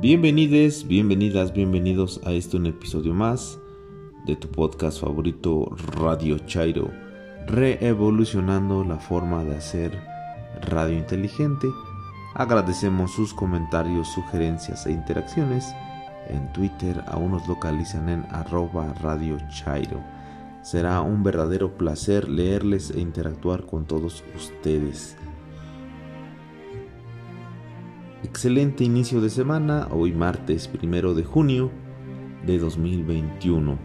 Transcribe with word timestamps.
Bienvenides, 0.00 0.86
bienvenidas, 0.86 1.52
bienvenidos 1.52 2.20
a 2.24 2.30
este 2.30 2.56
un 2.56 2.66
episodio 2.66 3.14
más 3.14 3.58
de 4.26 4.36
tu 4.36 4.46
podcast 4.46 5.00
favorito 5.00 5.74
Radio 5.96 6.38
Chairo, 6.46 6.92
reevolucionando 7.48 8.84
la 8.84 8.98
forma 8.98 9.42
de 9.42 9.56
hacer 9.56 10.00
radio 10.70 10.96
inteligente. 10.96 11.66
Agradecemos 12.34 13.10
sus 13.10 13.34
comentarios, 13.34 14.06
sugerencias 14.12 14.86
e 14.86 14.92
interacciones. 14.92 15.66
En 16.28 16.52
Twitter 16.52 17.02
aún 17.08 17.32
nos 17.32 17.48
localizan 17.48 18.08
en 18.08 18.24
arroba 18.30 18.94
Radio 19.02 19.36
Chairo. 19.48 20.00
Será 20.62 21.00
un 21.00 21.24
verdadero 21.24 21.76
placer 21.76 22.28
leerles 22.28 22.92
e 22.92 23.00
interactuar 23.00 23.66
con 23.66 23.84
todos 23.84 24.22
ustedes. 24.36 25.16
Excelente 28.28 28.84
inicio 28.84 29.22
de 29.22 29.30
semana, 29.30 29.88
hoy 29.90 30.12
martes 30.12 30.68
primero 30.68 31.14
de 31.14 31.24
junio 31.24 31.70
de 32.44 32.58
2021. 32.58 33.78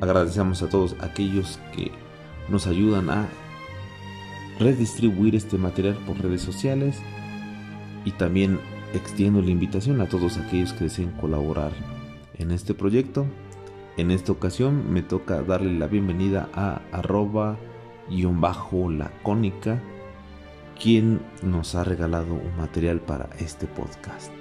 Agradecemos 0.00 0.62
a 0.62 0.68
todos 0.68 0.94
aquellos 1.00 1.58
que 1.74 1.90
nos 2.48 2.68
ayudan 2.68 3.10
a 3.10 3.28
redistribuir 4.60 5.34
este 5.34 5.58
material 5.58 5.98
por 6.06 6.22
redes 6.22 6.42
sociales 6.42 7.02
y 8.04 8.12
también 8.12 8.60
extiendo 8.94 9.42
la 9.42 9.50
invitación 9.50 10.00
a 10.00 10.08
todos 10.08 10.38
aquellos 10.38 10.72
que 10.72 10.84
deseen 10.84 11.10
colaborar 11.10 11.72
en 12.38 12.52
este 12.52 12.72
proyecto. 12.72 13.26
En 13.96 14.12
esta 14.12 14.30
ocasión 14.30 14.92
me 14.92 15.02
toca 15.02 15.42
darle 15.42 15.76
la 15.76 15.88
bienvenida 15.88 16.48
a 16.54 16.82
arroba 16.92 17.58
guion 18.08 18.40
bajo 18.40 18.88
lacónica 18.88 19.82
quien 20.80 21.20
nos 21.42 21.74
ha 21.74 21.84
regalado 21.84 22.34
un 22.34 22.56
material 22.56 23.00
para 23.00 23.28
este 23.38 23.66
podcast. 23.66 24.32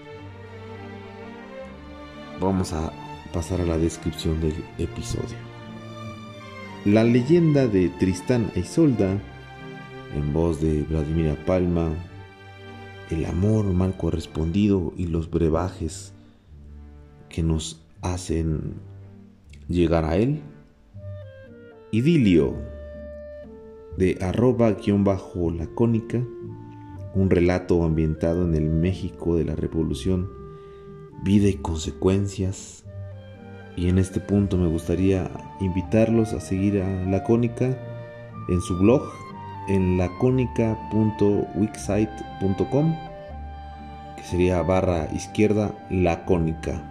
Vamos 2.39 2.73
a 2.73 2.91
pasar 3.31 3.61
a 3.61 3.65
la 3.65 3.77
descripción 3.77 4.41
del 4.41 4.55
episodio. 4.77 5.37
La 6.85 7.03
leyenda 7.03 7.67
de 7.67 7.89
Tristán 7.89 8.51
e 8.55 8.59
Isolda, 8.59 9.17
en 10.15 10.33
voz 10.33 10.59
de 10.61 10.83
Vladimira 10.83 11.35
Palma, 11.45 11.89
el 13.09 13.25
amor 13.25 13.65
mal 13.65 13.95
correspondido 13.95 14.93
y 14.97 15.07
los 15.07 15.29
brebajes 15.29 16.13
que 17.29 17.43
nos 17.43 17.81
hacen 18.01 18.73
llegar 19.67 20.05
a 20.05 20.17
él. 20.17 20.41
Idilio 21.91 22.72
de 23.97 24.17
arroba-lacónica, 24.21 26.21
un 27.15 27.29
relato 27.29 27.83
ambientado 27.83 28.43
en 28.43 28.55
el 28.55 28.69
México 28.69 29.35
de 29.35 29.43
la 29.45 29.55
Revolución, 29.55 30.29
vida 31.23 31.47
y 31.47 31.53
consecuencias. 31.55 32.85
Y 33.75 33.89
en 33.89 33.97
este 33.97 34.19
punto 34.19 34.57
me 34.57 34.67
gustaría 34.67 35.31
invitarlos 35.59 36.33
a 36.33 36.39
seguir 36.39 36.79
a 36.81 37.05
Lacónica 37.05 37.75
en 38.49 38.61
su 38.61 38.77
blog 38.77 39.01
en 39.67 39.97
lacónica.wixsite.com 39.97 42.95
que 44.17 44.23
sería 44.23 44.61
barra 44.61 45.07
izquierda 45.13 45.73
lacónica. 45.89 46.83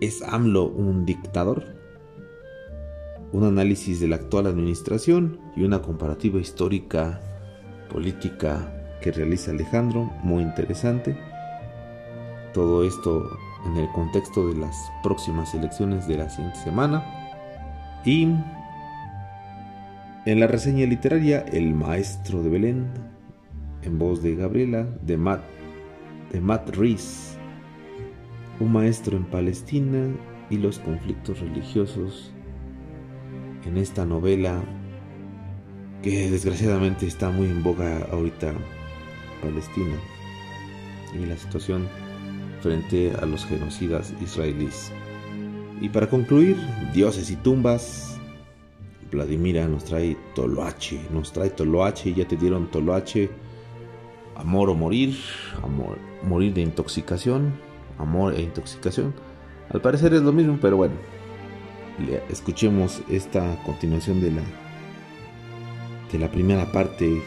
¿Es 0.00 0.22
AMLO 0.22 0.66
un 0.66 1.06
dictador? 1.06 1.71
Un 3.32 3.44
análisis 3.44 3.98
de 4.00 4.08
la 4.08 4.16
actual 4.16 4.46
administración 4.46 5.38
y 5.56 5.64
una 5.64 5.80
comparativa 5.80 6.38
histórica 6.38 7.20
política 7.90 8.72
que 9.00 9.10
realiza 9.10 9.50
Alejandro, 9.50 10.10
muy 10.22 10.42
interesante. 10.42 11.16
Todo 12.52 12.84
esto 12.86 13.30
en 13.66 13.76
el 13.78 13.88
contexto 13.92 14.48
de 14.48 14.60
las 14.60 14.76
próximas 15.02 15.54
elecciones 15.54 16.06
de 16.06 16.18
la 16.18 16.28
semana. 16.28 17.04
Y 18.04 18.24
en 20.24 20.40
la 20.40 20.46
reseña 20.46 20.86
literaria, 20.86 21.40
El 21.40 21.74
Maestro 21.74 22.42
de 22.42 22.50
Belén, 22.50 22.86
en 23.82 23.98
voz 23.98 24.22
de 24.22 24.36
Gabriela, 24.36 24.86
de 25.02 25.16
Matt, 25.16 25.42
de 26.32 26.40
Matt 26.40 26.68
Rees, 26.76 27.38
un 28.60 28.72
maestro 28.72 29.16
en 29.16 29.24
Palestina 29.24 30.08
y 30.50 30.58
los 30.58 30.78
conflictos 30.78 31.40
religiosos 31.40 32.31
en 33.66 33.78
esta 33.78 34.04
novela 34.04 34.62
que 36.02 36.30
desgraciadamente 36.30 37.06
está 37.06 37.30
muy 37.30 37.46
en 37.46 37.62
boga 37.62 38.06
ahorita 38.10 38.52
Palestina 39.40 39.96
y 41.14 41.26
la 41.26 41.36
situación 41.36 41.88
frente 42.60 43.12
a 43.20 43.26
los 43.26 43.44
genocidas 43.44 44.14
israelíes. 44.20 44.92
Y 45.80 45.88
para 45.88 46.08
concluir, 46.08 46.56
dioses 46.94 47.30
y 47.30 47.36
tumbas, 47.36 48.18
Vladimira 49.10 49.66
nos 49.68 49.84
trae 49.84 50.16
Toloache, 50.34 51.00
nos 51.12 51.32
trae 51.32 51.50
Toloache, 51.50 52.14
ya 52.14 52.26
te 52.26 52.36
dieron 52.36 52.70
Toloache, 52.70 53.30
amor 54.36 54.70
o 54.70 54.74
morir, 54.74 55.16
amor, 55.62 55.98
morir 56.22 56.54
de 56.54 56.62
intoxicación, 56.62 57.52
amor 57.98 58.34
e 58.34 58.42
intoxicación. 58.42 59.14
Al 59.70 59.80
parecer 59.80 60.14
es 60.14 60.22
lo 60.22 60.32
mismo, 60.32 60.58
pero 60.60 60.76
bueno, 60.76 60.94
escuchemos 62.28 63.02
esta 63.08 63.56
continuación 63.64 64.20
de 64.20 64.32
la 64.32 64.42
de 66.12 66.18
la 66.18 66.30
primera 66.30 66.70
parte 66.70 67.22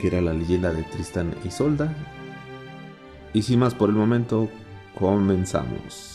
que 0.00 0.06
era 0.06 0.20
la 0.20 0.32
leyenda 0.32 0.72
de 0.72 0.82
Tristán 0.84 1.34
y 1.44 1.50
Solda. 1.50 1.94
Y 3.34 3.42
sin 3.42 3.58
más 3.60 3.74
por 3.74 3.90
el 3.90 3.96
momento, 3.96 4.48
comenzamos. 4.94 6.14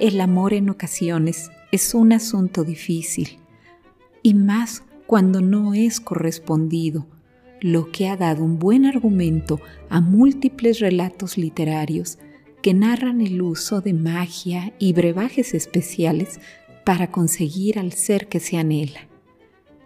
El 0.00 0.20
amor 0.20 0.52
en 0.52 0.68
ocasiones 0.68 1.50
es 1.74 1.92
un 1.92 2.12
asunto 2.12 2.62
difícil, 2.62 3.40
y 4.22 4.34
más 4.34 4.84
cuando 5.08 5.40
no 5.40 5.74
es 5.74 5.98
correspondido, 5.98 7.04
lo 7.60 7.90
que 7.90 8.06
ha 8.06 8.16
dado 8.16 8.44
un 8.44 8.60
buen 8.60 8.86
argumento 8.86 9.60
a 9.88 10.00
múltiples 10.00 10.78
relatos 10.78 11.36
literarios 11.36 12.20
que 12.62 12.74
narran 12.74 13.20
el 13.20 13.42
uso 13.42 13.80
de 13.80 13.92
magia 13.92 14.72
y 14.78 14.92
brebajes 14.92 15.52
especiales 15.52 16.38
para 16.84 17.10
conseguir 17.10 17.80
al 17.80 17.92
ser 17.92 18.28
que 18.28 18.38
se 18.38 18.56
anhela. 18.56 19.08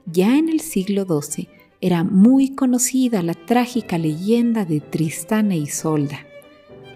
Ya 0.05 0.37
en 0.37 0.51
el 0.51 0.61
siglo 0.61 1.07
XII 1.07 1.49
era 1.81 2.05
muy 2.05 2.55
conocida 2.55 3.23
la 3.23 3.33
trágica 3.33 3.97
leyenda 3.97 4.67
de 4.67 4.81
Tristán 4.81 5.53
e 5.53 5.57
Isolda, 5.57 6.27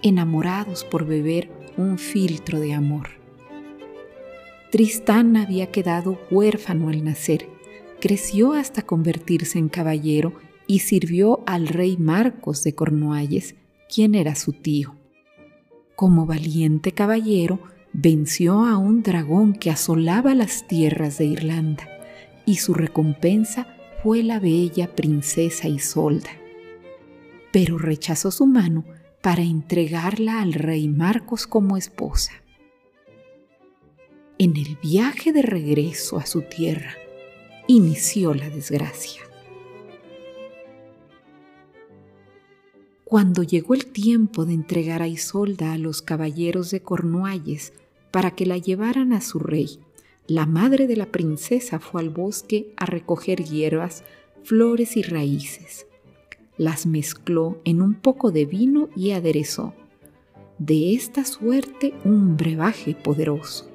enamorados 0.02 0.84
por 0.84 1.06
beber 1.06 1.50
un 1.78 1.96
filtro 1.96 2.60
de 2.60 2.74
amor. 2.74 3.21
Tristán 4.72 5.36
había 5.36 5.70
quedado 5.70 6.18
huérfano 6.30 6.88
al 6.88 7.04
nacer, 7.04 7.46
creció 8.00 8.54
hasta 8.54 8.80
convertirse 8.80 9.58
en 9.58 9.68
caballero 9.68 10.32
y 10.66 10.78
sirvió 10.78 11.40
al 11.44 11.68
rey 11.68 11.98
Marcos 11.98 12.64
de 12.64 12.74
Cornualles, 12.74 13.54
quien 13.94 14.14
era 14.14 14.34
su 14.34 14.54
tío. 14.54 14.96
Como 15.94 16.24
valiente 16.24 16.92
caballero, 16.92 17.60
venció 17.92 18.64
a 18.64 18.78
un 18.78 19.02
dragón 19.02 19.52
que 19.52 19.70
asolaba 19.70 20.34
las 20.34 20.66
tierras 20.66 21.18
de 21.18 21.26
Irlanda, 21.26 21.86
y 22.46 22.54
su 22.56 22.72
recompensa 22.72 23.76
fue 24.02 24.22
la 24.22 24.40
bella 24.40 24.96
princesa 24.96 25.68
Isolda. 25.68 26.30
Pero 27.52 27.76
rechazó 27.76 28.30
su 28.30 28.46
mano 28.46 28.86
para 29.20 29.42
entregarla 29.42 30.40
al 30.40 30.54
rey 30.54 30.88
Marcos 30.88 31.46
como 31.46 31.76
esposa. 31.76 32.32
En 34.44 34.56
el 34.56 34.76
viaje 34.82 35.32
de 35.32 35.40
regreso 35.40 36.18
a 36.18 36.26
su 36.26 36.42
tierra, 36.42 36.96
inició 37.68 38.34
la 38.34 38.50
desgracia. 38.50 39.22
Cuando 43.04 43.44
llegó 43.44 43.74
el 43.74 43.86
tiempo 43.86 44.44
de 44.44 44.54
entregar 44.54 45.00
a 45.00 45.06
Isolda 45.06 45.72
a 45.72 45.78
los 45.78 46.02
caballeros 46.02 46.72
de 46.72 46.82
Cornualles 46.82 47.72
para 48.10 48.32
que 48.32 48.44
la 48.44 48.58
llevaran 48.58 49.12
a 49.12 49.20
su 49.20 49.38
rey, 49.38 49.78
la 50.26 50.44
madre 50.44 50.88
de 50.88 50.96
la 50.96 51.06
princesa 51.06 51.78
fue 51.78 52.00
al 52.00 52.10
bosque 52.10 52.74
a 52.76 52.86
recoger 52.86 53.44
hierbas, 53.44 54.02
flores 54.42 54.96
y 54.96 55.02
raíces. 55.02 55.86
Las 56.56 56.84
mezcló 56.84 57.60
en 57.64 57.80
un 57.80 57.94
poco 57.94 58.32
de 58.32 58.44
vino 58.44 58.88
y 58.96 59.12
aderezó. 59.12 59.72
De 60.58 60.94
esta 60.94 61.24
suerte 61.24 61.94
un 62.04 62.36
brebaje 62.36 62.96
poderoso. 62.96 63.71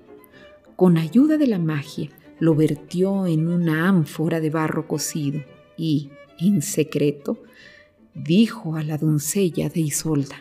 Con 0.78 1.00
ayuda 1.00 1.40
de 1.40 1.48
la 1.48 1.58
magia, 1.58 2.12
lo 2.40 2.54
vertió 2.54 3.26
en 3.26 3.48
una 3.48 3.90
ánfora 3.90 4.40
de 4.40 4.52
barro 4.52 4.88
cocido 4.88 5.42
y, 5.76 6.12
en 6.40 6.62
secreto, 6.62 7.42
dijo 8.14 8.76
a 8.76 8.84
la 8.84 9.00
doncella 9.00 9.70
de 9.70 9.80
Isolda. 9.80 10.36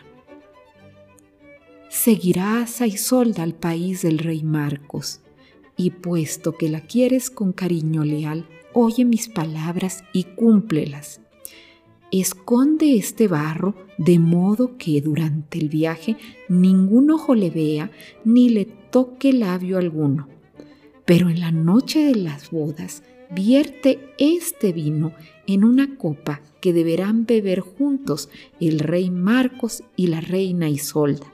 Seguirás 1.89 2.81
a 2.81 2.85
Isolda 2.85 3.41
al 3.41 3.55
país 3.55 4.03
del 4.03 4.19
rey 4.19 4.43
Marcos, 4.43 5.21
y 5.75 5.89
puesto 5.89 6.55
que 6.55 6.69
la 6.69 6.81
quieres 6.81 7.31
con 7.31 7.51
cariño 7.51 8.03
leal, 8.03 8.47
oye 8.73 9.05
mis 9.05 9.29
palabras 9.29 10.03
y 10.13 10.25
cúmplelas. 10.25 11.19
Esconde 12.11 12.95
este 12.95 13.27
barro 13.27 13.75
de 13.97 14.17
modo 14.17 14.77
que 14.77 15.01
durante 15.01 15.59
el 15.59 15.67
viaje 15.67 16.15
ningún 16.47 17.11
ojo 17.11 17.35
le 17.35 17.49
vea 17.49 17.91
ni 18.23 18.49
le 18.49 18.65
toque 18.65 19.33
labio 19.33 19.77
alguno. 19.77 20.29
Pero 21.05 21.29
en 21.29 21.41
la 21.41 21.51
noche 21.51 22.05
de 22.05 22.15
las 22.15 22.49
bodas, 22.49 23.03
vierte 23.29 23.99
este 24.17 24.71
vino 24.71 25.11
en 25.47 25.65
una 25.65 25.97
copa 25.97 26.41
que 26.61 26.71
deberán 26.71 27.25
beber 27.25 27.59
juntos 27.59 28.29
el 28.59 28.79
rey 28.79 29.09
Marcos 29.09 29.83
y 29.97 30.07
la 30.07 30.21
reina 30.21 30.69
Isolda. 30.69 31.27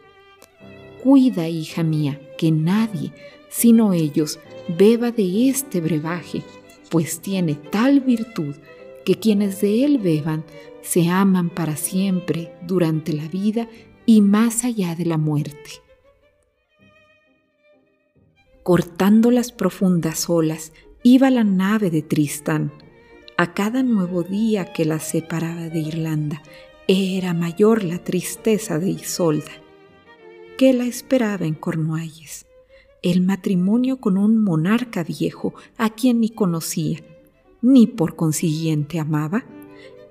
Cuida, 1.04 1.50
hija 1.50 1.84
mía, 1.84 2.20
que 2.38 2.52
nadie, 2.52 3.12
sino 3.50 3.94
ellos, 3.94 4.40
beba 4.78 5.12
de 5.12 5.50
este 5.50 5.81
brebaje, 5.81 6.42
pues 6.90 7.20
tiene 7.20 7.56
tal 7.56 8.00
virtud 8.00 8.56
que 9.05 9.15
quienes 9.15 9.61
de 9.61 9.85
él 9.85 9.97
beban 9.97 10.44
se 10.81 11.09
aman 11.09 11.50
para 11.50 11.75
siempre 11.75 12.53
durante 12.65 13.13
la 13.13 13.27
vida 13.27 13.67
y 14.05 14.21
más 14.21 14.63
allá 14.63 14.95
de 14.95 15.05
la 15.05 15.17
muerte. 15.17 15.81
Cortando 18.63 19.31
las 19.31 19.51
profundas 19.51 20.29
olas, 20.29 20.71
iba 21.03 21.29
la 21.29 21.44
nave 21.44 21.89
de 21.89 22.01
Tristán. 22.01 22.71
A 23.38 23.53
cada 23.53 23.83
nuevo 23.83 24.23
día 24.23 24.71
que 24.71 24.85
la 24.85 25.00
separaba 25.00 25.69
de 25.69 25.79
Irlanda, 25.79 26.41
era 26.88 27.33
mayor 27.33 27.83
la 27.83 28.03
tristeza 28.03 28.77
de 28.77 28.89
Isolda, 28.89 29.51
que 30.57 30.73
la 30.73 30.85
esperaba 30.85 31.45
en 31.45 31.53
Cornualles. 31.55 32.45
El 33.01 33.21
matrimonio 33.21 33.97
con 33.97 34.17
un 34.17 34.41
monarca 34.41 35.03
viejo 35.03 35.53
a 35.77 35.89
quien 35.89 36.19
ni 36.21 36.29
conocía, 36.29 37.00
ni 37.63 37.88
por 37.88 38.15
consiguiente 38.15 39.00
amaba, 39.00 39.45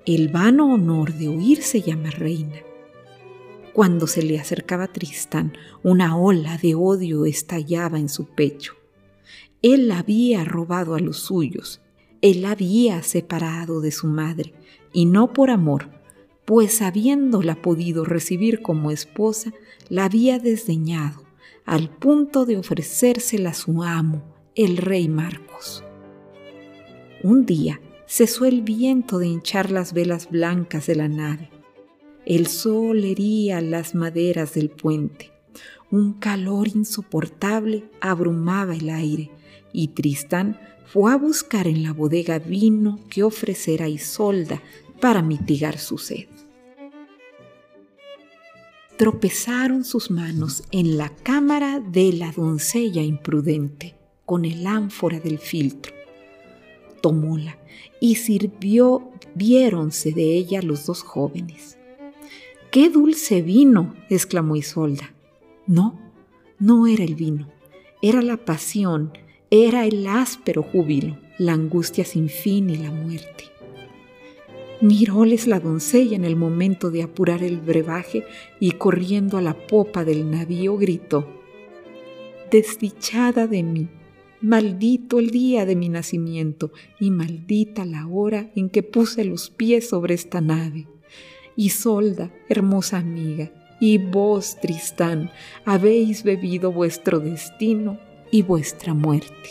el 0.05 0.27
vano 0.27 0.73
honor 0.73 1.13
de 1.13 1.29
oírse 1.29 1.81
llamar 1.81 2.19
reina. 2.19 2.57
Cuando 3.71 4.07
se 4.07 4.21
le 4.21 4.39
acercaba 4.39 4.87
Tristán, 4.87 5.53
una 5.83 6.17
ola 6.17 6.57
de 6.57 6.75
odio 6.75 7.25
estallaba 7.25 7.99
en 7.99 8.09
su 8.09 8.25
pecho. 8.25 8.73
Él 9.61 9.91
había 9.91 10.43
robado 10.43 10.95
a 10.95 10.99
los 10.99 11.19
suyos, 11.19 11.79
él 12.21 12.43
había 12.45 13.01
separado 13.03 13.81
de 13.81 13.91
su 13.91 14.07
madre, 14.07 14.53
y 14.91 15.05
no 15.05 15.31
por 15.31 15.49
amor, 15.49 15.89
pues 16.45 16.81
habiéndola 16.81 17.61
podido 17.61 18.03
recibir 18.03 18.61
como 18.61 18.91
esposa, 18.91 19.53
la 19.89 20.05
había 20.05 20.39
desdeñado, 20.39 21.23
al 21.65 21.89
punto 21.89 22.45
de 22.45 22.57
ofrecérsela 22.57 23.51
a 23.51 23.53
su 23.53 23.83
amo, 23.83 24.23
el 24.55 24.77
rey 24.77 25.07
Marcos. 25.07 25.83
Un 27.23 27.45
día 27.45 27.79
cesó 28.05 28.43
el 28.43 28.63
viento 28.63 29.17
de 29.17 29.27
hinchar 29.27 29.71
las 29.71 29.93
velas 29.93 30.29
blancas 30.29 30.87
de 30.87 30.95
la 30.95 31.07
nave. 31.07 31.49
El 32.25 32.47
sol 32.47 33.05
hería 33.05 33.61
las 33.61 33.95
maderas 33.95 34.55
del 34.55 34.69
puente. 34.69 35.31
Un 35.89 36.13
calor 36.15 36.67
insoportable 36.67 37.85
abrumaba 38.01 38.75
el 38.75 38.89
aire 38.89 39.31
y 39.71 39.89
Tristán 39.89 40.59
fue 40.85 41.13
a 41.13 41.15
buscar 41.15 41.65
en 41.67 41.81
la 41.81 41.93
bodega 41.93 42.39
vino 42.39 42.99
que 43.09 43.23
ofrecer 43.23 43.81
a 43.83 43.87
Isolda 43.87 44.61
para 44.99 45.21
mitigar 45.21 45.77
su 45.77 45.97
sed. 45.97 46.27
Tropezaron 48.97 49.85
sus 49.85 50.11
manos 50.11 50.63
en 50.71 50.97
la 50.97 51.07
cámara 51.07 51.79
de 51.79 52.11
la 52.11 52.33
doncella 52.33 53.01
imprudente 53.01 53.95
con 54.25 54.43
el 54.43 54.67
ánfora 54.67 55.21
del 55.21 55.39
filtro. 55.39 55.92
Tomóla 57.03 57.59
y 57.99 58.15
sirvió, 58.15 59.11
viéronse 59.35 60.13
de 60.13 60.35
ella 60.35 60.63
los 60.63 60.87
dos 60.87 61.03
jóvenes. 61.03 61.77
¡Qué 62.71 62.89
dulce 62.89 63.43
vino! 63.43 63.93
exclamó 64.09 64.55
Isolda. 64.55 65.13
No, 65.67 65.99
no 66.57 66.87
era 66.87 67.03
el 67.03 67.15
vino, 67.15 67.51
era 68.01 68.21
la 68.21 68.37
pasión 68.37 69.11
era 69.55 69.85
el 69.85 70.07
áspero 70.07 70.63
júbilo, 70.63 71.15
la 71.37 71.53
angustia 71.53 72.05
sin 72.05 72.27
fin 72.27 72.71
y 72.71 72.75
la 72.75 72.89
muerte. 72.89 73.43
Miróles 74.81 75.45
la 75.45 75.59
doncella 75.59 76.15
en 76.15 76.25
el 76.25 76.35
momento 76.35 76.89
de 76.89 77.03
apurar 77.03 77.43
el 77.43 77.59
brebaje 77.59 78.25
y 78.59 78.71
corriendo 78.71 79.37
a 79.37 79.43
la 79.43 79.55
popa 79.67 80.05
del 80.05 80.31
navío 80.31 80.75
gritó, 80.77 81.27
Desdichada 82.49 83.45
de 83.45 83.61
mí, 83.61 83.89
maldito 84.43 85.19
el 85.19 85.29
día 85.29 85.65
de 85.65 85.77
mi 85.77 85.87
nacimiento 85.87 86.73
y 86.99 87.11
maldita 87.11 87.85
la 87.85 88.05
hora 88.07 88.51
en 88.55 88.69
que 88.69 88.83
puse 88.83 89.23
los 89.23 89.49
pies 89.49 89.87
sobre 89.87 90.13
esta 90.13 90.41
nave. 90.41 90.85
Isolda, 91.55 92.29
hermosa 92.49 92.97
amiga, 92.97 93.53
y 93.79 93.99
vos, 93.99 94.57
Tristán, 94.61 95.31
habéis 95.63 96.23
bebido 96.23 96.73
vuestro 96.73 97.21
destino 97.21 97.99
y 98.31 98.41
vuestra 98.41 98.93
muerte. 98.93 99.49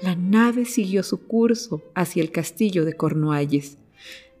La 0.00 0.16
nave 0.16 0.64
siguió 0.64 1.02
su 1.02 1.26
curso 1.26 1.82
hacia 1.94 2.22
el 2.22 2.30
castillo 2.30 2.86
de 2.86 2.94
Cornualles. 2.94 3.76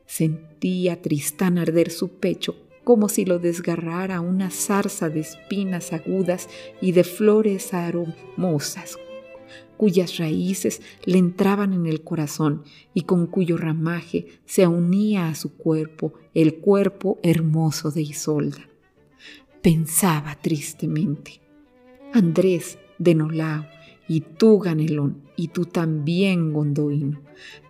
Sentía 0.06 1.02
Tristán 1.02 1.58
arder 1.58 1.90
su 1.90 2.08
pecho 2.08 2.56
como 2.82 3.10
si 3.10 3.26
lo 3.26 3.38
desgarrara 3.38 4.22
una 4.22 4.48
zarza 4.50 5.10
de 5.10 5.20
espinas 5.20 5.92
agudas 5.92 6.48
y 6.80 6.92
de 6.92 7.04
flores 7.04 7.74
aromosas, 7.74 8.96
cuyas 9.78 10.18
raíces 10.18 10.82
le 11.06 11.16
entraban 11.16 11.72
en 11.72 11.86
el 11.86 12.02
corazón 12.02 12.64
y 12.92 13.02
con 13.02 13.26
cuyo 13.26 13.56
ramaje 13.56 14.26
se 14.44 14.66
unía 14.66 15.28
a 15.28 15.34
su 15.34 15.56
cuerpo 15.56 16.12
el 16.34 16.56
cuerpo 16.56 17.18
hermoso 17.22 17.90
de 17.90 18.02
Isolda. 18.02 18.68
Pensaba 19.62 20.36
tristemente, 20.42 21.40
Andrés 22.12 22.78
de 22.98 23.14
Nolao, 23.14 23.66
y 24.08 24.22
tú, 24.22 24.58
Ganelón, 24.58 25.22
y 25.36 25.48
tú 25.48 25.66
también, 25.66 26.52
Gondoino, 26.52 27.20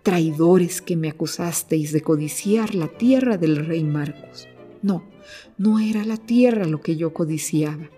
traidores 0.01 0.81
que 0.81 0.95
me 0.95 1.09
acusasteis 1.09 1.91
de 1.91 2.01
codiciar 2.01 2.73
la 2.73 2.87
tierra 2.87 3.37
del 3.37 3.57
rey 3.57 3.83
Marcos. 3.83 4.47
No, 4.81 5.03
no 5.57 5.79
era 5.79 6.05
la 6.05 6.17
tierra 6.17 6.65
lo 6.65 6.81
que 6.81 6.95
yo 6.95 7.13
codiciaba. 7.13 7.89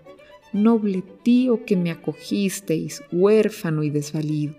Noble 0.52 1.02
tío 1.22 1.64
que 1.64 1.76
me 1.76 1.90
acogisteis, 1.90 3.02
huérfano 3.10 3.82
y 3.82 3.90
desvalido. 3.90 4.54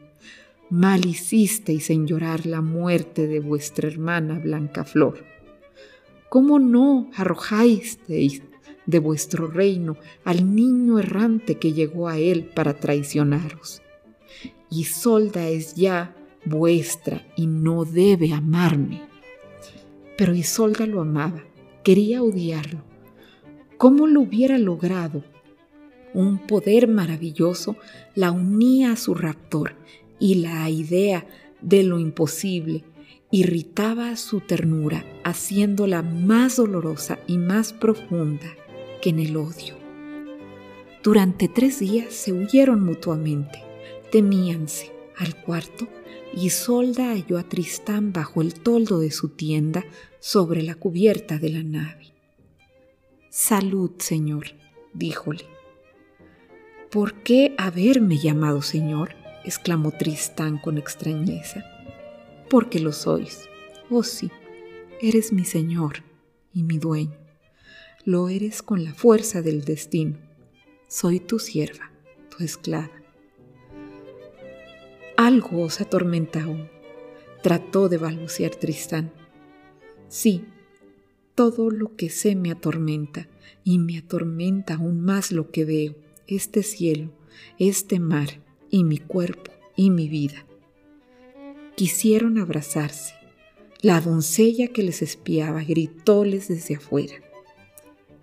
Mal 0.69 1.05
hicisteis 1.05 1.89
en 1.89 2.07
llorar 2.07 2.45
la 2.45 2.62
muerte 2.62 3.27
de 3.27 3.39
vuestra 3.39 3.88
hermana 3.88 4.39
Blanca 4.39 4.83
Flor. 4.83 5.23
¿Cómo 6.29 6.57
no 6.57 7.12
arrojasteis 7.15 8.41
de 8.85 9.00
vuestro 9.00 9.47
reino 9.47 9.97
al 10.23 10.55
niño 10.55 11.00
errante 11.00 11.55
que 11.55 11.73
llegó 11.73 12.07
a 12.07 12.17
él 12.17 12.45
para 12.45 12.73
traicionaros. 12.73 13.81
Isolda 14.69 15.47
es 15.47 15.75
ya 15.75 16.15
vuestra 16.45 17.25
y 17.35 17.47
no 17.47 17.85
debe 17.85 18.33
amarme. 18.33 19.03
Pero 20.17 20.33
Isolda 20.35 20.85
lo 20.85 21.01
amaba, 21.01 21.43
quería 21.83 22.23
odiarlo. 22.23 22.83
¿Cómo 23.77 24.07
lo 24.07 24.21
hubiera 24.21 24.57
logrado? 24.57 25.23
Un 26.13 26.38
poder 26.38 26.88
maravilloso 26.88 27.75
la 28.15 28.32
unía 28.32 28.91
a 28.91 28.98
su 28.98 29.15
raptor 29.15 29.75
y 30.20 30.36
la 30.36 30.70
idea 30.70 31.25
de 31.62 31.84
lo 31.84 32.00
imposible 32.00 32.84
irritaba 33.32 34.15
su 34.15 34.41
ternura, 34.41 35.03
haciéndola 35.24 36.03
más 36.03 36.58
dolorosa 36.58 37.17
y 37.25 37.39
más 37.39 37.74
profunda 37.74 38.55
que 39.01 39.10
en 39.10 39.20
el 39.20 39.36
odio. 39.38 39.75
Durante 41.01 41.48
tres 41.48 41.79
días 41.79 42.13
se 42.13 42.32
huyeron 42.32 42.82
mutuamente, 42.84 43.63
temíanse. 44.12 44.91
Al 45.17 45.36
cuarto, 45.36 45.88
Isolda 46.36 47.12
halló 47.12 47.38
a 47.38 47.43
Tristán 47.43 48.13
bajo 48.13 48.41
el 48.41 48.53
toldo 48.53 49.00
de 49.00 49.12
su 49.12 49.29
tienda 49.29 49.84
sobre 50.20 50.63
la 50.63 50.75
cubierta 50.75 51.38
de 51.38 51.50
la 51.50 51.63
nave. 51.63 52.13
Salud, 53.29 53.91
señor, 53.98 54.46
díjole. 54.93 55.52
¿Por 56.93 57.23
qué 57.23 57.55
haberme 57.57 58.19
llamado 58.19 58.62
señor? 58.62 59.15
exclamó 59.43 59.89
Tristán 59.89 60.59
con 60.59 60.77
extrañeza. 60.77 61.65
Porque 62.51 62.79
lo 62.79 62.91
sois. 62.91 63.50
Oh 63.89 64.03
sí, 64.03 64.29
eres 65.01 65.33
mi 65.33 65.43
señor 65.43 66.03
y 66.53 66.62
mi 66.62 66.77
dueño. 66.77 67.17
Lo 68.05 68.29
eres 68.29 68.62
con 68.62 68.83
la 68.83 68.93
fuerza 68.93 69.41
del 69.41 69.65
destino. 69.65 70.19
Soy 70.88 71.19
tu 71.19 71.39
sierva, 71.39 71.91
tu 72.29 72.43
esclava. 72.43 72.91
Algo 75.17 75.63
os 75.63 75.81
atormenta 75.81 76.43
aún, 76.43 76.69
trató 77.41 77.89
de 77.89 77.97
balbucear 77.97 78.53
Tristán. 78.53 79.12
Sí, 80.09 80.45
todo 81.33 81.71
lo 81.71 81.95
que 81.95 82.12
sé 82.12 82.35
me 82.35 82.51
atormenta, 82.51 83.27
y 83.63 83.79
me 83.79 83.97
atormenta 83.97 84.75
aún 84.75 85.01
más 85.01 85.31
lo 85.31 85.50
que 85.50 85.65
veo, 85.65 86.02
este 86.27 86.63
cielo, 86.63 87.12
este 87.60 88.00
mar, 88.00 88.42
y 88.70 88.84
mi 88.84 88.98
cuerpo, 88.98 89.51
y 89.75 89.89
mi 89.89 90.08
vida. 90.08 90.46
Quisieron 91.75 92.39
abrazarse. 92.39 93.13
La 93.82 94.00
doncella 94.00 94.68
que 94.68 94.82
les 94.82 95.01
espiaba 95.01 95.63
gritóles 95.63 96.48
desde 96.48 96.75
afuera. 96.75 97.15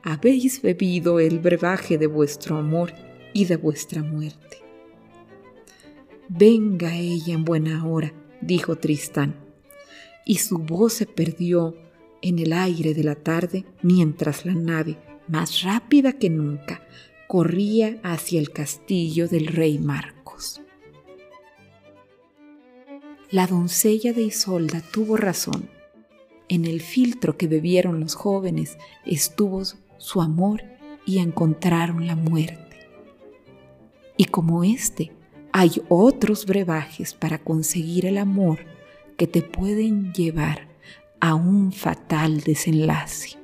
Habéis 0.02 0.62
bebido 0.62 1.20
el 1.20 1.38
brebaje 1.38 1.98
de 1.98 2.06
vuestro 2.06 2.56
amor 2.56 2.94
y 3.34 3.44
de 3.44 3.56
vuestra 3.56 4.02
muerte. 4.02 4.58
Venga 6.28 6.96
ella 6.96 7.34
en 7.34 7.44
buena 7.44 7.86
hora, 7.86 8.14
dijo 8.40 8.76
Tristán, 8.76 9.36
y 10.24 10.36
su 10.36 10.58
voz 10.58 10.94
se 10.94 11.06
perdió 11.06 11.76
en 12.22 12.38
el 12.38 12.52
aire 12.52 12.94
de 12.94 13.04
la 13.04 13.16
tarde 13.16 13.64
mientras 13.82 14.46
la 14.46 14.54
nave, 14.54 14.96
más 15.28 15.62
rápida 15.62 16.12
que 16.12 16.30
nunca, 16.30 16.86
corría 17.30 18.00
hacia 18.02 18.40
el 18.40 18.50
castillo 18.50 19.28
del 19.28 19.46
rey 19.46 19.78
Marcos. 19.78 20.62
La 23.30 23.46
doncella 23.46 24.12
de 24.12 24.22
Isolda 24.22 24.82
tuvo 24.92 25.16
razón. 25.16 25.70
En 26.48 26.64
el 26.64 26.80
filtro 26.80 27.36
que 27.36 27.46
bebieron 27.46 28.00
los 28.00 28.16
jóvenes 28.16 28.78
estuvo 29.06 29.62
su 29.98 30.20
amor 30.20 30.64
y 31.06 31.20
encontraron 31.20 32.08
la 32.08 32.16
muerte. 32.16 32.88
Y 34.16 34.24
como 34.24 34.64
éste, 34.64 35.12
hay 35.52 35.70
otros 35.88 36.46
brebajes 36.46 37.14
para 37.14 37.38
conseguir 37.38 38.06
el 38.06 38.18
amor 38.18 38.58
que 39.16 39.28
te 39.28 39.42
pueden 39.42 40.12
llevar 40.12 40.66
a 41.20 41.36
un 41.36 41.70
fatal 41.70 42.40
desenlace. 42.40 43.39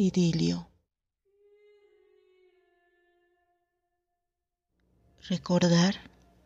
Idilio. 0.00 0.70
Recordar 5.28 5.96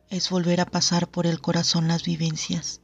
es 0.08 0.30
volver 0.30 0.62
a 0.62 0.64
pasar 0.64 1.10
por 1.10 1.26
el 1.26 1.42
corazón 1.42 1.86
las 1.86 2.04
vivencias, 2.04 2.80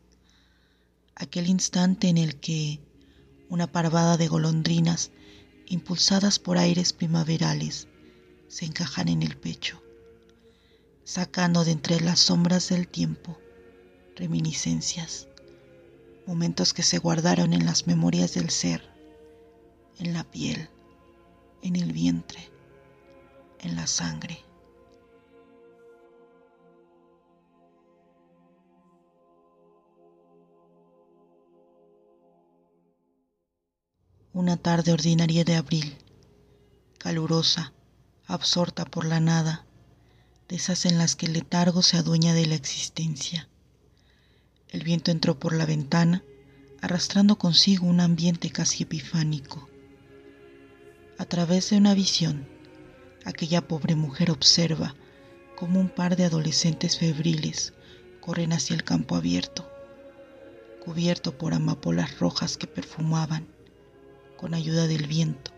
aquel 1.15 1.47
instante 1.47 2.09
en 2.09 2.19
el 2.19 2.39
que 2.39 2.83
una 3.49 3.73
parvada 3.73 4.19
de 4.19 4.29
golondrinas, 4.29 5.11
impulsadas 5.69 6.39
por 6.39 6.59
aires 6.59 6.93
primaverales, 6.93 7.89
se 8.49 8.67
encajan 8.67 9.09
en 9.09 9.23
el 9.23 9.39
pecho, 9.39 9.83
sacando 11.03 11.65
de 11.65 11.71
entre 11.71 11.99
las 12.03 12.21
sombras 12.21 12.69
del 12.69 12.89
tiempo 12.89 13.39
reminiscencias, 14.17 15.29
momentos 16.27 16.75
que 16.75 16.83
se 16.83 16.99
guardaron 16.99 17.55
en 17.55 17.65
las 17.65 17.87
memorias 17.87 18.35
del 18.35 18.51
ser, 18.51 18.98
en 19.99 20.13
la 20.13 20.25
piel, 20.25 20.69
en 21.63 21.77
el 21.77 21.93
vientre, 21.93 22.51
en 23.61 23.77
la 23.77 23.87
sangre. 23.87 24.45
Una 34.33 34.57
tarde 34.57 34.93
ordinaria 34.93 35.43
de 35.43 35.57
abril, 35.57 35.97
calurosa, 36.99 37.73
absorta 38.27 38.85
por 38.85 39.05
la 39.05 39.19
nada, 39.19 39.67
de 40.49 40.57
esas 40.57 40.87
en 40.87 40.97
las 40.97 41.17
que 41.17 41.27
el 41.27 41.33
letargo 41.33 41.83
se 41.83 41.97
adueña 41.97 42.35
de 42.35 42.47
la 42.47 42.55
existencia. 42.55 43.49
El 44.69 44.85
viento 44.85 45.11
entró 45.11 45.39
por 45.39 45.55
la 45.55 45.67
ventana, 45.67 46.23
arrastrando 46.81 47.37
consigo 47.37 47.87
un 47.87 48.01
ambiente 48.01 48.51
casi 48.51 48.85
epifánico. 48.85 49.69
A 51.19 51.25
través 51.25 51.71
de 51.71 51.77
una 51.77 51.95
visión, 51.95 52.47
aquella 53.25 53.67
pobre 53.67 53.97
mujer 53.97 54.31
observa 54.31 54.95
cómo 55.57 55.81
un 55.81 55.89
par 55.89 56.15
de 56.15 56.25
adolescentes 56.25 56.97
febriles 56.97 57.75
corren 58.21 58.53
hacia 58.53 58.77
el 58.77 58.85
campo 58.85 59.17
abierto, 59.17 59.69
cubierto 60.85 61.37
por 61.37 61.55
amapolas 61.55 62.21
rojas 62.21 62.57
que 62.57 62.69
perfumaban 62.69 63.49
con 64.37 64.55
ayuda 64.55 64.87
del 64.87 65.09
viento, 65.09 65.51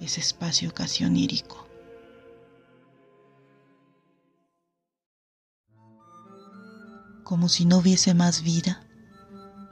ese 0.00 0.20
espacio 0.20 0.72
casi 0.72 1.04
onírico. 1.04 1.68
Como 7.24 7.50
si 7.50 7.66
no 7.66 7.76
hubiese 7.76 8.14
más 8.14 8.42
vida, 8.42 8.86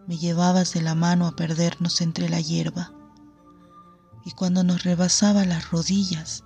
me 0.07 0.19
llevabas 0.19 0.75
de 0.75 0.83
la 0.83 0.95
mano 0.95 1.27
a 1.27 1.35
perdernos 1.37 2.03
entre 2.03 2.29
la 2.29 2.39
hierba, 2.43 2.93
y 4.27 4.33
cuando 4.33 4.65
nos 4.65 4.83
rebasaba 4.83 5.45
las 5.45 5.71
rodillas, 5.71 6.43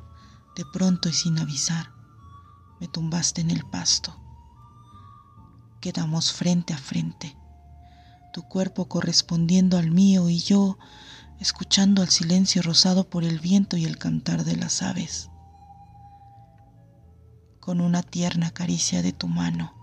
de 0.54 0.66
pronto 0.70 1.08
y 1.08 1.14
sin 1.14 1.38
avisar, 1.38 1.94
me 2.78 2.88
tumbaste 2.88 3.40
en 3.40 3.50
el 3.50 3.64
pasto. 3.64 4.20
Quedamos 5.80 6.30
frente 6.30 6.74
a 6.74 6.76
frente, 6.76 7.38
tu 8.34 8.42
cuerpo 8.42 8.86
correspondiendo 8.86 9.78
al 9.78 9.90
mío 9.92 10.28
y 10.28 10.40
yo 10.40 10.78
escuchando 11.38 12.02
el 12.02 12.10
silencio 12.10 12.60
rozado 12.60 13.08
por 13.08 13.24
el 13.24 13.40
viento 13.40 13.78
y 13.78 13.86
el 13.86 13.96
cantar 13.96 14.44
de 14.44 14.56
las 14.56 14.82
aves. 14.82 15.30
Con 17.60 17.80
una 17.80 18.02
tierna 18.02 18.50
caricia 18.50 19.00
de 19.00 19.14
tu 19.14 19.26
mano, 19.26 19.74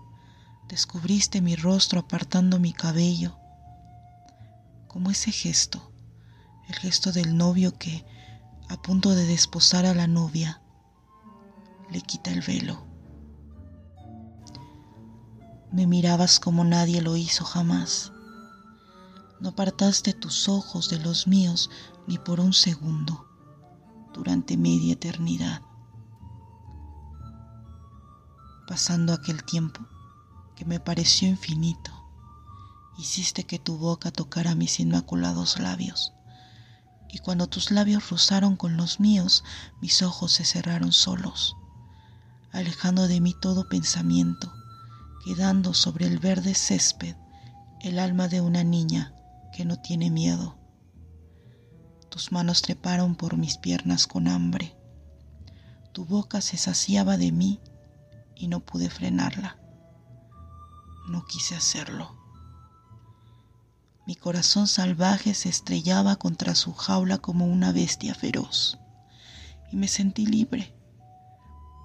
descubriste 0.68 1.40
mi 1.40 1.56
rostro 1.56 1.98
apartando 1.98 2.60
mi 2.60 2.72
cabello, 2.72 3.40
como 4.86 5.10
ese 5.10 5.32
gesto, 5.32 5.87
el 6.68 6.74
gesto 6.74 7.12
del 7.12 7.36
novio 7.36 7.76
que, 7.78 8.04
a 8.68 8.80
punto 8.80 9.14
de 9.14 9.24
desposar 9.24 9.86
a 9.86 9.94
la 9.94 10.06
novia, 10.06 10.62
le 11.90 12.00
quita 12.00 12.30
el 12.30 12.42
velo. 12.42 12.86
Me 15.72 15.86
mirabas 15.86 16.40
como 16.40 16.64
nadie 16.64 17.02
lo 17.02 17.16
hizo 17.16 17.44
jamás 17.44 18.12
no 19.40 19.50
apartaste 19.50 20.12
tus 20.12 20.48
ojos 20.48 20.88
de 20.88 20.98
los 20.98 21.26
míos 21.26 21.70
ni 22.06 22.18
por 22.18 22.40
un 22.40 22.52
segundo 22.52 23.26
durante 24.12 24.56
media 24.56 24.94
eternidad. 24.94 25.62
Pasando 28.66 29.12
aquel 29.12 29.44
tiempo 29.44 29.80
que 30.56 30.64
me 30.64 30.80
pareció 30.80 31.28
infinito, 31.28 31.92
hiciste 32.98 33.44
que 33.44 33.58
tu 33.58 33.78
boca 33.78 34.10
tocara 34.10 34.56
mis 34.56 34.80
inmaculados 34.80 35.60
labios. 35.60 36.12
Y 37.10 37.18
cuando 37.18 37.46
tus 37.46 37.70
labios 37.70 38.10
rozaron 38.10 38.56
con 38.56 38.76
los 38.76 39.00
míos, 39.00 39.44
mis 39.80 40.02
ojos 40.02 40.32
se 40.32 40.44
cerraron 40.44 40.92
solos, 40.92 41.56
alejando 42.52 43.08
de 43.08 43.20
mí 43.20 43.34
todo 43.40 43.68
pensamiento, 43.68 44.52
quedando 45.24 45.74
sobre 45.74 46.06
el 46.06 46.18
verde 46.18 46.54
césped 46.54 47.16
el 47.80 48.00
alma 48.00 48.26
de 48.28 48.40
una 48.40 48.64
niña 48.64 49.14
que 49.52 49.64
no 49.64 49.76
tiene 49.76 50.10
miedo. 50.10 50.58
Tus 52.10 52.32
manos 52.32 52.62
treparon 52.62 53.14
por 53.14 53.36
mis 53.36 53.56
piernas 53.58 54.06
con 54.06 54.26
hambre. 54.26 54.76
Tu 55.92 56.04
boca 56.04 56.40
se 56.40 56.56
saciaba 56.56 57.16
de 57.16 57.30
mí 57.30 57.60
y 58.34 58.48
no 58.48 58.60
pude 58.60 58.90
frenarla. 58.90 59.58
No 61.08 61.24
quise 61.26 61.54
hacerlo. 61.54 62.17
Mi 64.08 64.16
corazón 64.16 64.68
salvaje 64.68 65.34
se 65.34 65.50
estrellaba 65.50 66.16
contra 66.16 66.54
su 66.54 66.72
jaula 66.72 67.18
como 67.18 67.44
una 67.44 67.72
bestia 67.72 68.14
feroz 68.14 68.78
y 69.70 69.76
me 69.76 69.86
sentí 69.86 70.24
libre. 70.24 70.74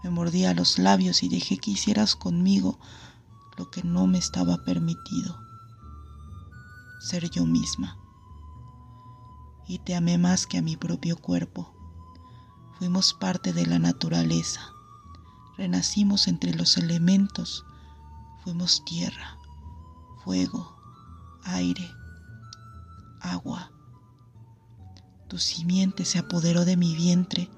Me 0.06 0.10
mordía 0.10 0.54
los 0.54 0.80
labios 0.80 1.22
y 1.24 1.28
dejé 1.28 1.58
que 1.58 1.72
hicieras 1.72 2.16
conmigo 2.16 2.80
lo 3.58 3.70
que 3.70 3.84
no 3.84 4.08
me 4.08 4.20
estaba 4.20 4.64
permitido, 4.64 5.38
ser 7.02 7.30
yo 7.30 7.46
misma. 7.46 7.98
Y 9.68 9.80
te 9.80 9.94
amé 9.94 10.18
más 10.18 10.48
que 10.48 10.58
a 10.58 10.62
mi 10.62 10.78
propio 10.78 11.18
cuerpo. 11.18 11.76
Fuimos 12.80 13.14
parte 13.14 13.52
de 13.52 13.66
la 13.66 13.80
naturaleza. 13.80 14.62
Renacimos 15.58 16.30
entre 16.30 16.54
los 16.56 16.78
elementos. 16.78 17.66
Fuimos 18.46 18.86
tierra, 18.86 19.38
fuego, 20.24 20.74
aire, 21.44 21.92
agua. 23.24 23.72
Tu 25.28 25.40
simiente 25.40 26.06
se 26.06 26.20
apoderó 26.20 26.66
de 26.66 26.78
mi 26.78 26.96
vientre 26.96 27.50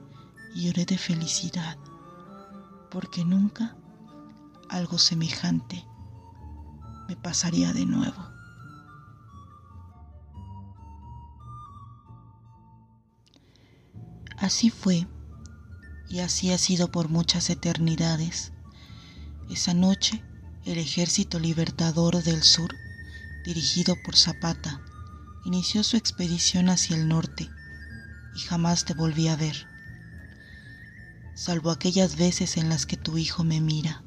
y 0.54 0.66
lloré 0.66 0.86
de 0.86 0.98
felicidad, 0.98 1.78
porque 2.90 3.26
nunca 3.26 3.76
algo 4.70 4.98
semejante 4.98 5.86
me 7.10 7.16
pasaría 7.16 7.74
de 7.74 7.86
nuevo. 7.86 8.36
Así 14.38 14.70
fue, 14.70 15.08
y 16.10 16.20
así 16.20 16.52
ha 16.52 16.58
sido 16.58 16.92
por 16.92 17.10
muchas 17.10 17.50
eternidades. 17.50 18.54
Esa 19.50 19.74
noche, 19.74 20.24
el 20.66 20.78
ejército 20.78 21.40
libertador 21.40 22.22
del 22.24 22.44
sur, 22.44 22.76
dirigido 23.44 23.96
por 24.04 24.16
Zapata, 24.16 24.82
inició 25.46 25.84
su 25.84 25.96
expedición 25.96 26.70
hacia 26.70 26.98
el 26.98 27.08
norte 27.08 27.50
y 28.36 28.40
jamás 28.40 28.84
te 28.84 28.94
volví 28.94 29.30
a 29.30 29.38
ver, 29.38 29.56
salvo 31.36 31.72
aquellas 31.72 32.18
veces 32.18 32.58
en 32.58 32.68
las 32.68 32.86
que 32.86 32.98
tu 32.98 33.18
hijo 33.18 33.46
me 33.46 33.62
mira 33.62 34.06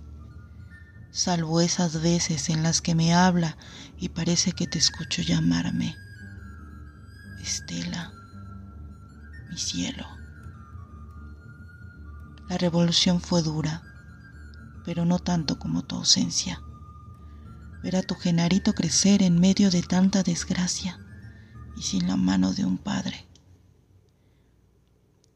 salvo 1.11 1.61
esas 1.61 2.01
veces 2.01 2.49
en 2.49 2.63
las 2.63 2.81
que 2.81 2.95
me 2.95 3.15
habla 3.15 3.57
y 3.99 4.11
parece 4.11 4.53
que 4.53 4.67
te 4.67 4.79
escucho 4.79 5.23
llamarme. 5.23 5.97
Estela, 7.43 8.13
mi 9.51 9.57
cielo. 9.57 10.07
La 12.49 12.57
revolución 12.57 13.21
fue 13.21 13.43
dura, 13.43 13.83
pero 14.85 15.05
no 15.05 15.19
tanto 15.19 15.59
como 15.59 15.83
tu 15.83 15.97
ausencia. 15.97 16.63
Ver 17.83 17.97
a 17.97 18.03
tu 18.03 18.15
Genarito 18.15 18.75
crecer 18.75 19.23
en 19.23 19.41
medio 19.41 19.71
de 19.71 19.83
tanta 19.83 20.23
desgracia 20.23 21.01
y 21.79 21.83
sin 21.83 22.09
la 22.09 22.17
mano 22.17 22.53
de 22.53 22.65
un 22.65 22.77
padre. 22.77 23.25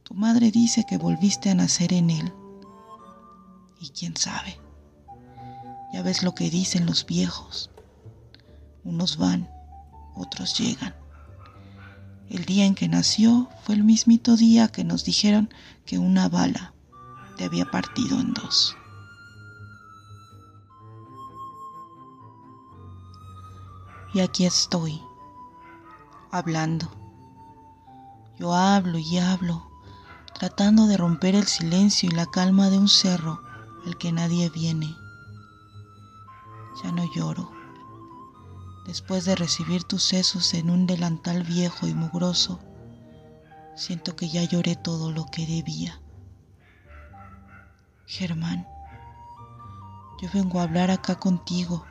Tu 0.03 0.15
madre 0.15 0.51
dice 0.51 0.85
que 0.89 0.99
volviste 0.99 1.51
a 1.51 1.55
nacer 1.55 1.93
en 1.93 2.11
él. 2.11 2.33
Y 3.81 3.91
quién 3.91 4.17
sabe. 4.17 4.59
Ya 5.93 6.03
ves 6.03 6.25
lo 6.25 6.35
que 6.35 6.51
dicen 6.51 6.85
los 6.87 7.07
viejos. 7.07 7.71
Unos 8.83 9.19
van, 9.19 9.49
otros 10.17 10.59
llegan. 10.59 10.95
El 12.29 12.45
día 12.45 12.65
en 12.65 12.75
que 12.75 12.89
nació 12.89 13.49
fue 13.63 13.77
el 13.77 13.85
mismito 13.85 14.37
día 14.37 14.69
que 14.69 14.83
nos 14.83 15.05
dijeron 15.05 15.49
que 15.87 15.99
una 15.99 16.29
bala 16.29 16.75
te 17.37 17.45
había 17.45 17.71
partido 17.71 18.19
en 18.19 18.35
dos. 18.35 18.77
Y 24.15 24.21
aquí 24.21 24.45
estoy, 24.45 25.01
hablando. 26.33 26.91
Yo 28.41 28.55
hablo 28.55 28.99
y 28.99 29.19
hablo, 29.19 29.71
tratando 30.35 30.89
de 30.89 30.97
romper 30.97 31.37
el 31.37 31.47
silencio 31.47 32.09
y 32.09 32.13
la 32.13 32.27
calma 32.27 32.71
de 32.71 32.79
un 32.79 32.89
cerro 32.89 33.41
al 33.87 33.97
que 33.97 34.11
nadie 34.11 34.51
viene 34.51 34.97
ya 36.83 36.93
no 36.93 37.05
lloro. 37.05 37.51
Después 38.87 39.25
de 39.25 39.37
recibir 39.37 39.85
tus 39.85 40.03
sesos 40.03 40.55
en 40.55 40.71
un 40.71 40.87
delantal 40.87 41.45
viejo 41.45 41.87
y 41.87 41.95
mugroso, 41.95 42.61
siento 43.77 44.17
que 44.17 44.29
ya 44.29 44.43
lloré 44.45 44.75
todo 44.75 45.13
lo 45.13 45.27
que 45.27 45.47
debía. 45.47 46.01
Germán, 48.07 48.67
yo 50.21 50.29
vengo 50.35 50.61
a 50.61 50.65
hablar 50.65 50.91
acá 50.91 51.15
contigo, 51.15 51.87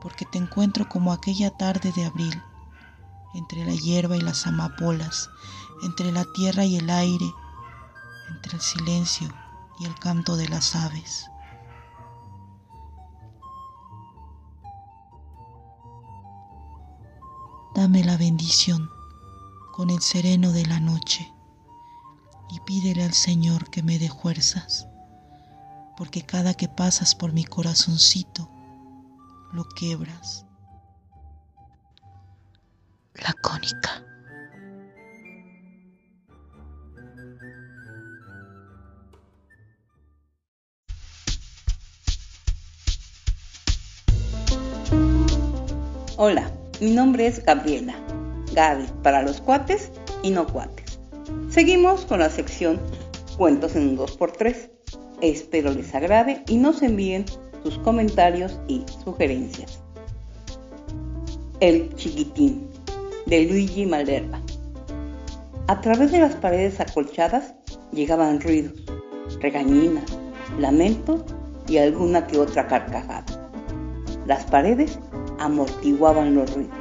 porque 0.00 0.24
te 0.24 0.38
encuentro 0.38 0.88
como 0.88 1.12
aquella 1.12 1.50
tarde 1.50 1.92
de 1.92 2.04
abril, 2.04 2.42
entre 3.34 3.64
la 3.64 3.74
hierba 3.74 4.16
y 4.16 4.20
las 4.20 4.46
amapolas, 4.46 5.30
entre 5.82 6.12
la 6.12 6.24
tierra 6.24 6.64
y 6.64 6.76
el 6.76 6.90
aire, 6.90 7.32
entre 8.30 8.56
el 8.56 8.60
silencio 8.60 9.28
y 9.78 9.84
el 9.84 9.94
canto 9.96 10.36
de 10.36 10.48
las 10.48 10.74
aves. 10.74 11.30
Dame 17.74 18.02
la 18.02 18.16
bendición 18.16 18.90
con 19.72 19.90
el 19.90 20.00
sereno 20.00 20.50
de 20.50 20.66
la 20.66 20.80
noche 20.80 21.32
y 22.50 22.58
pídele 22.60 23.04
al 23.04 23.12
Señor 23.12 23.70
que 23.70 23.84
me 23.84 24.00
dé 24.00 24.08
fuerzas, 24.08 24.88
porque 25.96 26.22
cada 26.22 26.54
que 26.54 26.68
pasas 26.68 27.14
por 27.14 27.32
mi 27.32 27.44
corazoncito, 27.44 28.50
lo 29.52 29.64
quebras. 29.68 30.47
Lacónica. 33.22 34.04
Hola. 46.16 46.50
Mi 46.80 46.92
nombre 46.92 47.26
es 47.26 47.44
Gabriela, 47.44 47.94
Gaby 48.54 48.86
para 49.02 49.22
los 49.22 49.40
cuates 49.40 49.90
y 50.22 50.30
no 50.30 50.46
cuates. 50.46 51.00
Seguimos 51.48 52.04
con 52.04 52.20
la 52.20 52.30
sección 52.30 52.78
Cuentos 53.36 53.74
en 53.74 53.88
un 53.88 53.98
2x3. 53.98 54.70
Espero 55.20 55.72
les 55.72 55.92
agrade 55.92 56.44
y 56.46 56.56
nos 56.56 56.82
envíen 56.82 57.24
sus 57.64 57.78
comentarios 57.78 58.60
y 58.68 58.84
sugerencias. 59.04 59.80
El 61.58 61.92
chiquitín 61.96 62.67
de 63.28 63.44
Luigi 63.44 63.84
Malderba. 63.84 64.40
A 65.66 65.80
través 65.82 66.12
de 66.12 66.20
las 66.20 66.34
paredes 66.36 66.80
acolchadas 66.80 67.54
llegaban 67.92 68.40
ruidos, 68.40 68.72
regañinas, 69.40 70.04
lamentos 70.58 71.20
y 71.68 71.76
alguna 71.76 72.26
que 72.26 72.38
otra 72.38 72.66
carcajada. 72.66 73.26
Las 74.26 74.44
paredes 74.46 74.98
amortiguaban 75.38 76.34
los 76.34 76.54
ruidos. 76.54 76.72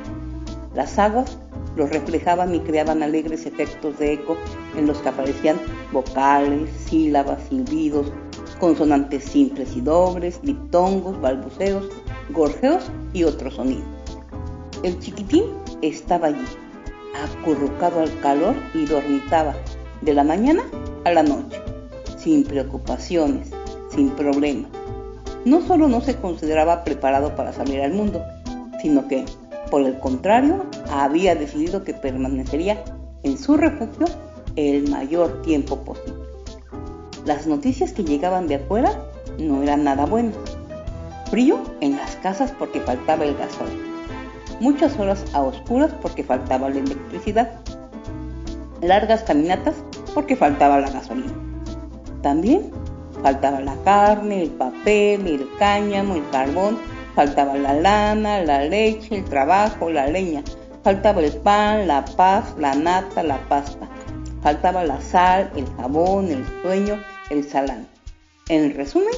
Las 0.74 0.98
aguas 0.98 1.38
los 1.76 1.90
reflejaban 1.90 2.56
y 2.56 2.62
creaban 2.62 3.04
alegres 3.04 3.46
efectos 3.46 4.00
de 4.00 4.14
eco 4.14 4.38
en 4.78 4.88
los 4.88 5.00
que 5.00 5.10
aparecían 5.10 5.58
vocales, 5.92 6.70
sílabas, 6.86 7.42
silbidos, 7.50 8.10
consonantes 8.58 9.26
simples 9.26 9.76
y 9.76 9.82
dobles, 9.82 10.42
diptongos, 10.44 11.20
balbuceos, 11.20 11.90
gorjeos 12.30 12.90
y 13.12 13.26
otros 13.26 13.56
sonidos. 13.56 13.84
El 14.84 14.98
chiquitín 15.00 15.67
estaba 15.82 16.28
allí, 16.28 16.46
acurrucado 17.24 18.02
al 18.02 18.20
calor 18.20 18.56
y 18.74 18.86
dormitaba 18.86 19.56
de 20.02 20.14
la 20.14 20.24
mañana 20.24 20.64
a 21.06 21.12
la 21.12 21.24
noche, 21.24 21.62
sin 22.18 22.44
preocupaciones, 22.44 23.50
sin 23.90 24.10
problemas. 24.12 24.72
No 25.46 25.62
solo 25.62 25.88
no 25.88 26.02
se 26.02 26.16
consideraba 26.16 26.84
preparado 26.84 27.36
para 27.36 27.54
salir 27.54 27.82
al 27.82 27.94
mundo, 27.94 28.24
sino 28.82 29.08
que, 29.08 29.26
por 29.72 29.84
el 29.84 29.98
contrario, 30.00 30.66
había 30.92 31.36
decidido 31.36 31.84
que 31.84 31.94
permanecería 31.94 32.84
en 33.24 33.38
su 33.38 33.58
refugio 33.58 34.08
el 34.56 34.90
mayor 34.90 35.42
tiempo 35.42 35.78
posible. 35.84 36.28
Las 37.26 37.48
noticias 37.48 37.94
que 37.94 38.04
llegaban 38.04 38.48
de 38.48 38.56
afuera 38.56 38.92
no 39.38 39.62
eran 39.62 39.84
nada 39.84 40.06
buenas. 40.06 40.36
Frío 41.30 41.60
en 41.82 41.98
las 41.98 42.16
casas 42.18 42.54
porque 42.58 42.80
faltaba 42.80 43.26
el 43.26 43.36
gasoil. 43.36 43.87
Muchas 44.60 44.98
horas 45.00 45.24
a 45.34 45.42
oscuras 45.42 45.92
porque 46.02 46.24
faltaba 46.24 46.70
la 46.70 46.80
electricidad. 46.80 47.52
Largas 48.82 49.24
caminatas 49.24 49.76
porque 50.14 50.36
faltaba 50.36 50.80
la 50.80 50.90
gasolina. 50.90 51.34
También 52.22 52.72
faltaba 53.22 53.60
la 53.60 53.76
carne, 53.84 54.44
el 54.44 54.50
papel, 54.52 55.28
el 55.28 55.48
cáñamo, 55.58 56.16
el 56.16 56.30
carbón 56.30 56.78
faltaba 57.18 57.56
la 57.56 57.74
lana, 57.74 58.44
la 58.44 58.64
leche, 58.64 59.18
el 59.18 59.26
trabajo, 59.26 59.90
la 59.90 60.06
leña, 60.06 60.44
Faltaba 60.84 61.20
el 61.22 61.34
pan, 61.34 61.88
la 61.88 62.06
paz, 62.06 62.54
la 62.60 62.76
nata, 62.76 63.24
la 63.24 63.40
pasta. 63.50 63.90
Faltaba 64.44 64.86
la 64.86 65.02
sal, 65.02 65.52
el 65.56 65.66
jabón, 65.76 66.32
el 66.32 66.46
sueño, 66.62 67.04
el 67.32 67.44
salán. 67.44 67.88
En 68.48 68.74
resumen, 68.74 69.16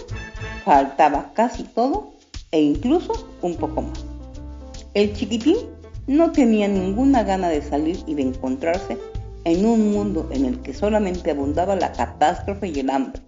faltaba 0.66 1.32
casi 1.36 1.64
todo 1.64 2.14
e 2.52 2.62
incluso 2.62 3.28
un 3.42 3.56
poco 3.58 3.82
más. 3.82 4.09
El 5.00 5.14
chiquitín 5.14 5.56
no 6.08 6.34
tenía 6.34 6.68
ninguna 6.68 7.24
gana 7.24 7.48
de 7.48 7.62
salir 7.62 8.00
y 8.06 8.16
de 8.16 8.24
encontrarse 8.24 8.98
en 9.46 9.66
un 9.66 9.94
mundo 9.94 10.28
en 10.30 10.44
el 10.44 10.60
que 10.60 10.74
solamente 10.74 11.32
abundaba 11.32 11.78
la 11.78 11.94
catástrofe 11.94 12.68
y 12.68 12.80
el 12.82 12.90
hambre, 12.90 13.22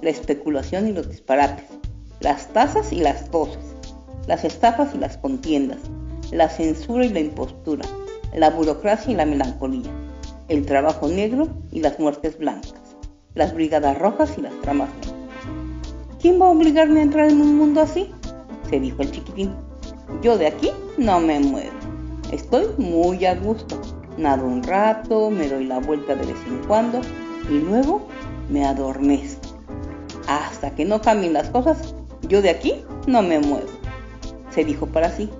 la 0.00 0.08
especulación 0.08 0.88
y 0.88 0.92
los 0.92 1.06
disparates, 1.06 1.66
las 2.20 2.50
tazas 2.54 2.94
y 2.94 3.00
las 3.00 3.30
toses, 3.30 3.58
las 4.26 4.42
estafas 4.42 4.94
y 4.94 4.98
las 4.98 5.18
contiendas, 5.18 5.76
la 6.32 6.48
censura 6.48 7.04
y 7.04 7.10
la 7.10 7.20
impostura, 7.20 7.84
la 8.34 8.48
burocracia 8.48 9.12
y 9.12 9.16
la 9.16 9.26
melancolía, 9.26 9.92
el 10.48 10.64
trabajo 10.64 11.08
negro 11.08 11.46
y 11.70 11.80
las 11.80 11.98
muertes 11.98 12.38
blancas, 12.38 12.96
las 13.34 13.52
brigadas 13.52 13.98
rojas 13.98 14.32
y 14.38 14.40
las 14.40 14.58
tramas 14.62 14.88
negras. 14.94 15.14
¿Quién 16.22 16.40
va 16.40 16.46
a 16.46 16.52
obligarme 16.52 17.00
a 17.00 17.02
entrar 17.02 17.28
en 17.28 17.42
un 17.42 17.58
mundo 17.58 17.82
así? 17.82 18.14
se 18.70 18.80
dijo 18.80 19.02
el 19.02 19.10
chiquitín. 19.10 19.67
Yo 20.22 20.38
de 20.38 20.46
aquí 20.46 20.70
no 20.96 21.20
me 21.20 21.38
muevo. 21.40 21.70
Estoy 22.32 22.66
muy 22.76 23.24
a 23.24 23.34
gusto. 23.34 23.80
Nado 24.16 24.44
un 24.44 24.62
rato, 24.62 25.30
me 25.30 25.48
doy 25.48 25.64
la 25.64 25.78
vuelta 25.78 26.14
de 26.14 26.26
vez 26.26 26.36
en 26.46 26.58
cuando 26.66 27.00
y 27.48 27.58
luego 27.58 28.02
me 28.50 28.64
adormezco. 28.64 29.48
Hasta 30.26 30.74
que 30.74 30.84
no 30.84 31.00
cambien 31.00 31.32
las 31.32 31.50
cosas, 31.50 31.94
yo 32.22 32.42
de 32.42 32.50
aquí 32.50 32.84
no 33.06 33.22
me 33.22 33.38
muevo. 33.38 33.68
Se 34.50 34.64
dijo 34.64 34.86
para 34.86 35.10
sí, 35.10 35.30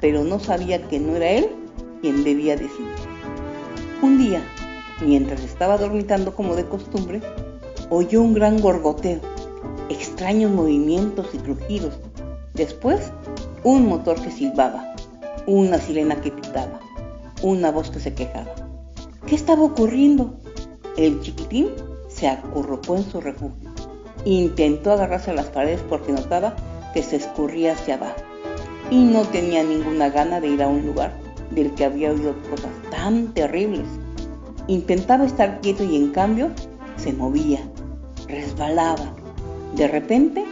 pero 0.00 0.24
no 0.24 0.38
sabía 0.38 0.86
que 0.88 1.00
no 1.00 1.16
era 1.16 1.30
él 1.30 1.48
quien 2.02 2.22
debía 2.22 2.56
decidir. 2.56 2.92
Un 4.02 4.18
día, 4.18 4.42
mientras 5.00 5.42
estaba 5.42 5.78
dormitando 5.78 6.34
como 6.34 6.54
de 6.54 6.66
costumbre, 6.66 7.20
oyó 7.88 8.20
un 8.20 8.34
gran 8.34 8.60
gorgoteo, 8.60 9.20
extraños 9.88 10.50
movimientos 10.50 11.28
y 11.32 11.38
crujidos. 11.38 11.98
Después, 12.54 13.12
un 13.64 13.86
motor 13.88 14.20
que 14.20 14.30
silbaba 14.30 14.94
una 15.46 15.78
sirena 15.78 16.20
que 16.20 16.30
pitaba, 16.30 16.80
una 17.42 17.70
voz 17.70 17.90
que 17.90 18.00
se 18.00 18.14
quejaba. 18.14 18.54
¿Qué 19.26 19.34
estaba 19.34 19.62
ocurriendo? 19.62 20.34
El 20.96 21.20
chiquitín 21.20 21.68
se 22.08 22.28
acurrucó 22.28 22.96
en 22.96 23.04
su 23.04 23.20
refugio. 23.20 23.70
Intentó 24.24 24.92
agarrarse 24.92 25.30
a 25.30 25.34
las 25.34 25.46
paredes 25.46 25.80
porque 25.88 26.12
notaba 26.12 26.54
que 26.92 27.02
se 27.02 27.16
escurría 27.16 27.72
hacia 27.72 27.94
abajo 27.94 28.20
y 28.90 29.04
no 29.04 29.22
tenía 29.22 29.62
ninguna 29.64 30.10
gana 30.10 30.40
de 30.40 30.48
ir 30.48 30.62
a 30.62 30.68
un 30.68 30.86
lugar 30.86 31.12
del 31.50 31.72
que 31.74 31.84
había 31.84 32.12
oído 32.12 32.34
cosas 32.50 32.70
tan 32.90 33.32
terribles. 33.32 33.86
Intentaba 34.66 35.24
estar 35.24 35.60
quieto 35.60 35.82
y 35.82 35.96
en 35.96 36.10
cambio 36.10 36.50
se 36.96 37.12
movía, 37.12 37.60
resbalaba. 38.28 39.14
De 39.74 39.88
repente 39.88 40.44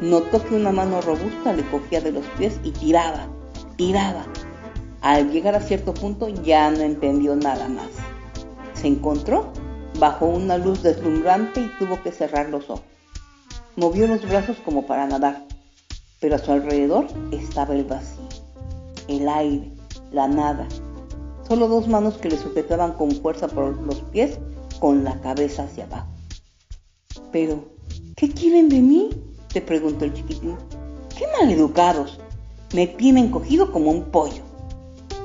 notó 0.00 0.44
que 0.44 0.54
una 0.54 0.72
mano 0.72 1.00
robusta 1.00 1.52
le 1.52 1.68
cogía 1.70 2.00
de 2.00 2.12
los 2.12 2.24
pies 2.38 2.60
y 2.64 2.70
tiraba 2.70 3.28
tiraba. 3.80 4.26
Al 5.00 5.30
llegar 5.30 5.54
a 5.54 5.60
cierto 5.60 5.94
punto 5.94 6.28
ya 6.28 6.70
no 6.70 6.80
entendió 6.80 7.34
nada 7.34 7.66
más. 7.66 7.88
Se 8.74 8.88
encontró 8.88 9.50
bajo 9.98 10.26
una 10.26 10.58
luz 10.58 10.82
deslumbrante 10.82 11.62
y 11.62 11.70
tuvo 11.78 12.02
que 12.02 12.12
cerrar 12.12 12.50
los 12.50 12.68
ojos. 12.68 12.84
Movió 13.76 14.06
los 14.06 14.20
brazos 14.28 14.58
como 14.66 14.86
para 14.86 15.06
nadar, 15.06 15.46
pero 16.20 16.34
a 16.34 16.38
su 16.38 16.52
alrededor 16.52 17.06
estaba 17.32 17.74
el 17.74 17.84
vacío, 17.84 18.28
el 19.08 19.26
aire, 19.26 19.72
la 20.12 20.28
nada. 20.28 20.68
Solo 21.48 21.66
dos 21.66 21.88
manos 21.88 22.18
que 22.18 22.28
le 22.28 22.36
sujetaban 22.36 22.92
con 22.92 23.12
fuerza 23.12 23.48
por 23.48 23.80
los 23.80 24.02
pies 24.12 24.38
con 24.78 25.04
la 25.04 25.18
cabeza 25.22 25.62
hacia 25.62 25.84
abajo. 25.84 26.08
Pero, 27.32 27.64
¿qué 28.16 28.28
quieren 28.28 28.68
de 28.68 28.80
mí? 28.80 29.10
Te 29.52 29.60
preguntó 29.60 30.04
el 30.04 30.14
chiquitín. 30.14 30.56
¡Qué 31.16 31.26
maleducados! 31.38 32.18
me 32.74 32.86
tienen 32.86 33.30
cogido 33.30 33.72
como 33.72 33.90
un 33.90 34.04
pollo. 34.04 34.42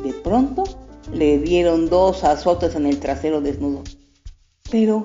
De 0.03 0.13
pronto 0.13 0.63
le 1.13 1.37
dieron 1.37 1.89
dos 1.89 2.23
azotes 2.23 2.75
en 2.75 2.87
el 2.87 2.99
trasero 2.99 3.41
desnudo. 3.41 3.83
Pero, 4.71 5.03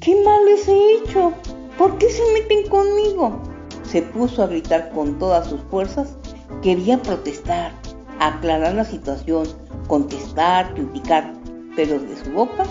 ¿qué 0.00 0.22
mal 0.24 0.44
les 0.46 0.66
he 0.66 0.94
hecho? 0.94 1.32
¿Por 1.76 1.98
qué 1.98 2.08
se 2.08 2.22
meten 2.32 2.68
conmigo? 2.68 3.38
Se 3.84 4.02
puso 4.02 4.42
a 4.42 4.46
gritar 4.46 4.90
con 4.92 5.18
todas 5.18 5.46
sus 5.48 5.60
fuerzas. 5.62 6.16
Quería 6.62 7.00
protestar, 7.02 7.72
aclarar 8.18 8.74
la 8.74 8.84
situación, 8.84 9.46
contestar, 9.86 10.72
criticar, 10.74 11.34
pero 11.76 11.98
de 11.98 12.16
su 12.16 12.30
boca 12.32 12.64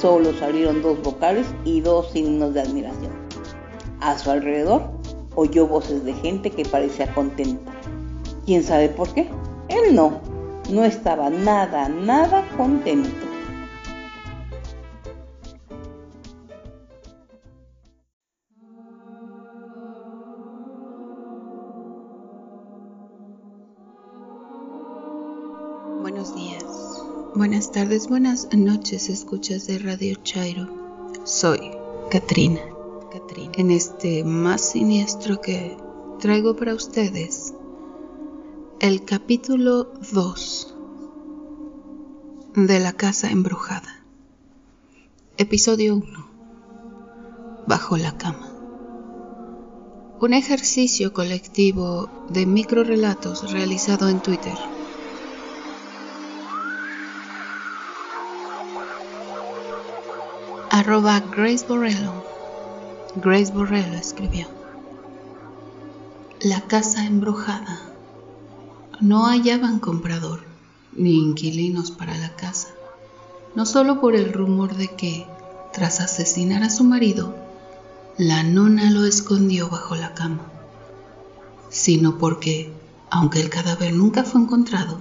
solo 0.00 0.32
salieron 0.38 0.82
dos 0.82 1.02
vocales 1.02 1.46
y 1.64 1.80
dos 1.80 2.10
signos 2.12 2.54
de 2.54 2.62
admiración. 2.62 3.12
A 4.00 4.18
su 4.18 4.30
alrededor 4.30 4.90
oyó 5.34 5.66
voces 5.66 6.04
de 6.04 6.14
gente 6.14 6.50
que 6.50 6.64
parecía 6.64 7.12
contenta. 7.14 7.72
¿Quién 8.46 8.62
sabe 8.62 8.88
por 8.88 9.12
qué? 9.14 9.28
Él 9.68 9.94
no, 9.94 10.20
no 10.70 10.84
estaba 10.84 11.30
nada, 11.30 11.88
nada 11.88 12.44
contento. 12.56 13.10
Buenos 26.00 26.34
días, 26.34 26.64
buenas 27.34 27.72
tardes, 27.72 28.08
buenas 28.08 28.48
noches, 28.54 29.08
escuchas 29.08 29.66
de 29.66 29.78
Radio 29.78 30.16
Chairo. 30.22 30.68
Soy 31.24 31.70
Katrina. 32.10 32.73
En 33.52 33.70
este 33.70 34.24
más 34.24 34.72
siniestro 34.72 35.40
que 35.40 35.76
traigo 36.18 36.56
para 36.56 36.74
ustedes 36.74 37.54
el 38.80 39.04
capítulo 39.04 39.92
2 40.12 40.74
de 42.56 42.80
la 42.80 42.92
casa 42.92 43.30
embrujada. 43.30 44.04
Episodio 45.36 45.94
1. 45.94 46.26
Bajo 47.68 47.96
la 47.96 48.18
cama. 48.18 48.50
Un 50.20 50.34
ejercicio 50.34 51.12
colectivo 51.12 52.10
de 52.30 52.46
microrelatos 52.46 53.52
realizado 53.52 54.08
en 54.08 54.20
Twitter. 54.22 54.58
Arroba. 60.68 61.22
Grace 63.16 63.52
Borrello 63.52 63.94
escribió. 63.94 64.48
La 66.40 66.62
casa 66.62 67.06
embrujada 67.06 67.78
no 69.00 69.26
hallaban 69.26 69.78
comprador 69.78 70.40
ni 70.96 71.20
inquilinos 71.20 71.92
para 71.92 72.18
la 72.18 72.34
casa, 72.34 72.70
no 73.54 73.66
solo 73.66 74.00
por 74.00 74.16
el 74.16 74.32
rumor 74.32 74.74
de 74.74 74.88
que, 74.88 75.28
tras 75.72 76.00
asesinar 76.00 76.64
a 76.64 76.70
su 76.70 76.82
marido, 76.82 77.36
la 78.18 78.42
nona 78.42 78.90
lo 78.90 79.04
escondió 79.04 79.68
bajo 79.68 79.94
la 79.94 80.14
cama, 80.14 80.46
sino 81.68 82.18
porque, 82.18 82.72
aunque 83.10 83.40
el 83.40 83.48
cadáver 83.48 83.94
nunca 83.94 84.24
fue 84.24 84.40
encontrado, 84.40 85.00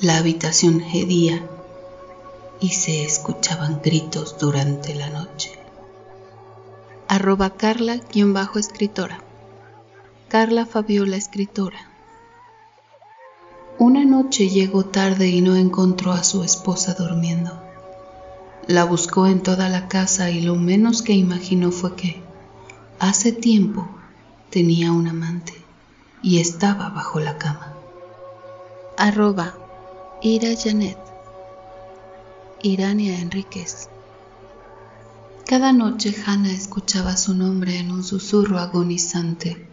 la 0.00 0.16
habitación 0.16 0.80
hedía 0.80 1.46
y 2.60 2.70
se 2.70 3.04
escuchaban 3.04 3.82
gritos 3.84 4.38
durante 4.38 4.94
la 4.94 5.10
noche. 5.10 5.63
Arroba 7.06 7.50
Carla-escritora. 7.50 9.18
Carla 10.28 10.64
Fabiola 10.64 11.16
escritora. 11.16 11.90
Una 13.78 14.06
noche 14.06 14.48
llegó 14.48 14.86
tarde 14.86 15.28
y 15.28 15.42
no 15.42 15.54
encontró 15.54 16.12
a 16.12 16.24
su 16.24 16.42
esposa 16.42 16.94
durmiendo. 16.94 17.62
La 18.66 18.84
buscó 18.84 19.26
en 19.26 19.42
toda 19.42 19.68
la 19.68 19.86
casa 19.88 20.30
y 20.30 20.40
lo 20.40 20.56
menos 20.56 21.02
que 21.02 21.12
imaginó 21.12 21.70
fue 21.72 21.94
que, 21.94 22.22
hace 22.98 23.32
tiempo, 23.32 23.86
tenía 24.48 24.90
un 24.90 25.06
amante 25.06 25.52
y 26.22 26.40
estaba 26.40 26.88
bajo 26.88 27.20
la 27.20 27.36
cama. 27.36 27.74
Arroba 28.96 29.54
Ira 30.22 30.54
Janet 30.56 30.98
Irania 32.62 33.20
Enríquez 33.20 33.90
Cada 35.46 35.72
noche 35.72 36.14
Hannah 36.26 36.52
escuchaba 36.52 37.16
su 37.16 37.34
nombre 37.34 37.78
en 37.78 37.90
un 37.90 38.02
susurro 38.02 38.58
agonizante. 38.58 39.68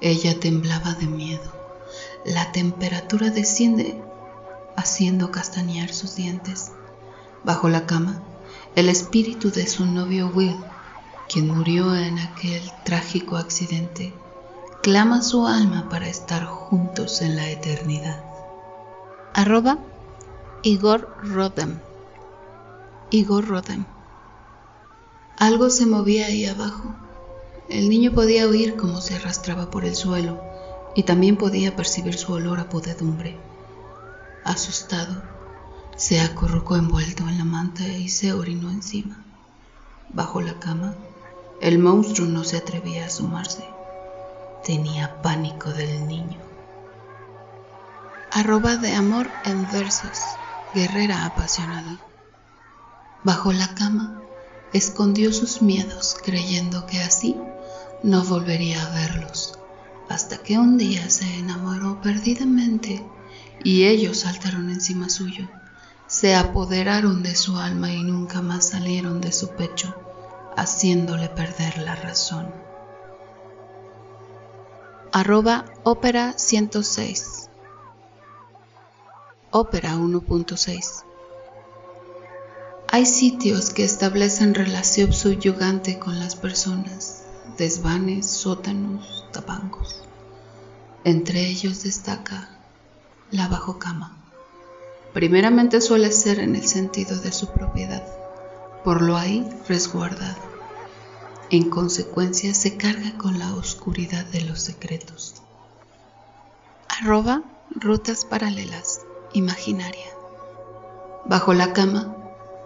Ella 0.00 0.38
temblaba 0.40 0.94
de 0.94 1.06
miedo 1.06 1.64
la 2.24 2.52
temperatura 2.52 3.30
desciende 3.30 4.00
haciendo 4.76 5.30
castañear 5.30 5.92
sus 5.92 6.16
dientes. 6.16 6.72
Bajo 7.44 7.68
la 7.68 7.86
cama, 7.86 8.22
el 8.74 8.88
espíritu 8.88 9.50
de 9.50 9.66
su 9.66 9.84
novio 9.84 10.28
Will, 10.34 10.56
quien 11.28 11.48
murió 11.48 11.94
en 11.94 12.18
aquel 12.18 12.62
trágico 12.84 13.36
accidente, 13.36 14.14
clama 14.82 15.22
su 15.22 15.46
alma 15.46 15.88
para 15.90 16.08
estar 16.08 16.46
juntos 16.46 17.20
en 17.20 17.36
la 17.36 17.50
eternidad. 17.50 18.24
Arroba 19.34 19.78
Igor 20.62 21.14
Rodem. 21.22 21.78
Igor 23.10 23.46
Rodem. 23.46 23.84
Algo 25.38 25.68
se 25.68 25.86
movía 25.86 26.26
ahí 26.26 26.46
abajo. 26.46 26.94
El 27.68 27.88
niño 27.88 28.12
podía 28.12 28.46
oír 28.46 28.76
cómo 28.76 29.00
se 29.00 29.16
arrastraba 29.16 29.70
por 29.70 29.84
el 29.84 29.96
suelo 29.96 30.40
y 30.94 31.02
también 31.02 31.36
podía 31.36 31.74
percibir 31.74 32.16
su 32.16 32.32
olor 32.32 32.60
a 32.60 32.68
podedumbre. 32.68 33.36
Asustado, 34.44 35.22
se 35.96 36.20
acurrucó 36.20 36.76
envuelto 36.76 37.24
en 37.28 37.38
la 37.38 37.44
manta 37.44 37.86
y 37.86 38.08
se 38.08 38.32
orinó 38.32 38.70
encima. 38.70 39.24
Bajo 40.10 40.40
la 40.40 40.60
cama, 40.60 40.94
el 41.60 41.78
monstruo 41.78 42.28
no 42.28 42.44
se 42.44 42.58
atrevía 42.58 43.04
a 43.04 43.06
asomarse. 43.06 43.64
Tenía 44.64 45.20
pánico 45.20 45.70
del 45.70 46.06
niño. 46.06 46.38
Arroba 48.30 48.76
de 48.76 48.94
amor 48.94 49.28
en 49.44 49.70
versos, 49.72 50.20
guerrera 50.74 51.24
apasionada. 51.26 51.98
Bajo 53.22 53.52
la 53.52 53.74
cama, 53.74 54.20
escondió 54.74 55.32
sus 55.32 55.62
miedos 55.62 56.16
creyendo 56.22 56.84
que 56.84 57.00
así 57.00 57.36
no 58.02 58.24
volvería 58.24 58.84
a 58.84 58.90
verlos, 58.90 59.56
hasta 60.08 60.38
que 60.38 60.58
un 60.58 60.76
día 60.76 61.08
se 61.08 61.38
enamoró 61.38 62.02
perdidamente 62.02 63.02
y 63.62 63.84
ellos 63.84 64.18
saltaron 64.18 64.68
encima 64.68 65.08
suyo, 65.08 65.48
se 66.08 66.34
apoderaron 66.34 67.22
de 67.22 67.36
su 67.36 67.56
alma 67.56 67.92
y 67.92 68.02
nunca 68.02 68.42
más 68.42 68.68
salieron 68.70 69.20
de 69.20 69.32
su 69.32 69.50
pecho, 69.50 69.94
haciéndole 70.56 71.28
perder 71.28 71.78
la 71.78 71.94
razón. 71.94 72.52
Arroba 75.12 75.64
Ópera 75.84 76.34
106 76.36 77.48
Ópera 79.52 79.94
1.6 79.94 81.13
Hay 82.94 83.06
sitios 83.06 83.70
que 83.70 83.82
establecen 83.82 84.54
relación 84.54 85.12
subyugante 85.12 85.98
con 85.98 86.20
las 86.20 86.36
personas, 86.36 87.24
desvanes, 87.58 88.24
sótanos, 88.24 89.26
tapancos. 89.32 90.02
Entre 91.02 91.44
ellos 91.44 91.82
destaca 91.82 92.50
la 93.32 93.48
bajocama. 93.48 94.16
Primeramente 95.12 95.80
suele 95.80 96.12
ser 96.12 96.38
en 96.38 96.54
el 96.54 96.68
sentido 96.68 97.18
de 97.18 97.32
su 97.32 97.48
propiedad, 97.48 98.04
por 98.84 99.02
lo 99.02 99.16
ahí 99.16 99.44
resguardado. 99.66 100.38
En 101.50 101.70
consecuencia 101.70 102.54
se 102.54 102.76
carga 102.76 103.18
con 103.18 103.40
la 103.40 103.56
oscuridad 103.56 104.24
de 104.26 104.42
los 104.42 104.60
secretos. 104.60 105.42
Arroba 106.88 107.42
rutas 107.74 108.24
paralelas, 108.24 109.00
imaginaria. 109.32 110.06
Bajo 111.24 111.54
la 111.54 111.72
cama, 111.72 112.18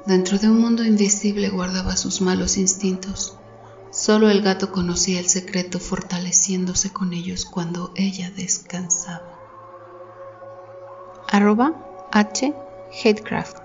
dentro 0.08 0.38
de 0.38 0.48
un 0.48 0.58
mundo 0.58 0.84
invisible 0.84 1.50
guardaba 1.50 1.94
sus 1.94 2.22
malos 2.22 2.56
instintos. 2.56 3.36
Solo 3.90 4.30
el 4.30 4.40
gato 4.40 4.72
conocía 4.72 5.20
el 5.20 5.28
secreto 5.28 5.78
fortaleciéndose 5.78 6.90
con 6.90 7.12
ellos 7.12 7.44
cuando 7.44 7.92
ella 7.94 8.30
descansaba. 8.30 9.38
Arroba 11.30 11.74
H. 12.10 12.54
Hatecraft. 12.90 13.58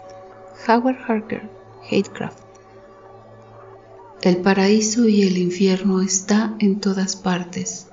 Howard 0.67 0.97
Harker. 1.07 1.49
Hatecraft. 1.89 2.39
El 4.21 4.37
paraíso 4.37 5.07
y 5.07 5.23
el 5.23 5.37
infierno 5.37 6.01
está 6.01 6.55
en 6.59 6.81
todas 6.81 7.15
partes, 7.15 7.87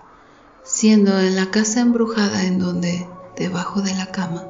siendo 0.64 1.20
en 1.20 1.36
la 1.36 1.52
casa 1.52 1.80
embrujada 1.80 2.44
en 2.44 2.58
donde, 2.58 3.06
debajo 3.36 3.80
de 3.80 3.94
la 3.94 4.06
cama, 4.06 4.44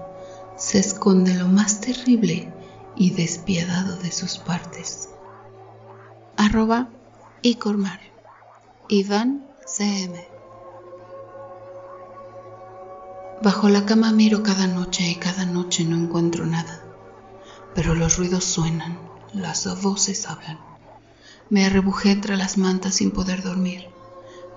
se 0.57 0.79
esconde 0.79 1.35
lo 1.35 1.49
más 1.49 1.83
terrible 1.83 2.51
y 2.97 3.11
despiadado 3.11 3.97
de 3.97 4.13
sus 4.13 4.39
partes. 4.39 5.11
Arroba 6.37 6.89
Icormar. 7.43 8.01
Iván 8.89 9.47
CM. 9.67 10.27
Bajo 13.43 13.69
la 13.69 13.87
cama 13.87 14.13
miro 14.13 14.43
cada 14.43 14.67
noche 14.67 15.09
y 15.09 15.15
cada 15.15 15.47
noche 15.47 15.85
no 15.85 15.97
encuentro 15.97 16.45
nada, 16.45 16.83
pero 17.75 17.95
los 17.95 18.19
ruidos 18.19 18.45
suenan, 18.45 18.99
las 19.33 19.81
voces 19.81 20.27
hablan. 20.27 20.59
Me 21.49 21.65
arrebujé 21.65 22.11
entre 22.11 22.37
las 22.37 22.59
mantas 22.59 22.97
sin 22.97 23.13
poder 23.13 23.43
dormir. 23.43 23.89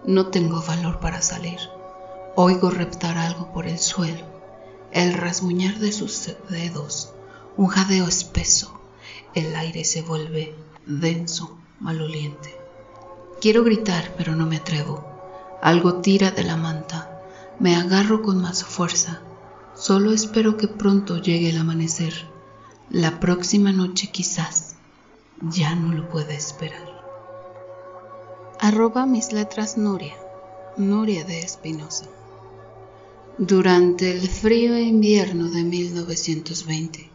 No 0.06 0.28
tengo 0.28 0.62
valor 0.62 1.00
para 1.00 1.22
salir. 1.22 1.60
Oigo 2.36 2.72
reptar 2.72 3.18
algo 3.18 3.54
por 3.54 3.68
el 3.68 3.80
suelo, 3.80 4.26
el 4.92 5.14
rasguñar 5.14 5.80
de 5.80 5.92
sus 5.92 6.36
dedos, 6.50 7.13
un 7.58 7.68
jadeo 7.68 8.08
espeso. 8.08 8.80
El 9.34 9.56
aire 9.56 9.84
se 9.86 10.02
vuelve 10.02 10.56
denso, 10.86 11.58
maloliente. 11.80 12.56
Quiero 13.42 13.64
gritar, 13.64 14.14
pero 14.18 14.36
no 14.36 14.46
me 14.46 14.58
atrevo. 14.58 15.06
Algo 15.62 16.02
tira 16.02 16.32
de 16.32 16.44
la 16.44 16.58
manta 16.58 17.14
me 17.60 17.76
agarro 17.76 18.22
con 18.24 18.42
más 18.42 18.64
fuerza. 18.64 19.22
Solo 19.76 20.12
espero 20.12 20.58
que 20.58 20.68
pronto 20.68 21.18
llegue 21.18 21.50
el 21.50 21.58
amanecer. 21.58 22.14
La 22.90 23.20
próxima 23.20 23.72
noche 23.72 24.10
quizás. 24.12 24.76
Ya 25.42 25.76
no 25.76 25.94
lo 25.94 26.10
pueda 26.10 26.34
esperar. 26.34 27.04
Arroba 28.60 29.06
mis 29.06 29.32
letras 29.32 29.78
Nuria. 29.78 30.16
Nuria 30.78 31.24
de 31.26 31.40
Espinosa. 31.40 32.08
Durante 33.38 34.12
el 34.12 34.28
frío 34.28 34.78
invierno 34.78 35.50
de 35.50 35.64
1920, 35.64 37.10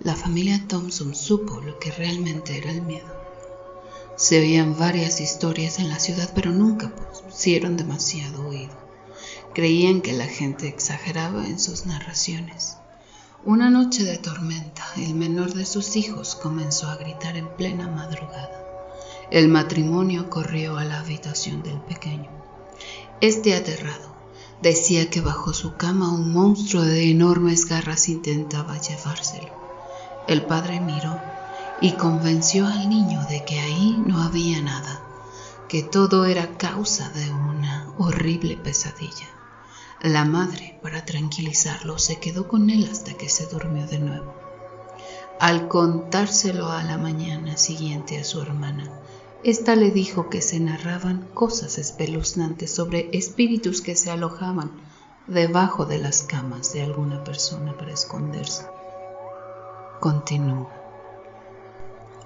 la 0.00 0.16
familia 0.16 0.64
Thompson 0.66 1.14
supo 1.14 1.60
lo 1.60 1.78
que 1.78 1.92
realmente 1.92 2.58
era 2.58 2.70
el 2.70 2.82
miedo. 2.82 3.06
Se 4.16 4.40
oían 4.40 4.76
varias 4.76 5.20
historias 5.20 5.78
en 5.78 5.88
la 5.88 5.98
ciudad, 5.98 6.30
pero 6.34 6.50
nunca 6.50 6.92
pusieron 7.24 7.76
demasiado 7.76 8.46
oído. 8.46 8.74
Creían 9.54 10.00
que 10.00 10.12
la 10.12 10.26
gente 10.26 10.66
exageraba 10.66 11.46
en 11.46 11.60
sus 11.60 11.86
narraciones. 11.86 12.76
Una 13.44 13.70
noche 13.70 14.04
de 14.04 14.18
tormenta, 14.18 14.84
el 14.96 15.14
menor 15.14 15.54
de 15.54 15.64
sus 15.64 15.96
hijos 15.96 16.34
comenzó 16.34 16.88
a 16.88 16.96
gritar 16.96 17.36
en 17.36 17.48
plena 17.56 17.88
madrugada. 17.88 18.62
El 19.30 19.48
matrimonio 19.48 20.28
corrió 20.28 20.76
a 20.76 20.84
la 20.84 21.00
habitación 21.00 21.62
del 21.62 21.80
pequeño. 21.80 22.30
Este 23.20 23.54
aterrado 23.54 24.14
decía 24.60 25.08
que 25.08 25.20
bajo 25.20 25.52
su 25.52 25.76
cama 25.76 26.12
un 26.12 26.32
monstruo 26.32 26.82
de 26.82 27.10
enormes 27.10 27.66
garras 27.66 28.08
intentaba 28.08 28.78
llevárselo. 28.80 29.63
El 30.26 30.46
padre 30.46 30.80
miró 30.80 31.20
y 31.80 31.92
convenció 31.92 32.66
al 32.66 32.88
niño 32.88 33.22
de 33.28 33.44
que 33.44 33.60
ahí 33.60 34.02
no 34.06 34.22
había 34.22 34.62
nada, 34.62 35.02
que 35.68 35.82
todo 35.82 36.24
era 36.24 36.56
causa 36.56 37.10
de 37.10 37.30
una 37.30 37.92
horrible 37.98 38.56
pesadilla. 38.56 39.28
La 40.00 40.24
madre, 40.24 40.78
para 40.82 41.04
tranquilizarlo, 41.04 41.98
se 41.98 42.20
quedó 42.20 42.48
con 42.48 42.70
él 42.70 42.88
hasta 42.90 43.14
que 43.14 43.28
se 43.28 43.46
durmió 43.46 43.86
de 43.86 43.98
nuevo. 43.98 44.34
Al 45.40 45.68
contárselo 45.68 46.70
a 46.70 46.82
la 46.84 46.96
mañana 46.96 47.56
siguiente 47.56 48.18
a 48.18 48.24
su 48.24 48.40
hermana, 48.40 48.90
ésta 49.42 49.76
le 49.76 49.90
dijo 49.90 50.30
que 50.30 50.40
se 50.40 50.58
narraban 50.60 51.28
cosas 51.34 51.76
espeluznantes 51.76 52.70
sobre 52.74 53.10
espíritus 53.12 53.82
que 53.82 53.94
se 53.94 54.10
alojaban 54.10 54.70
debajo 55.26 55.84
de 55.84 55.98
las 55.98 56.22
camas 56.22 56.72
de 56.72 56.82
alguna 56.82 57.24
persona 57.24 57.76
para 57.76 57.92
esconderse. 57.92 58.64
Continúa. 60.00 60.68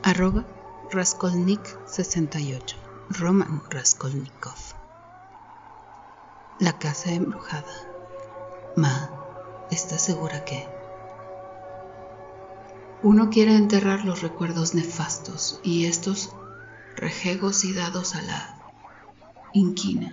Arroba 0.02 0.44
Raskolnik68. 0.90 2.74
Roman 3.10 3.62
Raskolnikov. 3.70 4.58
La 6.58 6.78
casa 6.78 7.12
embrujada. 7.12 7.72
Ma, 8.76 9.10
¿estás 9.70 10.02
segura 10.02 10.44
que? 10.44 10.66
Uno 13.02 13.30
quiere 13.30 13.54
enterrar 13.54 14.04
los 14.04 14.22
recuerdos 14.22 14.74
nefastos 14.74 15.60
y 15.62 15.86
estos 15.86 16.34
rejegos 16.96 17.64
y 17.64 17.74
dados 17.74 18.14
a 18.14 18.22
la 18.22 18.58
inquina 19.52 20.12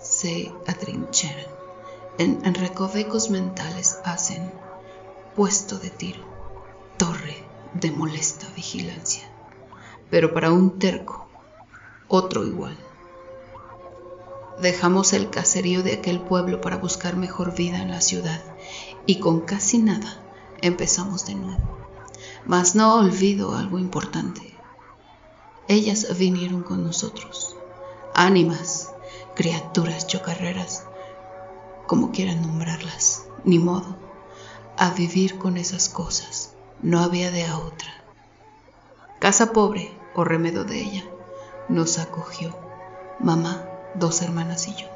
se 0.00 0.52
atrincheran. 0.66 1.46
En 2.18 2.54
recovecos 2.54 3.30
mentales 3.30 3.98
hacen 4.04 4.52
puesto 5.34 5.78
de 5.78 5.90
tiro, 5.90 6.33
torre 6.96 7.44
de 7.74 7.90
molesta 7.90 8.46
vigilancia. 8.54 9.24
Pero 10.10 10.32
para 10.32 10.52
un 10.52 10.78
terco, 10.78 11.28
otro 12.08 12.44
igual 12.44 12.76
Dejamos 14.60 15.12
el 15.12 15.30
caserío 15.30 15.82
de 15.82 15.94
aquel 15.94 16.20
pueblo 16.20 16.60
para 16.60 16.76
buscar 16.76 17.16
mejor 17.16 17.54
vida 17.56 17.78
en 17.78 17.90
la 17.90 18.00
ciudad 18.00 18.40
y 19.04 19.18
con 19.18 19.40
casi 19.40 19.78
nada 19.78 20.22
empezamos 20.62 21.26
de 21.26 21.34
nuevo. 21.34 21.78
Mas 22.46 22.76
no 22.76 22.94
olvido 22.94 23.56
algo 23.56 23.80
importante. 23.80 24.54
Ellas 25.66 26.06
vinieron 26.16 26.62
con 26.62 26.84
nosotros, 26.84 27.56
ánimas, 28.14 28.92
criaturas 29.34 30.06
chocarreras, 30.06 30.84
como 31.88 32.12
quieran 32.12 32.42
nombrarlas, 32.42 33.24
ni 33.44 33.58
modo. 33.58 33.96
a 34.76 34.90
vivir 34.90 35.38
con 35.38 35.56
esas 35.56 35.88
cosas. 35.88 36.53
No 36.82 37.00
había 37.00 37.30
de 37.30 37.44
a 37.44 37.58
otra. 37.58 37.88
Casa 39.20 39.52
pobre, 39.52 39.90
o 40.14 40.24
remedio 40.24 40.64
de 40.64 40.80
ella, 40.80 41.04
nos 41.68 41.98
acogió. 41.98 42.56
Mamá, 43.20 43.64
dos 43.94 44.22
hermanas 44.22 44.68
y 44.68 44.74
yo. 44.74 44.88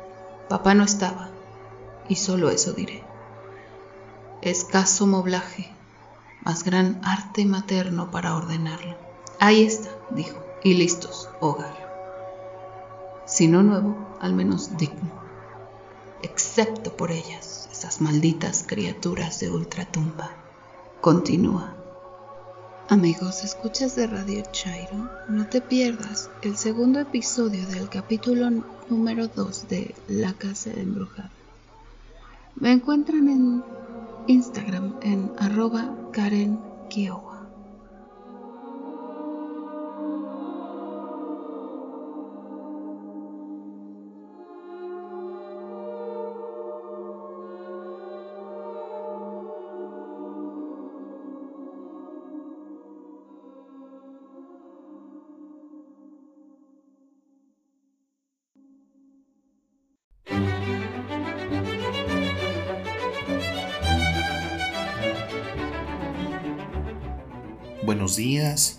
Papá 0.48 0.74
no 0.74 0.84
estaba, 0.84 1.30
y 2.08 2.16
solo 2.16 2.50
eso 2.50 2.72
diré. 2.72 3.02
Escaso 4.42 5.06
moblaje, 5.06 5.70
más 6.42 6.64
gran 6.64 7.00
arte 7.04 7.44
materno 7.44 8.10
para 8.10 8.36
ordenarlo. 8.36 8.96
Ahí 9.40 9.64
está, 9.64 9.90
dijo, 10.10 10.38
y 10.62 10.74
listos, 10.74 11.28
hogar. 11.40 11.88
Si 13.26 13.46
no 13.46 13.62
nuevo, 13.62 13.96
al 14.20 14.32
menos 14.32 14.76
digno. 14.76 15.10
Excepto 16.22 16.96
por 16.96 17.10
ellas, 17.10 17.68
esas 17.70 18.00
malditas 18.00 18.64
criaturas 18.66 19.38
de 19.40 19.50
ultratumba. 19.50 20.30
Continúa. 21.00 21.76
Amigos, 22.88 23.44
escuchas 23.44 23.94
de 23.94 24.08
Radio 24.08 24.42
Chairo, 24.50 25.08
no 25.28 25.46
te 25.46 25.60
pierdas 25.60 26.28
el 26.42 26.56
segundo 26.56 26.98
episodio 26.98 27.64
del 27.68 27.88
capítulo 27.88 28.50
número 28.90 29.28
2 29.28 29.68
de 29.68 29.94
La 30.08 30.32
Casa 30.32 30.70
Embrujada. 30.72 31.30
Me 32.56 32.72
encuentran 32.72 33.28
en 33.28 33.64
Instagram 34.26 34.96
en 35.00 35.30
arroba 35.38 35.94
Karen. 36.12 36.58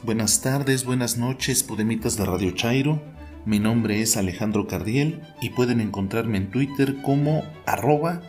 Buenas 0.04 0.42
tardes, 0.42 0.84
buenas 0.84 1.18
noches, 1.18 1.62
Podemitas 1.64 2.18
de 2.18 2.26
Radio 2.26 2.52
Chairo. 2.52 3.02
Mi 3.46 3.60
nombre 3.60 4.02
es 4.02 4.18
Alejandro 4.18 4.68
Cardiel 4.68 5.22
y 5.42 5.52
pueden 5.52 5.80
encontrarme 5.80 6.38
en 6.38 6.50
Twitter 6.50 7.02
como 7.04 7.44
arroba 7.68 8.22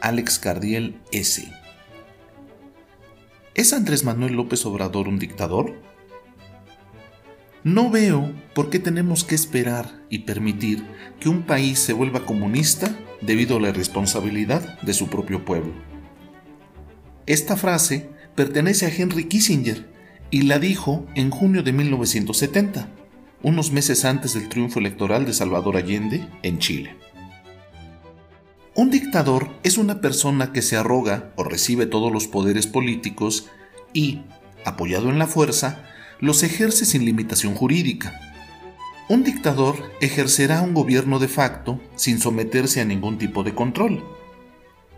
AlexCardielS. 0.00 1.46
¿Es 3.54 3.72
Andrés 3.72 4.02
Manuel 4.02 4.34
López 4.34 4.66
Obrador 4.66 5.06
un 5.06 5.20
dictador? 5.20 5.80
No 7.62 7.90
veo 7.90 8.32
por 8.54 8.68
qué 8.68 8.80
tenemos 8.80 9.22
que 9.22 9.36
esperar 9.36 10.02
y 10.10 10.20
permitir 10.20 10.84
que 11.20 11.28
un 11.28 11.42
país 11.42 11.78
se 11.78 11.92
vuelva 11.92 12.26
comunista 12.26 12.92
debido 13.20 13.58
a 13.58 13.60
la 13.60 13.68
irresponsabilidad 13.68 14.80
de 14.80 14.94
su 14.94 15.08
propio 15.08 15.44
pueblo. 15.44 15.74
Esta 17.26 17.56
frase 17.56 18.10
pertenece 18.34 18.86
a 18.86 18.90
Henry 18.90 19.28
Kissinger, 19.28 19.97
y 20.30 20.42
la 20.42 20.58
dijo 20.58 21.06
en 21.14 21.30
junio 21.30 21.62
de 21.62 21.72
1970, 21.72 22.88
unos 23.42 23.72
meses 23.72 24.04
antes 24.04 24.34
del 24.34 24.48
triunfo 24.48 24.78
electoral 24.78 25.24
de 25.24 25.32
Salvador 25.32 25.76
Allende 25.76 26.28
en 26.42 26.58
Chile. 26.58 26.96
Un 28.74 28.90
dictador 28.90 29.50
es 29.62 29.78
una 29.78 30.00
persona 30.00 30.52
que 30.52 30.62
se 30.62 30.76
arroga 30.76 31.32
o 31.36 31.44
recibe 31.44 31.86
todos 31.86 32.12
los 32.12 32.26
poderes 32.26 32.66
políticos 32.66 33.48
y, 33.92 34.20
apoyado 34.64 35.08
en 35.08 35.18
la 35.18 35.26
fuerza, 35.26 35.84
los 36.20 36.42
ejerce 36.42 36.84
sin 36.84 37.04
limitación 37.04 37.54
jurídica. 37.54 38.20
Un 39.08 39.24
dictador 39.24 39.76
ejercerá 40.00 40.60
un 40.60 40.74
gobierno 40.74 41.18
de 41.18 41.28
facto 41.28 41.80
sin 41.96 42.20
someterse 42.20 42.80
a 42.80 42.84
ningún 42.84 43.18
tipo 43.18 43.42
de 43.42 43.54
control. 43.54 44.04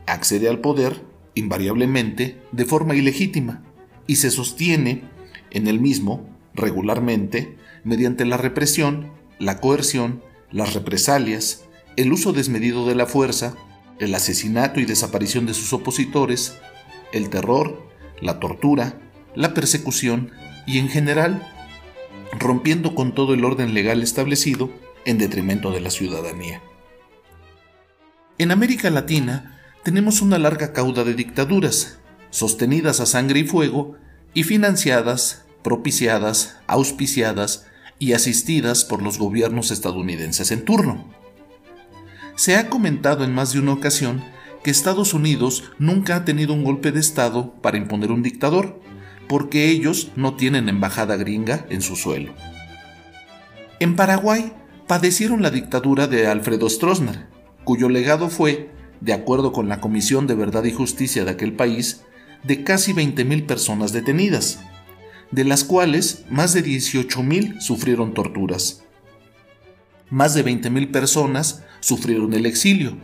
Accede 0.07 0.49
al 0.49 0.59
poder, 0.59 1.05
invariablemente, 1.35 2.43
de 2.53 2.65
forma 2.65 2.97
ilegítima, 2.97 3.63
y 4.07 4.17
se 4.17 4.31
sostiene 4.31 5.05
en 5.51 5.67
el 5.67 5.81
mismo, 5.81 6.29
regularmente, 6.55 7.57
mediante 7.85 8.25
la 8.25 8.37
represión, 8.37 9.13
la 9.39 9.61
coerción, 9.61 10.23
las 10.51 10.75
represalias, 10.75 11.65
el 11.97 12.13
uso 12.13 12.33
desmedido 12.33 12.87
de 12.87 12.95
la 12.95 13.07
fuerza, 13.07 13.55
el 13.99 14.15
asesinato 14.15 14.81
y 14.81 14.87
desaparición 14.87 15.47
de 15.47 15.55
sus 15.55 15.73
opositores, 15.73 16.59
el 17.13 17.31
terror, 17.31 17.83
la 18.21 18.41
tortura, 18.41 18.99
la 19.35 19.55
persecución 19.55 20.31
y 20.67 20.79
en 20.79 20.89
general 20.89 21.47
rompiendo 22.39 22.95
con 22.95 23.15
todo 23.15 23.35
el 23.35 23.45
orden 23.45 23.75
legal 23.75 24.03
establecido 24.03 24.71
en 25.05 25.19
detrimento 25.19 25.71
de 25.73 25.81
la 25.81 25.91
ciudadanía. 25.91 26.63
En 28.39 28.51
América 28.51 28.91
Latina 28.91 29.61
tenemos 29.85 30.23
una 30.23 30.39
larga 30.39 30.73
cauda 30.73 31.05
de 31.05 31.15
dictaduras, 31.15 31.99
sostenidas 32.31 33.01
a 33.01 33.07
sangre 33.07 33.41
y 33.41 33.45
fuego 33.45 33.97
y 34.35 34.45
financiadas, 34.45 35.45
propiciadas, 35.63 36.59
auspiciadas 36.67 37.67
y 37.99 38.13
asistidas 38.13 38.85
por 38.85 39.03
los 39.03 39.19
gobiernos 39.19 39.71
estadounidenses 39.71 40.51
en 40.51 40.65
turno. 40.65 41.13
Se 42.37 42.57
ha 42.57 42.71
comentado 42.71 43.25
en 43.25 43.35
más 43.35 43.53
de 43.53 43.59
una 43.59 43.73
ocasión 43.73 44.23
que 44.63 44.71
Estados 44.71 45.15
Unidos 45.15 45.73
nunca 45.79 46.17
ha 46.17 46.25
tenido 46.25 46.55
un 46.55 46.65
golpe 46.65 46.93
de 46.93 47.01
Estado 47.01 47.55
para 47.61 47.77
imponer 47.77 48.11
un 48.13 48.23
dictador, 48.23 48.81
porque 49.29 49.69
ellos 49.69 50.11
no 50.17 50.35
tienen 50.35 50.69
embajada 50.69 51.17
gringa 51.17 51.67
en 51.71 51.83
su 51.83 51.97
suelo. 51.97 52.35
En 53.79 53.97
Paraguay 53.97 54.53
padecieron 54.87 55.43
la 55.43 55.51
dictadura 55.51 56.07
de 56.07 56.27
Alfredo 56.27 56.69
Stroessner, 56.69 57.29
cuyo 57.65 57.89
legado 57.89 58.29
fue, 58.29 58.71
de 59.01 59.13
acuerdo 59.13 59.53
con 59.53 59.69
la 59.69 59.81
Comisión 59.81 60.27
de 60.27 60.35
Verdad 60.35 60.65
y 60.65 60.73
Justicia 60.73 61.25
de 61.25 61.31
aquel 61.31 61.55
país, 61.55 62.03
de 62.43 62.65
casi 62.65 62.93
20.000 62.93 63.47
personas 63.47 63.93
detenidas, 63.93 64.61
de 65.31 65.45
las 65.45 65.65
cuales 65.65 66.25
más 66.31 66.53
de 66.53 66.65
18.000 66.65 67.61
sufrieron 67.61 68.15
torturas. 68.15 68.83
Más 70.09 70.35
de 70.35 70.45
20.000 70.45 70.91
personas 70.91 71.63
sufrieron 71.81 72.35
el 72.35 72.47
exilio. 72.47 72.97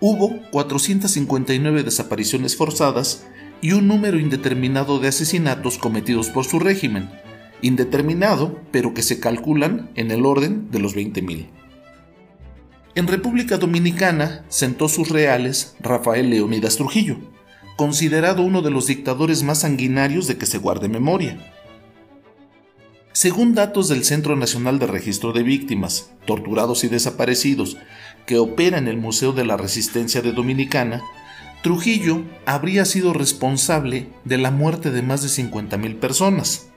Hubo 0.00 0.40
459 0.50 1.84
desapariciones 1.84 2.56
forzadas 2.56 3.26
y 3.60 3.72
un 3.72 3.88
número 3.88 4.18
indeterminado 4.18 4.98
de 4.98 5.08
asesinatos 5.08 5.78
cometidos 5.78 6.28
por 6.28 6.44
su 6.44 6.58
régimen, 6.58 7.10
indeterminado, 7.62 8.60
pero 8.70 8.92
que 8.92 9.02
se 9.02 9.20
calculan 9.20 9.90
en 9.94 10.10
el 10.10 10.26
orden 10.26 10.70
de 10.70 10.80
los 10.80 10.94
20.000. 10.94 11.48
En 12.94 13.06
República 13.06 13.58
Dominicana 13.58 14.44
sentó 14.48 14.88
sus 14.88 15.10
reales 15.10 15.76
Rafael 15.80 16.30
Leonidas 16.30 16.76
Trujillo, 16.76 17.18
considerado 17.76 18.42
uno 18.42 18.62
de 18.62 18.70
los 18.70 18.86
dictadores 18.86 19.42
más 19.42 19.60
sanguinarios 19.60 20.26
de 20.26 20.38
que 20.38 20.46
se 20.46 20.58
guarde 20.58 20.88
memoria. 20.88 21.52
Según 23.12 23.54
datos 23.54 23.88
del 23.88 24.04
Centro 24.04 24.36
Nacional 24.36 24.78
de 24.78 24.86
Registro 24.86 25.32
de 25.32 25.42
Víctimas, 25.42 26.10
Torturados 26.26 26.84
y 26.84 26.88
Desaparecidos, 26.88 27.76
que 28.26 28.38
opera 28.38 28.78
en 28.78 28.88
el 28.88 28.96
Museo 28.98 29.32
de 29.32 29.44
la 29.44 29.56
Resistencia 29.56 30.20
de 30.20 30.32
Dominicana, 30.32 31.02
Trujillo 31.62 32.22
habría 32.44 32.84
sido 32.84 33.12
responsable 33.12 34.08
de 34.24 34.38
la 34.38 34.50
muerte 34.50 34.90
de 34.90 35.02
más 35.02 35.22
de 35.22 35.28
50.000 35.28 35.98
personas, 35.98 36.68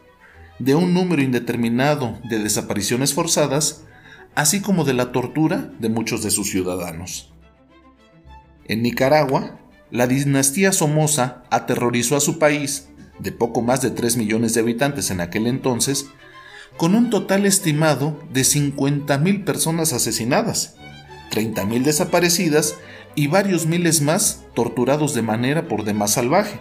de 0.59 0.75
un 0.75 0.93
número 0.93 1.21
indeterminado 1.21 2.17
de 2.29 2.39
desapariciones 2.39 3.13
forzadas, 3.13 3.85
así 4.35 4.61
como 4.61 4.85
de 4.85 4.93
la 4.93 5.11
tortura 5.11 5.71
de 5.79 5.89
muchos 5.89 6.23
de 6.23 6.31
sus 6.31 6.49
ciudadanos. 6.49 7.33
En 8.65 8.81
Nicaragua, 8.81 9.59
la 9.91 10.07
dinastía 10.07 10.71
Somoza 10.71 11.43
aterrorizó 11.49 12.15
a 12.15 12.19
su 12.19 12.39
país, 12.39 12.89
de 13.19 13.31
poco 13.31 13.61
más 13.61 13.81
de 13.81 13.91
3 13.91 14.17
millones 14.17 14.53
de 14.53 14.61
habitantes 14.61 15.11
en 15.11 15.21
aquel 15.21 15.47
entonces, 15.47 16.07
con 16.77 16.95
un 16.95 17.09
total 17.09 17.45
estimado 17.45 18.19
de 18.31 18.41
50.000 18.41 19.43
personas 19.43 19.91
asesinadas, 19.93 20.75
30.000 21.31 21.83
desaparecidas 21.83 22.75
y 23.15 23.27
varios 23.27 23.65
miles 23.65 24.01
más 24.01 24.43
torturados 24.53 25.13
de 25.13 25.21
manera 25.21 25.67
por 25.67 25.83
demás 25.83 26.11
salvaje. 26.11 26.59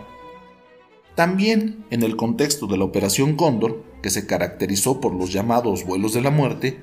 También, 1.14 1.84
en 1.90 2.02
el 2.02 2.16
contexto 2.16 2.66
de 2.66 2.78
la 2.78 2.84
Operación 2.84 3.36
Cóndor, 3.36 3.84
que 4.02 4.10
se 4.10 4.26
caracterizó 4.26 5.00
por 5.00 5.14
los 5.14 5.32
llamados 5.32 5.84
vuelos 5.84 6.14
de 6.14 6.22
la 6.22 6.30
muerte, 6.30 6.80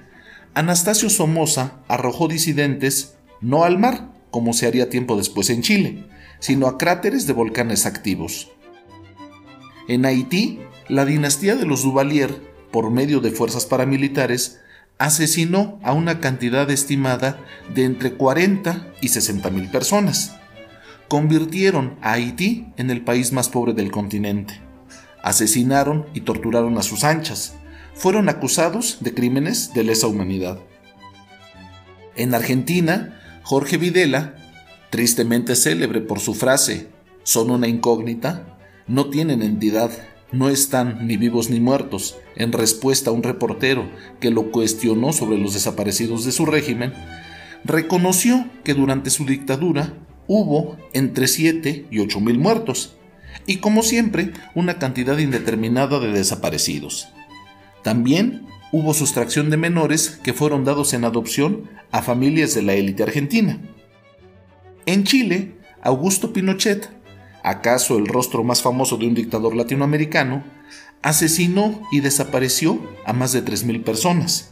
Anastasio 0.54 1.10
Somoza 1.10 1.80
arrojó 1.88 2.28
disidentes 2.28 3.16
no 3.42 3.64
al 3.64 3.80
mar, 3.80 4.14
como 4.32 4.54
se 4.54 4.68
haría 4.68 4.90
tiempo 4.90 5.18
después 5.18 5.50
en 5.50 5.62
Chile, 5.62 6.06
sino 6.40 6.68
a 6.68 6.78
cráteres 6.78 7.28
de 7.28 7.34
volcanes 7.34 7.86
activos. 7.86 8.52
En 9.88 10.06
Haití, 10.06 10.60
la 10.88 11.06
dinastía 11.06 11.56
de 11.56 11.66
los 11.66 11.84
Duvalier, 11.84 12.42
por 12.72 12.92
medio 12.92 13.20
de 13.20 13.32
fuerzas 13.32 13.66
paramilitares, 13.66 14.60
asesinó 14.98 15.80
a 15.84 15.94
una 15.94 16.20
cantidad 16.20 16.70
estimada 16.70 17.40
de 17.74 17.86
entre 17.86 18.14
40 18.14 18.94
y 19.02 19.10
60 19.10 19.50
mil 19.50 19.70
personas. 19.70 20.36
convirtieron 21.08 21.98
a 22.02 22.14
Haití 22.14 22.74
en 22.78 22.90
el 22.90 23.02
país 23.02 23.32
más 23.32 23.50
pobre 23.50 23.74
del 23.74 23.92
continente. 23.92 24.60
Asesinaron 25.22 26.08
y 26.16 26.22
torturaron 26.22 26.78
a 26.78 26.84
sus 26.84 27.04
anchas. 27.04 27.56
Fueron 27.94 28.28
acusados 28.28 28.98
de 29.02 29.14
crímenes 29.14 29.74
de 29.74 29.84
lesa 29.84 30.08
humanidad. 30.08 30.60
En 32.16 32.34
Argentina, 32.34 33.22
Jorge 33.44 33.78
Videla, 33.78 34.36
tristemente 34.90 35.56
célebre 35.56 36.02
por 36.02 36.20
su 36.20 36.34
frase, 36.34 36.88
son 37.24 37.52
una 37.52 37.68
incógnita, 37.68 38.58
no 38.88 39.10
tienen 39.10 39.42
entidad, 39.42 39.92
no 40.32 40.50
están 40.50 41.08
ni 41.08 41.18
vivos 41.18 41.50
ni 41.50 41.60
muertos, 41.60 42.18
en 42.36 42.52
respuesta 42.52 43.10
a 43.10 43.14
un 43.14 43.24
reportero 43.24 43.90
que 44.20 44.32
lo 44.32 44.52
cuestionó 44.52 45.14
sobre 45.14 45.38
los 45.38 45.54
desaparecidos 45.54 46.26
de 46.26 46.32
su 46.32 46.46
régimen, 46.46 46.94
reconoció 47.64 48.48
que 48.64 48.74
durante 48.74 49.10
su 49.10 49.26
dictadura 49.26 49.94
hubo 50.28 50.78
entre 50.94 51.28
7 51.28 51.88
y 51.90 52.00
8 52.00 52.20
mil 52.20 52.40
muertos, 52.40 52.96
y 53.46 53.58
como 53.58 53.84
siempre, 53.84 54.32
una 54.56 54.80
cantidad 54.80 55.18
indeterminada 55.18 56.00
de 56.00 56.12
desaparecidos. 56.12 57.10
También 57.84 58.46
hubo 58.72 58.94
sustracción 58.94 59.50
de 59.50 59.58
menores 59.58 60.20
que 60.24 60.34
fueron 60.34 60.64
dados 60.66 60.94
en 60.94 61.06
adopción 61.06 61.70
a 61.92 62.02
familias 62.02 62.56
de 62.56 62.64
la 62.64 62.74
élite 62.74 63.04
argentina. 63.04 63.60
En 64.88 65.04
Chile, 65.04 65.56
Augusto 65.82 66.32
Pinochet, 66.32 66.90
acaso 67.44 67.98
el 67.98 68.06
rostro 68.06 68.44
más 68.44 68.62
famoso 68.62 68.98
de 68.98 69.08
un 69.08 69.16
dictador 69.16 69.56
latinoamericano, 69.56 70.44
asesinó 71.02 71.82
y 71.92 72.02
desapareció 72.02 72.80
a 73.04 73.14
más 73.14 73.32
de 73.32 73.44
3.000 73.44 73.84
personas. 73.84 74.52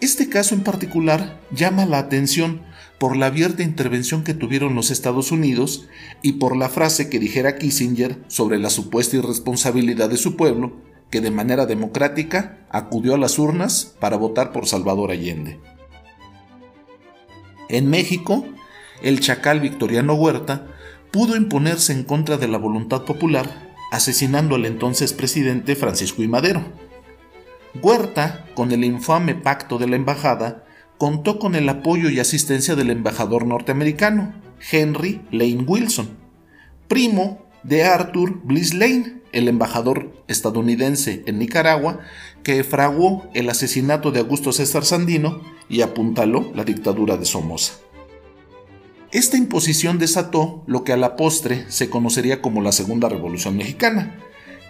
Este 0.00 0.28
caso 0.28 0.54
en 0.54 0.62
particular 0.62 1.40
llama 1.50 1.86
la 1.86 1.98
atención 1.98 2.62
por 2.98 3.16
la 3.16 3.26
abierta 3.26 3.62
intervención 3.62 4.22
que 4.22 4.34
tuvieron 4.34 4.74
los 4.74 4.90
Estados 4.90 5.32
Unidos 5.32 5.88
y 6.20 6.32
por 6.34 6.54
la 6.54 6.68
frase 6.68 7.08
que 7.08 7.18
dijera 7.18 7.56
Kissinger 7.56 8.22
sobre 8.28 8.58
la 8.58 8.70
supuesta 8.70 9.16
irresponsabilidad 9.16 10.10
de 10.10 10.18
su 10.18 10.36
pueblo, 10.36 10.76
que 11.10 11.22
de 11.22 11.30
manera 11.30 11.64
democrática 11.64 12.58
acudió 12.68 13.14
a 13.14 13.18
las 13.18 13.38
urnas 13.38 13.96
para 13.98 14.18
votar 14.18 14.52
por 14.52 14.66
Salvador 14.66 15.10
Allende. 15.10 15.58
En 17.70 17.88
México, 17.88 18.44
el 19.02 19.20
chacal 19.20 19.60
Victoriano 19.60 20.14
Huerta 20.14 20.66
pudo 21.10 21.36
imponerse 21.36 21.92
en 21.92 22.04
contra 22.04 22.36
de 22.36 22.48
la 22.48 22.58
voluntad 22.58 23.04
popular, 23.04 23.74
asesinando 23.90 24.56
al 24.56 24.66
entonces 24.66 25.12
presidente 25.12 25.76
Francisco 25.76 26.22
I. 26.22 26.28
Madero. 26.28 26.62
Huerta, 27.82 28.46
con 28.54 28.72
el 28.72 28.84
infame 28.84 29.34
pacto 29.34 29.78
de 29.78 29.86
la 29.86 29.96
embajada, 29.96 30.64
contó 30.98 31.38
con 31.38 31.54
el 31.54 31.68
apoyo 31.68 32.10
y 32.10 32.20
asistencia 32.20 32.74
del 32.74 32.90
embajador 32.90 33.46
norteamericano, 33.46 34.34
Henry 34.70 35.22
Lane 35.30 35.64
Wilson, 35.66 36.10
primo 36.88 37.46
de 37.62 37.84
Arthur 37.84 38.40
Bliss 38.42 38.74
Lane, 38.74 39.18
el 39.32 39.46
embajador 39.46 40.24
estadounidense 40.26 41.22
en 41.26 41.38
Nicaragua, 41.38 42.00
que 42.42 42.64
fraguó 42.64 43.28
el 43.34 43.48
asesinato 43.50 44.10
de 44.10 44.20
Augusto 44.20 44.52
César 44.52 44.84
Sandino 44.84 45.42
y 45.68 45.82
apuntaló 45.82 46.50
la 46.54 46.64
dictadura 46.64 47.16
de 47.16 47.26
Somoza. 47.26 47.74
Esta 49.10 49.38
imposición 49.38 49.98
desató 49.98 50.62
lo 50.66 50.84
que 50.84 50.92
a 50.92 50.96
la 50.98 51.16
postre 51.16 51.64
se 51.68 51.88
conocería 51.88 52.42
como 52.42 52.60
la 52.60 52.72
Segunda 52.72 53.08
Revolución 53.08 53.56
Mexicana, 53.56 54.18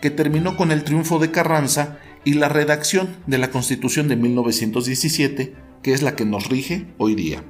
que 0.01 0.11
terminó 0.11 0.57
con 0.57 0.71
el 0.71 0.85
triunfo 0.85 1.19
de 1.19 1.33
Carranza 1.33 1.99
y 2.25 2.35
la 2.35 2.49
redacción 2.49 3.17
de 3.27 3.39
la 3.39 3.51
Constitución 3.51 4.07
de 4.07 4.17
1917 4.17 5.69
que 5.83 5.93
es 5.93 6.03
la 6.03 6.17
que 6.17 6.25
nos 6.25 6.49
rige 6.49 6.87
hoy 6.99 7.15
día. 7.15 7.45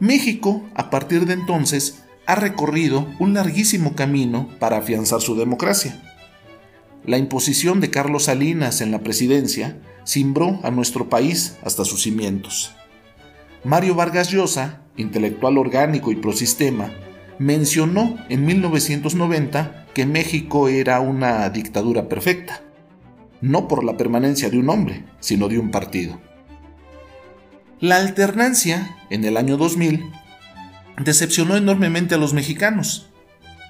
México, 0.00 0.62
a 0.74 0.90
partir 0.90 1.26
de 1.26 1.34
entonces, 1.34 2.02
ha 2.26 2.34
recorrido 2.34 3.08
un 3.18 3.34
larguísimo 3.34 3.94
camino 3.94 4.48
para 4.58 4.78
afianzar 4.78 5.20
su 5.20 5.36
democracia. 5.36 6.02
La 7.04 7.18
imposición 7.18 7.80
de 7.80 7.90
Carlos 7.90 8.24
Salinas 8.24 8.80
en 8.80 8.90
la 8.90 9.00
presidencia 9.00 9.78
cimbró 10.06 10.60
a 10.62 10.70
nuestro 10.70 11.08
país 11.08 11.56
hasta 11.62 11.84
sus 11.84 12.02
cimientos. 12.02 12.74
Mario 13.64 13.94
Vargas 13.94 14.30
Llosa, 14.30 14.82
intelectual 14.96 15.58
orgánico 15.58 16.12
y 16.12 16.16
prosistema, 16.16 16.90
mencionó 17.38 18.16
en 18.28 18.44
1990 18.44 19.86
que 19.94 20.06
México 20.06 20.68
era 20.68 21.00
una 21.00 21.48
dictadura 21.50 22.08
perfecta 22.08 22.62
no 23.44 23.68
por 23.68 23.84
la 23.84 23.98
permanencia 23.98 24.48
de 24.48 24.58
un 24.58 24.70
hombre, 24.70 25.04
sino 25.20 25.48
de 25.48 25.58
un 25.58 25.70
partido. 25.70 26.18
La 27.78 27.96
alternancia, 27.96 28.96
en 29.10 29.24
el 29.24 29.36
año 29.36 29.58
2000, 29.58 30.10
decepcionó 31.04 31.54
enormemente 31.54 32.14
a 32.14 32.18
los 32.18 32.32
mexicanos, 32.32 33.10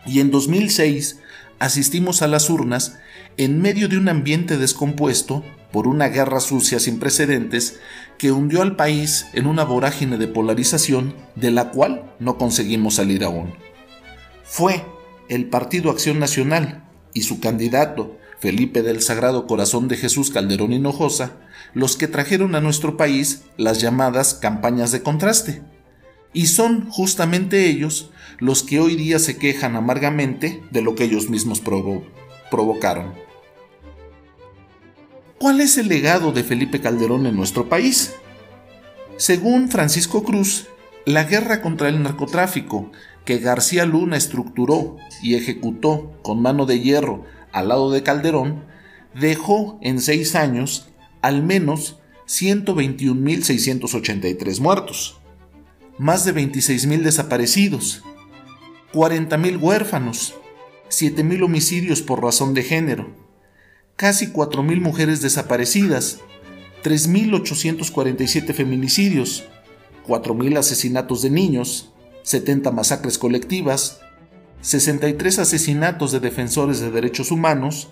y 0.06 0.20
en 0.20 0.30
2006 0.30 1.18
asistimos 1.58 2.22
a 2.22 2.28
las 2.28 2.50
urnas 2.50 2.98
en 3.36 3.60
medio 3.60 3.88
de 3.88 3.98
un 3.98 4.08
ambiente 4.08 4.58
descompuesto 4.58 5.44
por 5.72 5.88
una 5.88 6.06
guerra 6.06 6.38
sucia 6.38 6.78
sin 6.78 7.00
precedentes 7.00 7.80
que 8.18 8.32
hundió 8.32 8.62
al 8.62 8.76
país 8.76 9.26
en 9.32 9.46
una 9.46 9.64
vorágine 9.64 10.18
de 10.18 10.28
polarización 10.28 11.14
de 11.34 11.50
la 11.50 11.70
cual 11.70 12.14
no 12.18 12.38
conseguimos 12.38 12.94
salir 12.94 13.24
aún. 13.24 13.54
Fue 14.44 14.84
el 15.28 15.48
Partido 15.48 15.90
Acción 15.90 16.18
Nacional 16.18 16.84
y 17.12 17.22
su 17.22 17.40
candidato, 17.40 18.18
Felipe 18.38 18.82
del 18.82 19.00
Sagrado 19.00 19.46
Corazón 19.46 19.88
de 19.88 19.96
Jesús 19.96 20.30
Calderón 20.30 20.72
Hinojosa, 20.72 21.36
los 21.72 21.96
que 21.96 22.08
trajeron 22.08 22.54
a 22.54 22.60
nuestro 22.60 22.96
país 22.96 23.44
las 23.56 23.80
llamadas 23.80 24.34
campañas 24.34 24.92
de 24.92 25.02
contraste. 25.02 25.62
Y 26.32 26.46
son 26.46 26.90
justamente 26.90 27.66
ellos 27.68 28.10
los 28.38 28.62
que 28.62 28.80
hoy 28.80 28.96
día 28.96 29.18
se 29.18 29.38
quejan 29.38 29.76
amargamente 29.76 30.62
de 30.70 30.82
lo 30.82 30.94
que 30.94 31.04
ellos 31.04 31.30
mismos 31.30 31.62
provocaron. 32.50 33.14
¿Cuál 35.38 35.60
es 35.60 35.78
el 35.78 35.88
legado 35.88 36.32
de 36.32 36.44
Felipe 36.44 36.80
Calderón 36.80 37.26
en 37.26 37.36
nuestro 37.36 37.68
país? 37.68 38.14
Según 39.16 39.68
Francisco 39.68 40.22
Cruz, 40.22 40.68
la 41.06 41.24
guerra 41.24 41.60
contra 41.60 41.88
el 41.88 42.00
narcotráfico 42.02 42.92
que 43.24 43.38
García 43.38 43.84
Luna 43.84 44.16
estructuró 44.16 44.96
y 45.22 45.34
ejecutó 45.34 46.12
con 46.22 46.40
mano 46.40 46.66
de 46.66 46.78
hierro 46.80 47.24
al 47.52 47.66
lado 47.68 47.90
de 47.90 48.04
Calderón, 48.04 48.64
dejó 49.14 49.78
en 49.82 50.00
seis 50.00 50.36
años 50.36 50.88
al 51.20 51.42
menos 51.42 51.98
121.683 52.26 54.60
muertos, 54.60 55.20
más 55.98 56.24
de 56.24 56.32
26.000 56.34 57.02
desaparecidos, 57.02 58.02
40.000 58.92 59.60
huérfanos, 59.60 60.34
7.000 60.90 61.44
homicidios 61.44 62.02
por 62.02 62.22
razón 62.22 62.54
de 62.54 62.62
género, 62.62 63.23
casi 63.96 64.32
4.000 64.32 64.80
mujeres 64.80 65.20
desaparecidas, 65.20 66.18
3.847 66.82 68.52
feminicidios, 68.52 69.44
4.000 70.06 70.58
asesinatos 70.58 71.22
de 71.22 71.30
niños, 71.30 71.92
70 72.22 72.70
masacres 72.72 73.18
colectivas, 73.18 74.00
63 74.60 75.38
asesinatos 75.38 76.12
de 76.12 76.20
defensores 76.20 76.80
de 76.80 76.90
derechos 76.90 77.30
humanos, 77.30 77.88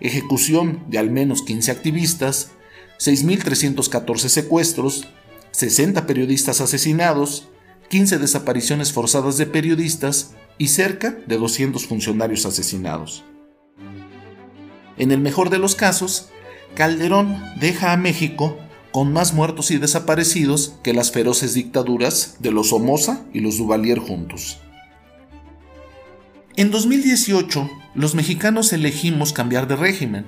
ejecución 0.00 0.84
de 0.88 0.98
al 0.98 1.10
menos 1.10 1.42
15 1.42 1.70
activistas, 1.70 2.50
6.314 2.98 4.28
secuestros, 4.28 5.08
60 5.52 6.06
periodistas 6.06 6.60
asesinados, 6.60 7.48
15 7.88 8.18
desapariciones 8.18 8.92
forzadas 8.92 9.38
de 9.38 9.46
periodistas 9.46 10.34
y 10.58 10.68
cerca 10.68 11.16
de 11.26 11.36
200 11.36 11.86
funcionarios 11.86 12.46
asesinados. 12.46 13.24
En 14.98 15.10
el 15.12 15.20
mejor 15.20 15.50
de 15.50 15.58
los 15.58 15.74
casos, 15.74 16.28
Calderón 16.74 17.42
deja 17.60 17.92
a 17.92 17.96
México 17.96 18.58
con 18.92 19.12
más 19.12 19.34
muertos 19.34 19.70
y 19.70 19.78
desaparecidos 19.78 20.76
que 20.82 20.94
las 20.94 21.12
feroces 21.12 21.52
dictaduras 21.52 22.36
de 22.38 22.50
los 22.50 22.70
Somoza 22.70 23.24
y 23.32 23.40
los 23.40 23.58
Duvalier 23.58 23.98
juntos. 23.98 24.58
En 26.56 26.70
2018, 26.70 27.68
los 27.94 28.14
mexicanos 28.14 28.72
elegimos 28.72 29.34
cambiar 29.34 29.68
de 29.68 29.76
régimen. 29.76 30.24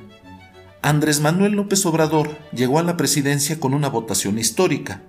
Andrés 0.82 1.20
Manuel 1.20 1.52
López 1.52 1.86
Obrador 1.86 2.36
llegó 2.52 2.78
a 2.78 2.82
la 2.82 2.98
presidencia 2.98 3.58
con 3.58 3.72
una 3.72 3.88
votación 3.88 4.38
histórica. 4.38 5.02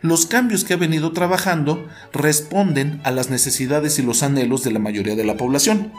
Los 0.00 0.26
cambios 0.26 0.64
que 0.64 0.74
ha 0.74 0.76
venido 0.76 1.12
trabajando 1.12 1.86
responden 2.12 3.00
a 3.04 3.12
las 3.12 3.30
necesidades 3.30 3.98
y 3.98 4.02
los 4.02 4.24
anhelos 4.24 4.64
de 4.64 4.72
la 4.72 4.80
mayoría 4.80 5.14
de 5.14 5.24
la 5.24 5.36
población. 5.36 5.92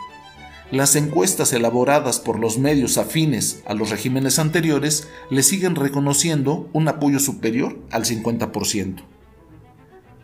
Las 0.72 0.96
encuestas 0.96 1.54
elaboradas 1.54 2.20
por 2.20 2.40
los 2.40 2.58
medios 2.58 2.98
afines 2.98 3.62
a 3.66 3.74
los 3.74 3.92
regímenes 3.92 4.40
anteriores 4.40 5.08
le 5.30 5.44
siguen 5.44 5.76
reconociendo 5.76 6.70
un 6.74 6.88
apoyo 6.88 7.20
superior 7.20 7.78
al 7.92 8.06
50%. 8.06 9.04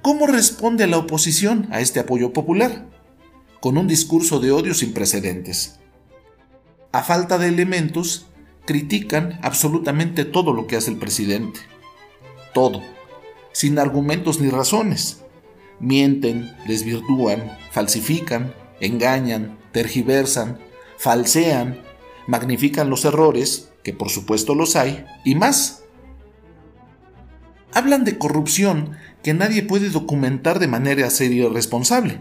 ¿Cómo 0.02 0.26
responde 0.26 0.88
la 0.88 0.98
oposición 0.98 1.68
a 1.72 1.80
este 1.80 2.00
apoyo 2.00 2.34
popular? 2.34 2.92
con 3.62 3.78
un 3.78 3.88
discurso 3.88 4.40
de 4.40 4.52
odio 4.52 4.74
sin 4.74 4.92
precedentes. 4.92 5.80
A 6.92 7.04
falta 7.04 7.38
de 7.38 7.48
elementos, 7.48 8.26
critican 8.66 9.40
absolutamente 9.44 10.26
todo 10.26 10.52
lo 10.52 10.66
que 10.66 10.76
hace 10.76 10.90
el 10.90 10.98
presidente. 10.98 11.60
Todo, 12.54 12.82
sin 13.54 13.80
argumentos 13.80 14.42
ni 14.42 14.50
razones. 14.50 15.20
mienten, 15.80 16.56
desvirtúan, 16.68 17.58
falsifican, 17.72 18.54
engañan, 18.82 19.58
tergiversan, 19.72 20.60
falsean, 20.98 21.82
magnifican 22.28 22.90
los 22.90 23.06
errores, 23.06 23.72
que 23.84 23.94
por 23.94 24.10
supuesto 24.10 24.54
los 24.54 24.76
hay, 24.76 25.06
y 25.24 25.36
más. 25.36 25.84
Hablan 27.74 28.04
de 28.04 28.18
corrupción 28.18 28.98
que 29.24 29.34
nadie 29.34 29.64
puede 29.64 29.90
documentar 29.90 30.60
de 30.60 30.68
manera 30.68 31.10
seria 31.10 31.46
y 31.46 31.48
responsable. 31.48 32.20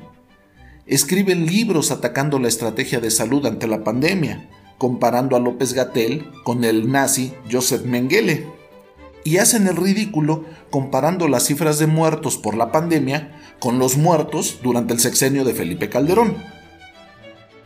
Escriben 0.87 1.47
libros 1.47 1.91
atacando 1.91 2.39
la 2.39 2.49
estrategia 2.49 3.01
de 3.01 3.11
salud 3.11 3.45
ante 3.47 3.67
la 3.67 3.83
pandemia, 3.83 4.49
comparando 4.79 5.37
a 5.37 5.41
López 5.41 5.73
Gatel 5.73 6.31
con 6.45 6.65
el 6.65 6.91
nazi 6.91 7.33
Joseph 7.51 7.85
Mengele. 7.85 8.47
Y 9.25 9.37
hacen 9.37 9.67
el 9.67 9.77
ridículo 9.77 10.45
comparando 10.71 11.29
las 11.29 11.45
cifras 11.45 11.79
de 11.79 11.87
muertos 11.87 12.39
por 12.39 12.57
la 12.57 12.73
pandemia 12.73 13.39
con 13.59 13.79
los 13.79 13.97
muertos 13.97 14.61
durante 14.63 14.95
el 14.95 15.01
sexenio 15.01 15.45
de 15.45 15.55
Felipe 15.55 15.89
Calderón. 15.89 16.37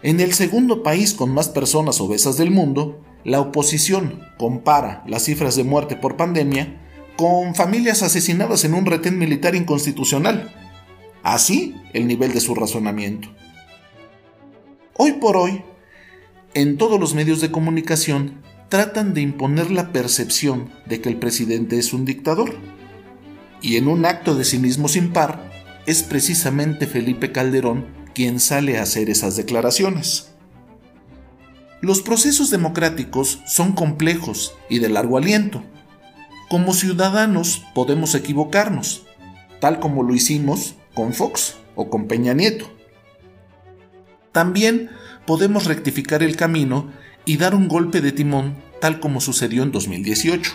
En 0.02 0.20
el 0.20 0.34
segundo 0.34 0.82
país 0.82 1.14
con 1.14 1.30
más 1.30 1.48
personas 1.48 2.00
obesas 2.00 2.36
del 2.36 2.50
mundo, 2.50 3.00
la 3.24 3.40
oposición 3.40 4.20
compara 4.36 5.02
las 5.06 5.24
cifras 5.24 5.56
de 5.56 5.64
muerte 5.64 5.96
por 5.96 6.16
pandemia 6.16 6.80
con 7.16 7.54
familias 7.54 8.02
asesinadas 8.02 8.64
en 8.64 8.74
un 8.74 8.84
retén 8.84 9.18
militar 9.18 9.54
inconstitucional. 9.54 10.52
Así 11.22 11.74
el 11.94 12.06
nivel 12.06 12.34
de 12.34 12.40
su 12.40 12.54
razonamiento. 12.54 13.28
Hoy 14.96 15.12
por 15.12 15.36
hoy, 15.36 15.62
en 16.52 16.76
todos 16.76 17.00
los 17.00 17.14
medios 17.14 17.40
de 17.40 17.50
comunicación 17.50 18.42
tratan 18.68 19.14
de 19.14 19.20
imponer 19.20 19.70
la 19.70 19.92
percepción 19.92 20.70
de 20.86 21.00
que 21.00 21.08
el 21.08 21.16
presidente 21.16 21.78
es 21.78 21.92
un 21.92 22.04
dictador. 22.04 22.54
Y 23.60 23.76
en 23.76 23.88
un 23.88 24.04
acto 24.04 24.34
de 24.34 24.44
cinismo 24.44 24.88
sin 24.88 25.12
par, 25.12 25.50
es 25.86 26.02
precisamente 26.02 26.86
Felipe 26.86 27.32
Calderón 27.32 27.86
quien 28.14 28.40
sale 28.40 28.78
a 28.78 28.82
hacer 28.82 29.10
esas 29.10 29.36
declaraciones. 29.36 30.30
Los 31.80 32.00
procesos 32.00 32.50
democráticos 32.50 33.40
son 33.46 33.72
complejos 33.72 34.54
y 34.70 34.78
de 34.78 34.88
largo 34.88 35.18
aliento. 35.18 35.62
Como 36.48 36.72
ciudadanos 36.72 37.62
podemos 37.74 38.14
equivocarnos, 38.14 39.04
tal 39.60 39.80
como 39.80 40.02
lo 40.02 40.14
hicimos 40.14 40.76
con 40.94 41.12
Fox 41.12 41.56
o 41.74 41.90
con 41.90 42.06
Peña 42.06 42.32
Nieto. 42.32 42.70
También 44.32 44.90
podemos 45.26 45.66
rectificar 45.66 46.22
el 46.22 46.36
camino 46.36 46.90
y 47.24 47.36
dar 47.36 47.54
un 47.54 47.68
golpe 47.68 48.00
de 48.00 48.12
timón 48.12 48.54
tal 48.80 49.00
como 49.00 49.20
sucedió 49.20 49.62
en 49.62 49.72
2018. 49.72 50.52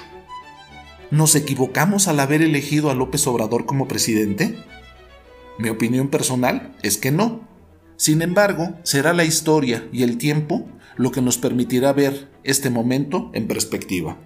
¿Nos 1.12 1.36
equivocamos 1.36 2.08
al 2.08 2.20
haber 2.20 2.42
elegido 2.42 2.92
a 2.92 2.96
López 2.96 3.26
Obrador 3.28 3.66
como 3.66 3.88
presidente? 3.88 4.64
Mi 5.58 5.70
opinión 5.70 6.10
personal 6.10 6.76
es 6.84 6.98
que 6.98 7.12
no. 7.12 7.48
Sin 7.98 8.22
embargo, 8.22 8.76
será 8.84 9.14
la 9.14 9.26
historia 9.26 9.88
y 9.92 10.04
el 10.04 10.18
tiempo 10.18 10.70
lo 10.96 11.12
que 11.12 11.22
nos 11.22 11.38
permitirá 11.38 11.92
ver 11.94 12.30
este 12.44 12.70
momento 12.70 13.32
en 13.34 13.48
perspectiva. 13.48 14.18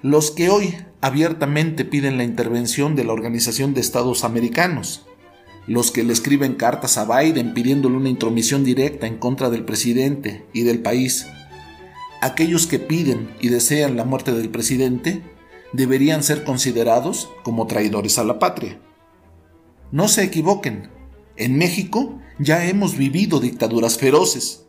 Los 0.00 0.30
que 0.30 0.48
hoy 0.48 0.76
abiertamente 1.00 1.84
piden 1.84 2.16
la 2.16 2.24
intervención 2.24 2.96
de 2.96 3.04
la 3.04 3.12
Organización 3.12 3.74
de 3.74 3.80
Estados 3.80 4.24
Americanos, 4.24 5.06
los 5.66 5.90
que 5.90 6.04
le 6.04 6.12
escriben 6.12 6.54
cartas 6.54 6.98
a 6.98 7.04
Biden 7.04 7.54
pidiéndole 7.54 7.96
una 7.96 8.08
intromisión 8.08 8.64
directa 8.64 9.06
en 9.06 9.16
contra 9.16 9.50
del 9.50 9.64
presidente 9.64 10.44
y 10.52 10.62
del 10.62 10.80
país, 10.80 11.26
aquellos 12.20 12.66
que 12.66 12.78
piden 12.78 13.30
y 13.40 13.48
desean 13.48 13.96
la 13.96 14.04
muerte 14.04 14.32
del 14.32 14.50
presidente, 14.50 15.22
deberían 15.72 16.22
ser 16.22 16.44
considerados 16.44 17.30
como 17.42 17.66
traidores 17.66 18.18
a 18.18 18.24
la 18.24 18.38
patria. 18.38 18.80
No 19.90 20.08
se 20.08 20.22
equivoquen, 20.22 20.88
en 21.36 21.56
México 21.56 22.20
ya 22.38 22.66
hemos 22.66 22.96
vivido 22.96 23.40
dictaduras 23.40 23.98
feroces. 23.98 24.66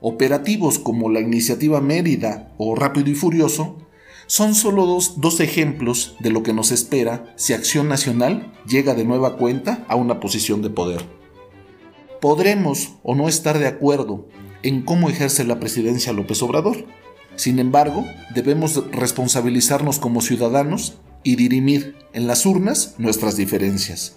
Operativos 0.00 0.78
como 0.78 1.10
la 1.10 1.20
iniciativa 1.20 1.80
Mérida 1.80 2.54
o 2.56 2.74
Rápido 2.74 3.10
y 3.10 3.14
Furioso 3.14 3.78
son 4.30 4.54
solo 4.54 4.86
dos, 4.86 5.40
ejemplos 5.40 6.14
de 6.20 6.30
lo 6.30 6.44
que 6.44 6.52
nos 6.52 6.70
espera 6.70 7.34
si 7.34 7.52
Acción 7.52 7.88
Nacional 7.88 8.52
llega 8.64 8.94
de 8.94 9.04
nueva 9.04 9.36
cuenta 9.36 9.84
a 9.88 9.96
una 9.96 10.20
posición 10.20 10.62
de 10.62 10.70
poder. 10.70 11.04
Podremos 12.20 12.90
o 13.02 13.16
no 13.16 13.28
estar 13.28 13.58
de 13.58 13.66
acuerdo 13.66 14.28
en 14.62 14.82
cómo 14.82 15.10
ejerce 15.10 15.42
la 15.42 15.58
presidencia 15.58 16.12
López 16.12 16.44
Obrador. 16.44 16.86
Sin 17.34 17.58
embargo, 17.58 18.06
debemos 18.32 18.88
responsabilizarnos 18.92 19.98
como 19.98 20.20
ciudadanos 20.20 21.00
y 21.24 21.34
dirimir 21.34 21.96
en 22.12 22.28
las 22.28 22.46
urnas 22.46 22.94
nuestras 22.98 23.36
diferencias. 23.36 24.16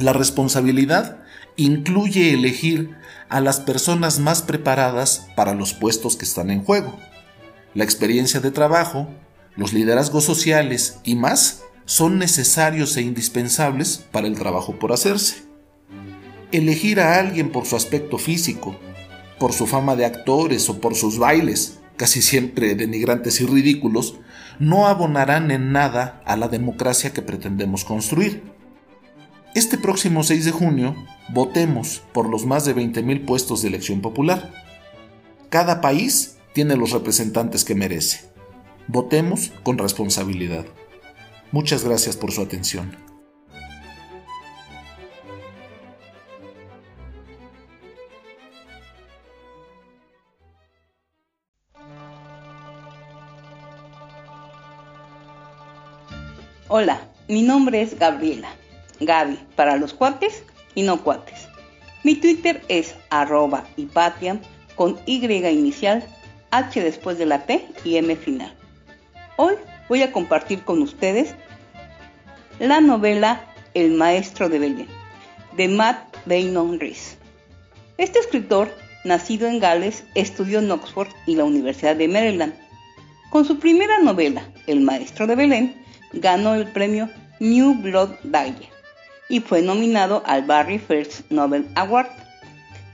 La 0.00 0.12
responsabilidad 0.12 1.22
incluye 1.54 2.34
elegir 2.34 2.90
a 3.28 3.40
las 3.40 3.60
personas 3.60 4.18
más 4.18 4.42
preparadas 4.42 5.28
para 5.36 5.54
los 5.54 5.74
puestos 5.74 6.16
que 6.16 6.24
están 6.24 6.50
en 6.50 6.64
juego. 6.64 6.98
La 7.76 7.84
experiencia 7.84 8.40
de 8.40 8.50
trabajo, 8.50 9.06
los 9.54 9.74
liderazgos 9.74 10.24
sociales 10.24 10.98
y 11.04 11.14
más 11.14 11.62
son 11.84 12.18
necesarios 12.18 12.96
e 12.96 13.02
indispensables 13.02 13.98
para 14.10 14.26
el 14.28 14.38
trabajo 14.38 14.78
por 14.78 14.94
hacerse. 14.94 15.42
Elegir 16.52 17.00
a 17.00 17.18
alguien 17.18 17.52
por 17.52 17.66
su 17.66 17.76
aspecto 17.76 18.16
físico, 18.16 18.80
por 19.38 19.52
su 19.52 19.66
fama 19.66 19.94
de 19.94 20.06
actores 20.06 20.70
o 20.70 20.80
por 20.80 20.94
sus 20.94 21.18
bailes, 21.18 21.78
casi 21.98 22.22
siempre 22.22 22.76
denigrantes 22.76 23.42
y 23.42 23.46
ridículos, 23.46 24.20
no 24.58 24.86
abonarán 24.86 25.50
en 25.50 25.70
nada 25.70 26.22
a 26.24 26.38
la 26.38 26.48
democracia 26.48 27.12
que 27.12 27.20
pretendemos 27.20 27.84
construir. 27.84 28.42
Este 29.54 29.76
próximo 29.76 30.24
6 30.24 30.46
de 30.46 30.50
junio 30.50 30.96
votemos 31.28 32.02
por 32.14 32.26
los 32.26 32.46
más 32.46 32.64
de 32.64 32.74
20.000 32.74 33.26
puestos 33.26 33.60
de 33.60 33.68
elección 33.68 34.00
popular. 34.00 34.50
Cada 35.50 35.82
país 35.82 36.35
tiene 36.56 36.74
los 36.74 36.92
representantes 36.92 37.66
que 37.66 37.74
merece. 37.74 38.30
Votemos 38.88 39.52
con 39.62 39.76
responsabilidad. 39.76 40.64
Muchas 41.52 41.84
gracias 41.84 42.16
por 42.16 42.32
su 42.32 42.40
atención. 42.40 42.96
Hola, 56.68 57.02
mi 57.28 57.42
nombre 57.42 57.82
es 57.82 57.98
Gabriela 57.98 58.48
Gaby 59.00 59.38
para 59.56 59.76
los 59.76 59.92
cuates 59.92 60.42
y 60.74 60.84
no 60.84 61.04
cuates. 61.04 61.48
Mi 62.02 62.14
Twitter 62.14 62.64
es 62.68 62.94
arroba 63.10 63.66
hipatia 63.76 64.40
con 64.74 64.98
Y 65.04 65.22
inicial, 65.22 66.02
H 66.50 66.82
después 66.82 67.18
de 67.18 67.26
la 67.26 67.46
T 67.46 67.66
y 67.84 67.96
M 67.96 68.14
final. 68.16 68.52
Hoy 69.36 69.54
voy 69.88 70.02
a 70.02 70.12
compartir 70.12 70.62
con 70.62 70.82
ustedes 70.82 71.34
la 72.58 72.80
novela 72.80 73.40
El 73.74 73.92
maestro 73.92 74.48
de 74.48 74.58
Belén, 74.58 74.88
de 75.56 75.68
Matt 75.68 76.16
Beynon 76.24 76.80
Rees. 76.80 77.18
Este 77.98 78.18
escritor, 78.18 78.70
nacido 79.04 79.48
en 79.48 79.58
Gales, 79.58 80.04
estudió 80.14 80.60
en 80.60 80.70
Oxford 80.70 81.08
y 81.26 81.36
la 81.36 81.44
Universidad 81.44 81.96
de 81.96 82.08
Maryland. 82.08 82.54
Con 83.30 83.44
su 83.44 83.58
primera 83.58 83.98
novela, 84.00 84.42
El 84.66 84.80
maestro 84.80 85.26
de 85.26 85.36
Belén, 85.36 85.84
ganó 86.12 86.54
el 86.54 86.66
premio 86.68 87.10
New 87.40 87.74
Blood 87.74 88.10
Dyer 88.22 88.70
y 89.28 89.40
fue 89.40 89.62
nominado 89.62 90.22
al 90.26 90.42
Barry 90.42 90.78
First 90.78 91.30
Nobel 91.30 91.66
Award. 91.74 92.08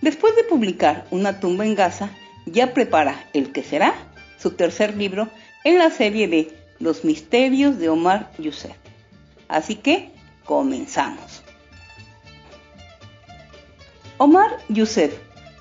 Después 0.00 0.34
de 0.34 0.44
publicar 0.44 1.06
Una 1.10 1.38
tumba 1.38 1.64
en 1.64 1.74
Gaza, 1.74 2.10
ya 2.46 2.74
prepara 2.74 3.24
el 3.32 3.52
que 3.52 3.62
será 3.62 3.94
su 4.38 4.52
tercer 4.52 4.96
libro 4.96 5.28
en 5.64 5.78
la 5.78 5.90
serie 5.90 6.28
de 6.28 6.52
Los 6.78 7.04
misterios 7.04 7.78
de 7.78 7.88
Omar 7.88 8.30
Youssef. 8.38 8.76
Así 9.48 9.76
que 9.76 10.10
comenzamos. 10.44 11.42
Omar 14.18 14.58
Youssef, 14.68 15.14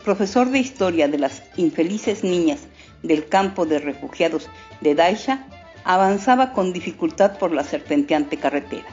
profesor 0.04 0.50
de 0.50 0.60
historia 0.60 1.08
de 1.08 1.18
las 1.18 1.44
infelices 1.58 2.24
niñas 2.24 2.62
del 3.04 3.28
campo 3.28 3.66
de 3.66 3.80
refugiados 3.80 4.50
de 4.82 4.96
Daisha, 4.96 5.46
avanzaba 5.84 6.54
con 6.54 6.74
dificultad 6.74 7.38
por 7.38 7.52
la 7.52 7.64
serpenteante 7.64 8.38
carretera. 8.38 8.86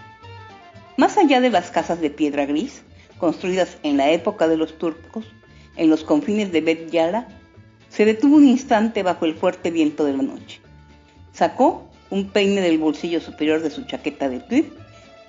Más 0.96 1.16
allá 1.16 1.40
de 1.40 1.50
las 1.50 1.70
casas 1.70 2.00
de 2.00 2.10
piedra 2.10 2.46
gris, 2.46 2.82
construidas 3.18 3.78
en 3.82 3.96
la 3.96 4.10
época 4.10 4.48
de 4.48 4.56
los 4.56 4.78
turcos, 4.78 5.26
en 5.76 5.90
los 5.90 6.02
confines 6.02 6.50
de 6.50 6.60
Bet 6.60 6.90
Yala, 6.90 7.28
se 7.88 8.04
detuvo 8.04 8.36
un 8.36 8.46
instante 8.46 9.02
bajo 9.02 9.24
el 9.24 9.34
fuerte 9.34 9.70
viento 9.70 10.04
de 10.04 10.16
la 10.16 10.22
noche. 10.22 10.60
Sacó 11.32 11.88
un 12.10 12.30
peine 12.30 12.60
del 12.60 12.78
bolsillo 12.78 13.20
superior 13.20 13.62
de 13.62 13.70
su 13.70 13.84
chaqueta 13.84 14.28
de 14.28 14.40
tweed 14.40 14.66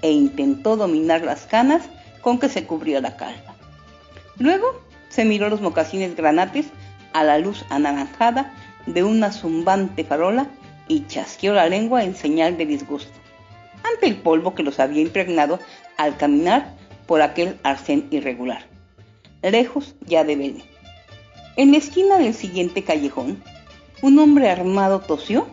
e 0.02 0.12
intentó 0.12 0.78
dominar 0.78 1.22
las 1.22 1.46
canas 1.46 1.84
con 2.22 2.40
que 2.40 2.50
se 2.50 2.66
cubría 2.66 3.02
la 3.02 3.18
calva. 3.18 3.56
Luego 4.38 4.82
se 5.10 5.26
miró 5.26 5.50
los 5.50 5.62
mocasines 5.62 6.16
granates 6.16 6.68
a 7.14 7.24
la 7.24 7.38
luz 7.40 7.66
anaranjada 7.70 8.54
de 8.86 9.04
una 9.04 9.32
zumbante 9.32 10.04
farola 10.04 10.48
y 10.88 11.06
chasqueó 11.08 11.54
la 11.54 11.70
lengua 11.70 12.04
en 12.04 12.16
señal 12.16 12.58
de 12.58 12.66
disgusto. 12.66 13.14
ante 13.84 14.08
el 14.08 14.18
polvo 14.18 14.56
que 14.56 14.64
los 14.64 14.80
había 14.80 15.02
impregnado 15.02 15.60
al 15.98 16.18
caminar 16.18 16.76
por 17.08 17.22
aquel 17.22 17.58
arcén 17.64 18.08
irregular, 18.12 18.66
lejos 19.42 19.96
ya 20.06 20.24
de 20.24 20.36
Belén. 20.36 20.79
En 21.60 21.74
la 21.74 21.78
esquina 21.78 22.18
del 22.18 22.34
siguiente 22.34 22.86
callejón, 22.86 23.44
un 24.02 24.18
hombre 24.18 24.50
armado 24.50 25.02
tosió 25.02 25.46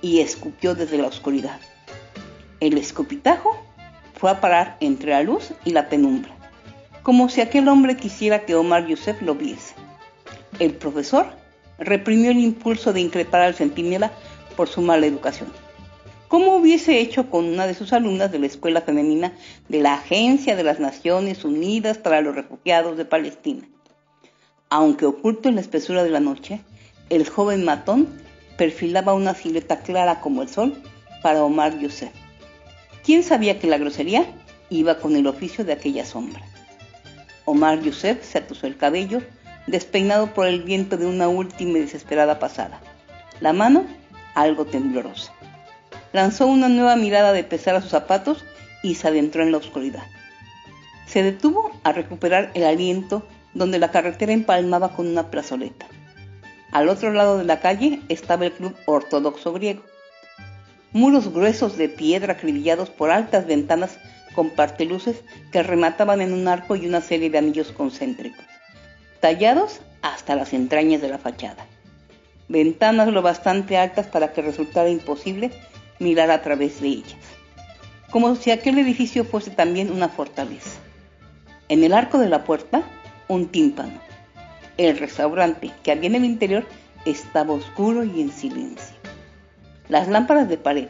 y 0.00 0.18
escupió 0.18 0.74
desde 0.74 0.98
la 0.98 1.06
oscuridad. 1.06 1.60
El 2.58 2.76
escupitajo 2.76 3.56
fue 4.14 4.32
a 4.32 4.40
parar 4.40 4.76
entre 4.80 5.12
la 5.12 5.22
luz 5.22 5.52
y 5.64 5.70
la 5.70 5.88
penumbra, 5.88 6.34
como 7.04 7.28
si 7.28 7.42
aquel 7.42 7.68
hombre 7.68 7.96
quisiera 7.96 8.44
que 8.44 8.56
Omar 8.56 8.88
Youssef 8.88 9.22
lo 9.22 9.36
viese. 9.36 9.76
El 10.58 10.72
profesor 10.74 11.26
reprimió 11.78 12.32
el 12.32 12.38
impulso 12.38 12.92
de 12.92 13.02
increpar 13.02 13.42
al 13.42 13.54
centinela 13.54 14.10
por 14.56 14.66
su 14.66 14.82
mala 14.82 15.06
educación 15.06 15.48
como 16.26 16.56
hubiese 16.56 16.98
hecho 16.98 17.30
con 17.30 17.44
una 17.44 17.68
de 17.68 17.74
sus 17.74 17.92
alumnas 17.92 18.32
de 18.32 18.38
la 18.38 18.46
Escuela 18.46 18.80
Femenina 18.80 19.34
de 19.68 19.80
la 19.80 19.94
Agencia 19.94 20.56
de 20.56 20.64
las 20.64 20.80
Naciones 20.80 21.44
Unidas 21.44 21.98
para 21.98 22.22
los 22.22 22.34
Refugiados 22.34 22.96
de 22.96 23.04
Palestina. 23.04 23.68
Aunque 24.74 25.04
oculto 25.04 25.50
en 25.50 25.56
la 25.56 25.60
espesura 25.60 26.02
de 26.02 26.08
la 26.08 26.18
noche, 26.18 26.62
el 27.10 27.28
joven 27.28 27.62
matón 27.62 28.08
perfilaba 28.56 29.12
una 29.12 29.34
silueta 29.34 29.80
clara 29.80 30.20
como 30.20 30.40
el 30.40 30.48
sol 30.48 30.82
para 31.22 31.44
Omar 31.44 31.78
Youssef. 31.78 32.10
¿Quién 33.04 33.22
sabía 33.22 33.58
que 33.58 33.66
la 33.66 33.76
grosería 33.76 34.24
iba 34.70 34.98
con 34.98 35.14
el 35.14 35.26
oficio 35.26 35.66
de 35.66 35.74
aquella 35.74 36.06
sombra? 36.06 36.40
Omar 37.44 37.82
Youssef 37.82 38.24
se 38.24 38.38
atusó 38.38 38.66
el 38.66 38.78
cabello, 38.78 39.20
despeinado 39.66 40.32
por 40.32 40.46
el 40.46 40.62
viento 40.62 40.96
de 40.96 41.04
una 41.04 41.28
última 41.28 41.76
y 41.76 41.82
desesperada 41.82 42.38
pasada. 42.38 42.80
La 43.40 43.52
mano 43.52 43.84
algo 44.34 44.64
temblorosa 44.64 45.34
lanzó 46.14 46.46
una 46.46 46.70
nueva 46.70 46.96
mirada 46.96 47.34
de 47.34 47.44
pesar 47.44 47.74
a 47.74 47.82
sus 47.82 47.90
zapatos 47.90 48.42
y 48.82 48.94
se 48.94 49.08
adentró 49.08 49.42
en 49.42 49.52
la 49.52 49.58
oscuridad. 49.58 50.04
Se 51.06 51.22
detuvo 51.22 51.72
a 51.84 51.92
recuperar 51.92 52.50
el 52.54 52.64
aliento 52.64 53.22
donde 53.54 53.78
la 53.78 53.90
carretera 53.90 54.32
empalmaba 54.32 54.94
con 54.94 55.06
una 55.06 55.30
plazoleta. 55.30 55.86
Al 56.70 56.88
otro 56.88 57.12
lado 57.12 57.38
de 57.38 57.44
la 57.44 57.60
calle 57.60 58.00
estaba 58.08 58.46
el 58.46 58.52
club 58.52 58.74
ortodoxo 58.86 59.52
griego. 59.52 59.82
Muros 60.92 61.32
gruesos 61.32 61.76
de 61.76 61.88
piedra 61.88 62.34
acribillados 62.34 62.90
por 62.90 63.10
altas 63.10 63.46
ventanas 63.46 63.98
con 64.34 64.50
parteluces 64.50 65.22
que 65.50 65.62
remataban 65.62 66.20
en 66.20 66.32
un 66.32 66.48
arco 66.48 66.76
y 66.76 66.86
una 66.86 67.00
serie 67.00 67.30
de 67.30 67.38
anillos 67.38 67.72
concéntricos, 67.72 68.44
tallados 69.20 69.80
hasta 70.00 70.34
las 70.34 70.52
entrañas 70.52 71.02
de 71.02 71.08
la 71.08 71.18
fachada. 71.18 71.66
Ventanas 72.48 73.08
lo 73.08 73.22
bastante 73.22 73.76
altas 73.76 74.06
para 74.06 74.32
que 74.32 74.42
resultara 74.42 74.88
imposible 74.88 75.50
mirar 75.98 76.30
a 76.30 76.42
través 76.42 76.80
de 76.80 76.88
ellas, 76.88 77.20
como 78.10 78.34
si 78.34 78.50
aquel 78.50 78.78
edificio 78.78 79.24
fuese 79.24 79.50
también 79.50 79.90
una 79.90 80.08
fortaleza. 80.08 80.80
En 81.68 81.84
el 81.84 81.92
arco 81.92 82.18
de 82.18 82.28
la 82.28 82.44
puerta, 82.44 82.82
un 83.34 83.48
tímpano. 83.48 84.00
El 84.76 84.98
restaurante 84.98 85.70
que 85.82 85.92
había 85.92 86.08
en 86.08 86.16
el 86.16 86.24
interior 86.24 86.66
estaba 87.04 87.54
oscuro 87.54 88.04
y 88.04 88.20
en 88.20 88.30
silencio. 88.30 88.96
Las 89.88 90.08
lámparas 90.08 90.48
de 90.48 90.58
pared, 90.58 90.88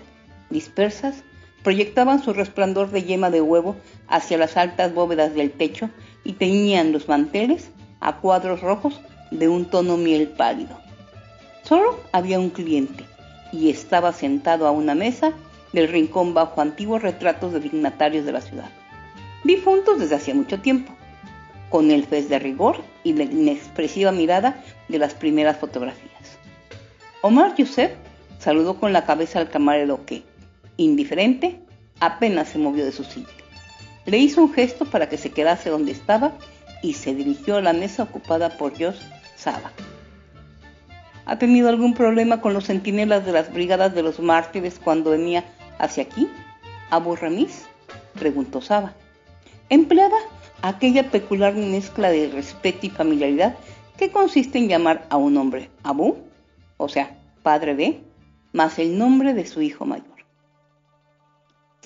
dispersas, 0.50 1.24
proyectaban 1.62 2.22
su 2.22 2.32
resplandor 2.32 2.90
de 2.90 3.04
yema 3.04 3.30
de 3.30 3.40
huevo 3.40 3.76
hacia 4.08 4.38
las 4.38 4.56
altas 4.56 4.92
bóvedas 4.92 5.34
del 5.34 5.52
techo 5.52 5.90
y 6.24 6.34
teñían 6.34 6.92
los 6.92 7.08
manteles 7.08 7.70
a 8.00 8.16
cuadros 8.16 8.60
rojos 8.60 9.00
de 9.30 9.48
un 9.48 9.66
tono 9.66 9.96
miel 9.96 10.28
pálido. 10.28 10.78
Solo 11.62 12.00
había 12.10 12.40
un 12.40 12.50
cliente, 12.50 13.04
y 13.52 13.70
estaba 13.70 14.12
sentado 14.12 14.66
a 14.66 14.72
una 14.72 14.94
mesa 14.94 15.32
del 15.72 15.88
rincón 15.88 16.34
bajo 16.34 16.60
antiguos 16.60 17.02
retratos 17.02 17.52
de 17.52 17.60
dignatarios 17.60 18.24
de 18.24 18.32
la 18.32 18.40
ciudad, 18.40 18.68
difuntos 19.44 20.00
desde 20.00 20.16
hacía 20.16 20.34
mucho 20.34 20.60
tiempo, 20.60 20.92
con 21.72 21.90
el 21.90 22.04
fez 22.04 22.28
de 22.28 22.38
rigor 22.38 22.76
y 23.02 23.14
la 23.14 23.22
inexpresiva 23.24 24.12
mirada 24.12 24.62
de 24.88 24.98
las 24.98 25.14
primeras 25.14 25.56
fotografías. 25.56 26.38
Omar 27.22 27.54
Youssef 27.56 27.92
saludó 28.38 28.78
con 28.78 28.92
la 28.92 29.06
cabeza 29.06 29.38
al 29.38 29.48
camarero 29.48 30.04
que, 30.04 30.22
indiferente, 30.76 31.60
apenas 31.98 32.50
se 32.50 32.58
movió 32.58 32.84
de 32.84 32.92
su 32.92 33.04
sitio. 33.04 33.42
Le 34.04 34.18
hizo 34.18 34.42
un 34.42 34.52
gesto 34.52 34.84
para 34.84 35.08
que 35.08 35.16
se 35.16 35.30
quedase 35.30 35.70
donde 35.70 35.92
estaba 35.92 36.32
y 36.82 36.92
se 36.92 37.14
dirigió 37.14 37.56
a 37.56 37.62
la 37.62 37.72
mesa 37.72 38.02
ocupada 38.02 38.58
por 38.58 38.72
Josh 38.72 39.00
Saba. 39.36 39.72
¿Ha 41.24 41.38
tenido 41.38 41.70
algún 41.70 41.94
problema 41.94 42.42
con 42.42 42.52
los 42.52 42.66
centinelas 42.66 43.24
de 43.24 43.32
las 43.32 43.50
brigadas 43.50 43.94
de 43.94 44.02
los 44.02 44.20
mártires 44.20 44.78
cuando 44.78 45.12
venía 45.12 45.44
hacia 45.78 46.02
aquí? 46.02 46.28
¿Abu 46.90 47.16
Ramis? 47.16 47.64
preguntó 48.12 48.60
Saba. 48.60 48.92
Empleaba 49.70 50.18
aquella 50.62 51.10
peculiar 51.10 51.54
mezcla 51.54 52.10
de 52.10 52.30
respeto 52.30 52.86
y 52.86 52.90
familiaridad 52.90 53.56
que 53.98 54.10
consiste 54.10 54.58
en 54.58 54.68
llamar 54.68 55.06
a 55.10 55.16
un 55.16 55.36
hombre 55.36 55.70
Abu, 55.82 56.16
o 56.76 56.88
sea, 56.88 57.18
padre 57.42 57.74
de, 57.74 58.00
más 58.52 58.78
el 58.78 58.96
nombre 58.96 59.34
de 59.34 59.46
su 59.46 59.60
hijo 59.62 59.84
mayor. 59.84 60.06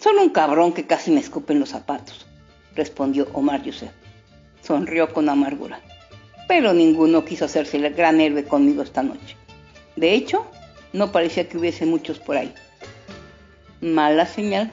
Solo 0.01 0.23
un 0.23 0.31
cabrón 0.31 0.73
que 0.73 0.87
casi 0.87 1.11
me 1.11 1.21
escupe 1.21 1.53
en 1.53 1.61
los 1.61 1.71
zapatos, 1.71 2.27
respondió 2.75 3.29
Omar 3.33 3.63
Yusef. 3.63 3.91
Sonrió 4.63 5.13
con 5.13 5.29
amargura 5.29 5.81
pero 6.47 6.73
ninguno 6.73 7.25
quiso 7.25 7.45
hacerse 7.45 7.77
el 7.77 7.93
gran 7.95 8.21
héroe 8.21 8.45
conmigo 8.45 8.83
esta 8.83 9.03
noche. 9.03 9.37
De 9.97 10.15
hecho, 10.15 10.47
no 10.93 11.13
parecía 11.13 11.49
que 11.49 11.59
hubiese 11.59 11.87
muchos 11.87 12.19
por 12.19 12.37
ahí. 12.37 12.53
Mala 13.81 14.27
señal. 14.27 14.73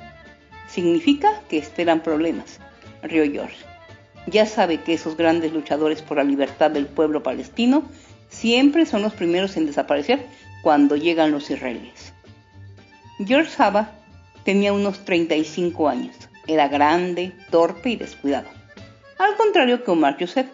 Significa 0.68 1.41
que 1.49 1.58
esperan 1.58 2.01
problemas, 2.01 2.60
rió 3.04 3.24
George. 3.32 3.58
Ya 4.28 4.45
sabe 4.45 4.82
que 4.82 4.93
esos 4.93 5.17
grandes 5.17 5.51
luchadores 5.51 6.01
por 6.01 6.17
la 6.17 6.24
libertad 6.24 6.71
del 6.71 6.88
pueblo 6.88 7.24
palestino 7.24 7.84
siempre 8.30 8.86
son 8.86 9.01
los 9.01 9.13
primeros 9.13 9.57
en 9.57 9.65
desaparecer 9.65 10.26
cuando 10.61 10.95
llegan 10.95 11.32
los 11.32 11.49
israelíes. 11.49 12.13
George 13.19 13.51
Saba 13.51 13.91
tenía 14.43 14.74
unos 14.74 15.05
35 15.05 15.89
años. 15.89 16.15
Era 16.47 16.67
grande, 16.67 17.34
torpe 17.51 17.91
y 17.91 17.95
descuidado. 17.95 18.49
Al 19.17 19.36
contrario 19.38 19.84
que 19.84 19.91
Omar 19.91 20.17
Joseph, 20.19 20.47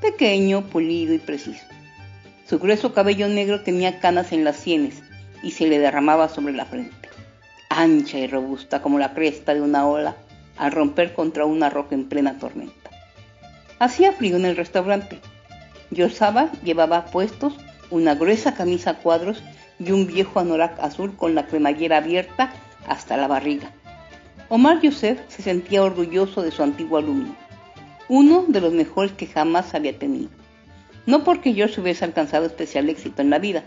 pequeño, 0.00 0.62
pulido 0.66 1.14
y 1.14 1.18
preciso. 1.18 1.64
Su 2.48 2.58
grueso 2.58 2.94
cabello 2.94 3.28
negro 3.28 3.62
tenía 3.62 4.00
canas 4.00 4.32
en 4.32 4.42
las 4.42 4.56
sienes 4.56 5.02
y 5.42 5.50
se 5.50 5.68
le 5.68 5.78
derramaba 5.78 6.28
sobre 6.28 6.54
la 6.54 6.64
frente, 6.64 7.08
ancha 7.68 8.18
y 8.18 8.26
robusta 8.26 8.80
como 8.80 8.98
la 8.98 9.12
cresta 9.12 9.54
de 9.54 9.60
una 9.60 9.86
ola 9.86 10.16
al 10.56 10.72
romper 10.72 11.14
contra 11.14 11.44
una 11.44 11.70
roca 11.70 11.94
en 11.94 12.08
plena 12.08 12.38
tormenta. 12.38 12.90
Hacía 13.78 14.12
frío 14.12 14.36
en 14.36 14.44
el 14.44 14.56
restaurante. 14.56 15.20
Yosaba 15.90 16.50
llevaba 16.64 17.06
puestos 17.06 17.54
una 17.90 18.14
gruesa 18.14 18.54
camisa 18.54 18.90
a 18.90 18.98
cuadros 18.98 19.42
y 19.78 19.92
un 19.92 20.06
viejo 20.06 20.40
anorak 20.40 20.78
azul 20.80 21.16
con 21.16 21.34
la 21.34 21.46
cremallera 21.46 21.98
abierta 21.98 22.52
hasta 22.86 23.16
la 23.16 23.28
barriga. 23.28 23.72
Omar 24.48 24.80
Yosef 24.80 25.20
se 25.28 25.42
sentía 25.42 25.82
orgulloso 25.82 26.42
de 26.42 26.50
su 26.50 26.62
antiguo 26.62 26.98
alumno 26.98 27.34
uno 28.08 28.46
de 28.48 28.60
los 28.60 28.72
mejores 28.72 29.12
que 29.12 29.26
jamás 29.26 29.74
había 29.74 29.98
tenido. 29.98 30.30
No 31.06 31.24
porque 31.24 31.52
George 31.52 31.80
hubiese 31.80 32.04
alcanzado 32.04 32.46
especial 32.46 32.88
éxito 32.88 33.22
en 33.22 33.30
la 33.30 33.38
vida, 33.38 33.64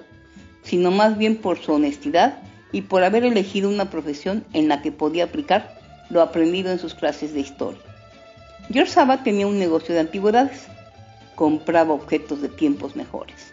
sino 0.64 0.92
más 0.92 1.18
bien 1.18 1.38
por 1.38 1.60
su 1.60 1.74
honestidad 1.74 2.40
y 2.72 2.82
por 2.82 3.04
haber 3.04 3.24
elegido 3.24 3.70
una 3.70 3.90
profesión 3.90 4.44
en 4.54 4.68
la 4.68 4.82
que 4.82 4.92
podía 4.92 5.26
aplicar 5.26 5.80
lo 6.10 6.22
aprendido 6.22 6.72
en 6.72 6.80
sus 6.80 6.94
clases 6.94 7.34
de 7.34 7.42
historia. 7.42 7.80
George 8.72 8.94
Saba 8.94 9.24
tenía 9.24 9.48
un 9.48 9.60
negocio 9.60 9.94
de 9.94 10.00
antigüedades, 10.00 10.68
compraba 11.36 11.94
objetos 11.94 12.42
de 12.42 12.48
tiempos 12.48 12.96
mejores, 12.96 13.52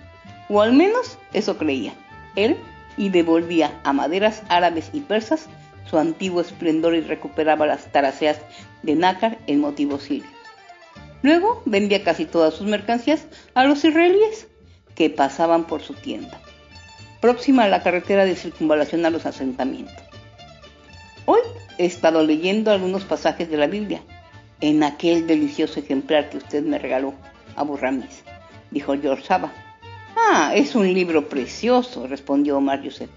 o 0.49 0.61
al 0.61 0.73
menos 0.73 1.19
eso 1.33 1.59
creía 1.59 1.93
él, 2.37 2.57
y 2.97 3.11
devolvía 3.11 3.81
a 3.85 3.93
maderas 3.93 4.43
árabes 4.49 4.91
y 4.93 5.01
persas 5.01 5.47
su 5.89 5.99
antiguo 5.99 6.41
esplendor 6.41 6.95
y 6.95 7.01
recuperaba 7.01 7.67
las 7.67 7.91
taraceas 7.91 8.39
de 8.83 8.95
nácar 8.97 9.39
en 9.47 9.61
motivos 9.61 10.03
sirios. 10.03 10.31
Luego 11.23 11.63
vendía 11.65 12.05
casi 12.05 12.25
todas 12.25 12.55
sus 12.55 12.67
mercancías 12.67 13.27
a 13.55 13.65
los 13.65 13.85
israelíes 13.85 14.49
que 14.95 15.11
pasaban 15.11 15.65
por 15.65 15.81
su 15.81 15.95
tienda, 15.95 16.41
próxima 17.21 17.65
a 17.65 17.69
la 17.69 17.83
carretera 17.83 18.25
de 18.25 18.37
circunvalación 18.37 19.07
a 19.07 19.11
los 19.11 19.27
asentamientos. 19.27 19.97
Hoy 21.25 21.41
he 21.79 21.87
estado 21.87 22.25
leyendo 22.25 22.71
algunos 22.71 23.05
pasajes 23.05 23.51
de 23.51 23.57
la 23.57 23.67
Biblia 23.67 24.03
en 24.61 24.83
aquel 24.83 25.27
delicioso 25.27 25.81
ejemplar 25.81 26.31
que 26.31 26.39
usted 26.39 26.63
me 26.63 26.79
regaló, 26.79 27.15
Abu 27.57 27.77
Ramis, 27.77 28.23
dijo 28.71 28.95
George 29.01 29.25
Saba. 29.25 29.53
Ah, 30.17 30.53
es 30.55 30.75
un 30.75 30.93
libro 30.93 31.29
precioso, 31.29 32.07
respondió 32.07 32.59
Omar 32.59 32.83
Yosef. 32.83 33.11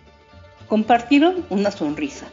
Compartieron 0.68 1.46
una 1.50 1.72
sonrisa. 1.72 2.28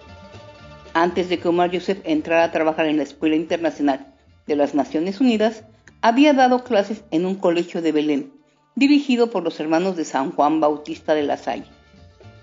Antes 0.94 1.28
de 1.28 1.38
que 1.38 1.48
Omar 1.48 1.70
Yosef 1.70 2.00
entrara 2.04 2.44
a 2.44 2.52
trabajar 2.52 2.86
en 2.86 2.96
la 2.96 3.02
Escuela 3.02 3.36
Internacional 3.36 4.14
de 4.46 4.56
las 4.56 4.74
Naciones 4.74 5.20
Unidas, 5.20 5.64
había 6.00 6.32
dado 6.32 6.64
clases 6.64 7.02
en 7.11 7.26
un 7.26 7.34
colegio 7.34 7.82
de 7.82 7.92
Belén, 7.92 8.32
dirigido 8.76 9.30
por 9.30 9.42
los 9.42 9.59
hermanos 9.59 9.96
de 9.96 10.04
San 10.04 10.32
Juan 10.32 10.61
Bautista 10.61 11.14
de 11.14 11.24
la 11.24 11.36
Salle. 11.36 11.66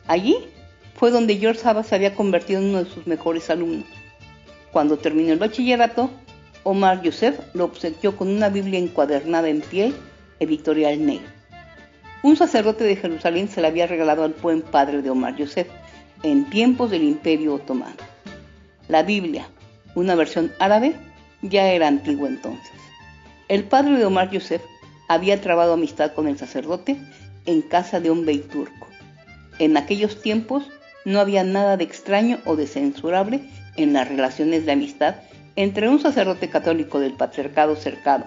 Allí 0.08 0.36
fue 0.96 1.12
donde 1.12 1.38
George 1.38 1.62
Saba 1.62 1.84
se 1.84 1.96
había 1.96 2.16
convertido 2.16 2.60
en 2.60 2.70
uno 2.70 2.84
de 2.84 2.90
sus 2.90 3.08
mejores 3.08 3.50
alumnos. 3.50 3.88
Cuando 4.72 4.98
terminó 4.98 5.32
el 5.32 5.40
bachillerato, 5.40 6.10
Omar 6.68 7.04
Youssef 7.04 7.40
lo 7.54 7.66
obsequió 7.66 8.18
con 8.18 8.28
una 8.28 8.50
Biblia 8.50 8.80
encuadernada 8.80 9.50
en 9.50 9.62
piel, 9.62 9.94
editorial 10.40 11.06
negro. 11.06 11.28
Un 12.24 12.36
sacerdote 12.38 12.84
de 12.84 12.96
Jerusalén 12.96 13.48
se 13.48 13.62
la 13.62 13.68
había 13.68 13.86
regalado 13.86 14.24
al 14.24 14.34
buen 14.34 14.64
padre 14.64 15.04
de 15.04 15.12
Omar 15.12 15.36
Youssef 15.36 15.68
en 16.24 16.50
tiempos 16.50 16.90
del 16.90 17.04
Imperio 17.04 17.54
Otomano. 17.54 17.98
La 18.88 19.04
Biblia, 19.04 19.48
una 19.94 20.16
versión 20.16 20.52
árabe, 20.58 20.96
ya 21.44 21.72
era 21.72 21.88
antigua 21.88 22.30
entonces. 22.30 22.74
El 23.48 23.66
padre 23.66 24.00
de 24.00 24.06
Omar 24.06 24.32
Youssef 24.32 24.64
había 25.08 25.40
trabado 25.40 25.74
amistad 25.74 26.14
con 26.14 26.28
el 26.28 26.40
sacerdote 26.40 26.98
en 27.46 27.62
casa 27.62 28.00
de 28.00 28.10
un 28.10 28.26
bey 28.26 28.40
turco. 28.40 28.88
En 29.60 29.78
aquellos 29.78 30.20
tiempos 30.20 30.64
no 31.06 31.20
había 31.20 31.44
nada 31.44 31.78
de 31.78 31.84
extraño 31.84 32.40
o 32.44 32.56
de 32.56 32.66
censurable 32.66 33.48
en 33.78 33.94
las 33.94 34.08
relaciones 34.08 34.66
de 34.66 34.72
amistad 34.72 35.18
entre 35.56 35.90
un 35.90 36.00
sacerdote 36.00 36.50
católico 36.50 37.00
del 37.00 37.14
patriarcado 37.14 37.76
cercano, 37.76 38.26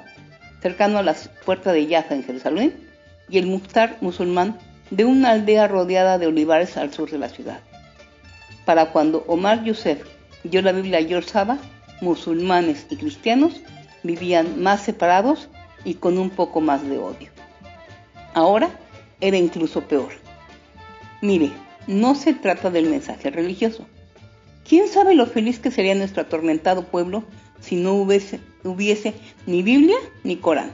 cercano 0.61 0.99
a 0.99 1.03
la 1.03 1.14
puerta 1.45 1.72
de 1.72 1.87
Jaffa 1.87 2.14
en 2.14 2.24
Jerusalén, 2.24 2.89
y 3.29 3.39
el 3.39 3.47
muftar 3.47 3.99
musulmán 4.01 4.59
de 4.91 5.05
una 5.05 5.31
aldea 5.31 5.68
rodeada 5.68 6.18
de 6.18 6.26
olivares 6.26 6.76
al 6.76 6.93
sur 6.93 7.11
de 7.11 7.18
la 7.18 7.29
ciudad. 7.29 7.61
Para 8.64 8.93
cuando 8.93 9.24
Omar 9.29 9.64
Youssef 9.64 10.03
dio 10.45 10.62
la 10.62 10.72
Biblia 10.72 10.99
a 10.99 11.05
George 11.05 11.29
Saba, 11.29 11.59
musulmanes 12.01 12.87
y 12.91 12.97
cristianos 12.97 13.61
vivían 14.03 14.62
más 14.62 14.83
separados 14.83 15.49
y 15.85 15.95
con 15.95 16.18
un 16.18 16.31
poco 16.31 16.61
más 16.61 16.83
de 16.89 16.99
odio. 16.99 17.31
Ahora 18.35 18.70
era 19.20 19.37
incluso 19.37 19.83
peor. 19.83 20.12
Mire, 21.20 21.51
no 21.87 22.14
se 22.14 22.35
trata 22.35 22.70
del 22.70 22.89
mensaje 22.89 23.31
religioso. 23.31 23.87
¿Quién 24.69 24.87
sabe 24.89 25.14
lo 25.14 25.25
feliz 25.25 25.59
que 25.59 25.71
sería 25.71 25.95
nuestro 25.95 26.21
atormentado 26.21 26.83
pueblo 26.83 27.25
si 27.59 27.77
no 27.77 27.95
hubiese, 27.95 28.41
hubiese 28.64 29.14
ni 29.47 29.62
Biblia 29.62 29.97
ni 30.25 30.37
Corán? 30.37 30.73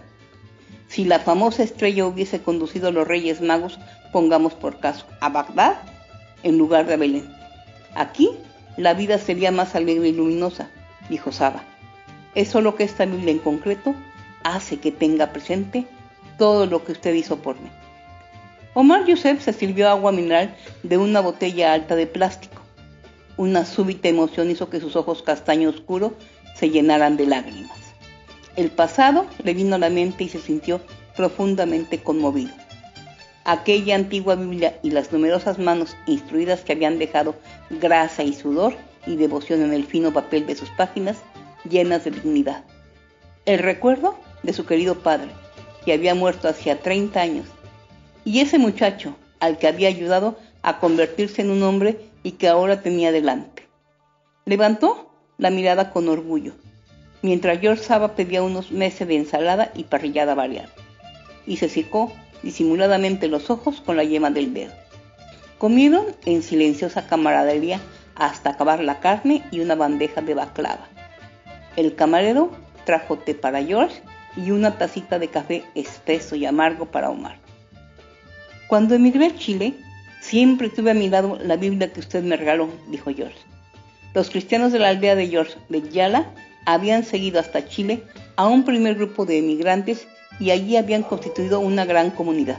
Si 0.88 1.04
la 1.04 1.20
famosa 1.20 1.62
estrella 1.62 2.04
hubiese 2.04 2.42
conducido 2.42 2.88
a 2.88 2.90
los 2.90 3.06
Reyes 3.06 3.40
Magos, 3.40 3.78
pongamos 4.12 4.54
por 4.54 4.80
caso, 4.80 5.06
a 5.20 5.28
Bagdad 5.28 5.76
en 6.42 6.58
lugar 6.58 6.86
de 6.86 6.96
Belén. 6.96 7.32
Aquí 7.94 8.30
la 8.76 8.94
vida 8.94 9.18
sería 9.18 9.52
más 9.52 9.76
alegre 9.76 10.08
y 10.08 10.12
luminosa, 10.12 10.68
dijo 11.08 11.30
Saba. 11.30 11.62
Es 12.34 12.48
solo 12.48 12.74
que 12.74 12.82
esta 12.82 13.04
Biblia 13.04 13.30
en 13.30 13.38
concreto 13.38 13.94
hace 14.42 14.78
que 14.78 14.90
tenga 14.90 15.32
presente 15.32 15.86
todo 16.36 16.66
lo 16.66 16.84
que 16.84 16.92
usted 16.92 17.14
hizo 17.14 17.36
por 17.36 17.60
mí. 17.60 17.70
Omar 18.74 19.06
Youssef 19.06 19.40
se 19.40 19.52
sirvió 19.52 19.88
agua 19.88 20.10
mineral 20.10 20.56
de 20.82 20.98
una 20.98 21.20
botella 21.20 21.72
alta 21.72 21.94
de 21.94 22.08
plástico. 22.08 22.53
Una 23.36 23.64
súbita 23.64 24.08
emoción 24.08 24.50
hizo 24.50 24.70
que 24.70 24.80
sus 24.80 24.94
ojos 24.94 25.22
castaño 25.22 25.68
oscuro 25.68 26.14
se 26.54 26.70
llenaran 26.70 27.16
de 27.16 27.26
lágrimas. 27.26 27.76
El 28.56 28.70
pasado 28.70 29.26
le 29.42 29.54
vino 29.54 29.74
a 29.74 29.78
la 29.78 29.90
mente 29.90 30.24
y 30.24 30.28
se 30.28 30.40
sintió 30.40 30.80
profundamente 31.16 31.98
conmovido. 31.98 32.52
Aquella 33.44 33.96
antigua 33.96 34.36
Biblia 34.36 34.78
y 34.82 34.90
las 34.90 35.12
numerosas 35.12 35.58
manos 35.58 35.96
instruidas 36.06 36.60
que 36.60 36.72
habían 36.72 36.98
dejado 36.98 37.34
grasa 37.70 38.22
y 38.22 38.32
sudor 38.32 38.74
y 39.06 39.16
devoción 39.16 39.62
en 39.62 39.72
el 39.72 39.84
fino 39.84 40.12
papel 40.12 40.46
de 40.46 40.54
sus 40.54 40.70
páginas 40.70 41.18
llenas 41.68 42.04
de 42.04 42.12
dignidad. 42.12 42.64
El 43.46 43.58
recuerdo 43.58 44.16
de 44.44 44.52
su 44.52 44.64
querido 44.64 45.00
padre, 45.00 45.30
que 45.84 45.92
había 45.92 46.14
muerto 46.14 46.48
hacía 46.48 46.80
30 46.80 47.20
años 47.20 47.46
y 48.24 48.40
ese 48.40 48.58
muchacho 48.58 49.16
al 49.40 49.58
que 49.58 49.66
había 49.66 49.88
ayudado 49.88 50.38
a 50.62 50.78
convertirse 50.78 51.42
en 51.42 51.50
un 51.50 51.62
hombre 51.62 51.98
y 52.24 52.32
que 52.32 52.48
ahora 52.48 52.82
tenía 52.82 53.12
delante. 53.12 53.68
Levantó 54.44 55.12
la 55.38 55.50
mirada 55.50 55.92
con 55.92 56.08
orgullo, 56.08 56.54
mientras 57.22 57.60
George 57.60 57.84
Saba 57.84 58.16
pedía 58.16 58.42
unos 58.42 58.72
meses 58.72 59.06
de 59.06 59.14
ensalada 59.14 59.70
y 59.76 59.84
parrillada 59.84 60.34
variada, 60.34 60.70
y 61.46 61.58
se 61.58 61.68
secó 61.68 62.12
disimuladamente 62.42 63.28
los 63.28 63.50
ojos 63.50 63.80
con 63.80 63.96
la 63.96 64.02
yema 64.02 64.30
del 64.30 64.52
dedo. 64.52 64.72
Comieron 65.58 66.06
en 66.26 66.42
silenciosa 66.42 67.06
camaradería 67.06 67.80
hasta 68.16 68.50
acabar 68.50 68.82
la 68.82 69.00
carne 69.00 69.42
y 69.50 69.60
una 69.60 69.74
bandeja 69.74 70.20
de 70.20 70.34
baklava. 70.34 70.88
El 71.76 71.94
camarero 71.94 72.50
trajo 72.84 73.18
té 73.18 73.34
para 73.34 73.62
George 73.62 74.02
y 74.36 74.50
una 74.50 74.78
tacita 74.78 75.18
de 75.18 75.28
café 75.28 75.64
espeso 75.74 76.36
y 76.36 76.46
amargo 76.46 76.86
para 76.86 77.10
Omar. 77.10 77.38
Cuando 78.68 78.94
emigré 78.94 79.26
a 79.26 79.36
Chile, 79.36 79.74
siempre 80.24 80.70
tuve 80.70 80.92
a 80.92 80.94
mi 80.94 81.10
lado 81.10 81.38
la 81.42 81.56
Biblia 81.56 81.92
que 81.92 82.00
usted 82.00 82.22
me 82.22 82.36
regaló, 82.36 82.70
dijo 82.88 83.12
George. 83.14 83.38
Los 84.14 84.30
cristianos 84.30 84.72
de 84.72 84.78
la 84.78 84.88
aldea 84.88 85.14
de 85.16 85.28
George 85.28 85.56
de 85.68 85.82
Yala 85.90 86.32
habían 86.64 87.04
seguido 87.04 87.40
hasta 87.40 87.68
Chile 87.68 88.02
a 88.36 88.46
un 88.48 88.64
primer 88.64 88.94
grupo 88.94 89.26
de 89.26 89.38
emigrantes 89.38 90.08
y 90.40 90.50
allí 90.50 90.76
habían 90.76 91.02
constituido 91.02 91.60
una 91.60 91.84
gran 91.84 92.10
comunidad. 92.10 92.58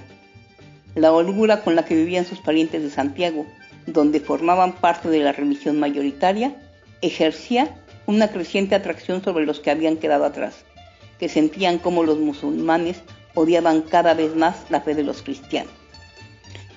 La 0.94 1.12
holgura 1.12 1.64
con 1.64 1.76
la 1.76 1.86
que 1.86 1.96
vivían 1.96 2.26
sus 2.26 2.40
parientes 2.40 2.84
de 2.84 2.90
Santiago, 2.92 3.46
donde 3.88 4.20
formaban 4.20 4.74
parte 4.74 5.10
de 5.10 5.20
la 5.20 5.32
religión 5.32 5.80
mayoritaria, 5.80 6.56
ejercía 7.02 7.76
una 8.06 8.28
creciente 8.28 8.76
atracción 8.76 9.24
sobre 9.24 9.46
los 9.46 9.60
que 9.60 9.72
habían 9.72 9.98
quedado 9.98 10.26
atrás, 10.26 10.66
que 11.20 11.30
sentían 11.30 11.80
como 11.80 12.04
los 12.04 12.20
musulmanes 12.20 13.02
odiaban 13.34 13.82
cada 13.82 14.14
vez 14.14 14.36
más 14.36 14.66
la 14.70 14.82
fe 14.82 14.94
de 14.94 15.04
los 15.04 15.24
cristianos. 15.24 15.85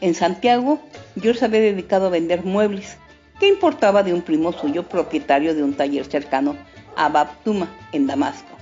En 0.01 0.15
Santiago, 0.15 0.81
George 1.21 1.45
había 1.45 1.61
dedicado 1.61 2.07
a 2.07 2.11
vender 2.11 2.45
muebles. 2.45 2.97
¿Qué 3.41 3.49
importaba 3.49 4.03
de 4.03 4.15
un 4.15 4.23
primo 4.23 4.53
suyo 4.53 4.89
propietario 4.89 5.55
de 5.55 5.65
un 5.65 5.75
taller 5.75 6.05
cercano 6.05 6.57
a 6.97 7.09
Babtuma, 7.09 7.69
en 7.93 8.07
Damasco? 8.07 8.57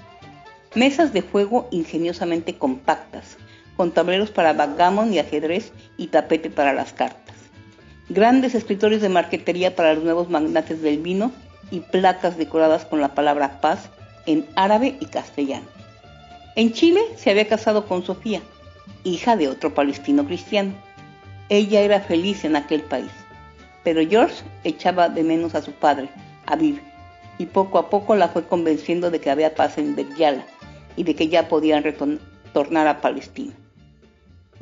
Mesas 0.74 1.12
de 1.12 1.22
juego 1.22 1.68
ingeniosamente 1.70 2.56
compactas, 2.56 3.36
con 3.76 3.92
tableros 3.92 4.30
para 4.30 4.54
backgammon 4.54 5.12
y 5.12 5.18
ajedrez 5.18 5.72
y 5.96 6.08
tapete 6.08 6.50
para 6.50 6.72
las 6.72 6.92
cartas. 6.92 7.36
Grandes 8.08 8.54
escritorios 8.54 9.02
de 9.02 9.08
marquetería 9.08 9.74
para 9.76 9.94
los 9.94 10.04
nuevos 10.04 10.30
magnates 10.30 10.80
del 10.80 10.98
vino 10.98 11.32
y 11.70 11.80
placas 11.80 12.38
decoradas 12.38 12.84
con 12.84 13.00
la 13.00 13.14
palabra 13.14 13.60
paz 13.60 13.90
en 14.26 14.46
árabe 14.56 14.96
y 15.00 15.06
castellano. 15.06 15.66
En 16.54 16.72
Chile 16.72 17.02
se 17.16 17.30
había 17.30 17.48
casado 17.48 17.86
con 17.86 18.04
Sofía, 18.04 18.40
hija 19.04 19.36
de 19.36 19.48
otro 19.48 19.74
palestino 19.74 20.24
cristiano. 20.24 20.72
Ella 21.48 21.82
era 21.82 22.00
feliz 22.00 22.44
en 22.44 22.56
aquel 22.56 22.82
país, 22.82 23.10
pero 23.84 24.00
George 24.04 24.42
echaba 24.64 25.08
de 25.08 25.22
menos 25.22 25.54
a 25.54 25.62
su 25.62 25.70
padre, 25.70 26.08
a 26.44 26.56
Viv, 26.56 26.80
y 27.38 27.46
poco 27.46 27.78
a 27.78 27.88
poco 27.88 28.16
la 28.16 28.28
fue 28.28 28.44
convenciendo 28.44 29.12
de 29.12 29.20
que 29.20 29.30
había 29.30 29.54
paz 29.54 29.78
en 29.78 29.94
Betyala 29.94 30.44
y 30.96 31.04
de 31.04 31.14
que 31.14 31.28
ya 31.28 31.46
podían 31.46 31.84
retornar 31.84 32.88
a 32.88 33.00
Palestina. 33.00 33.52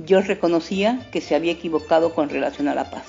George 0.05 0.35
reconocía 0.35 1.01
que 1.11 1.23
se 1.23 1.35
había 1.35 1.53
equivocado 1.53 2.15
con 2.15 2.29
relación 2.29 2.69
a 2.69 2.75
la 2.75 2.91
paz, 2.91 3.07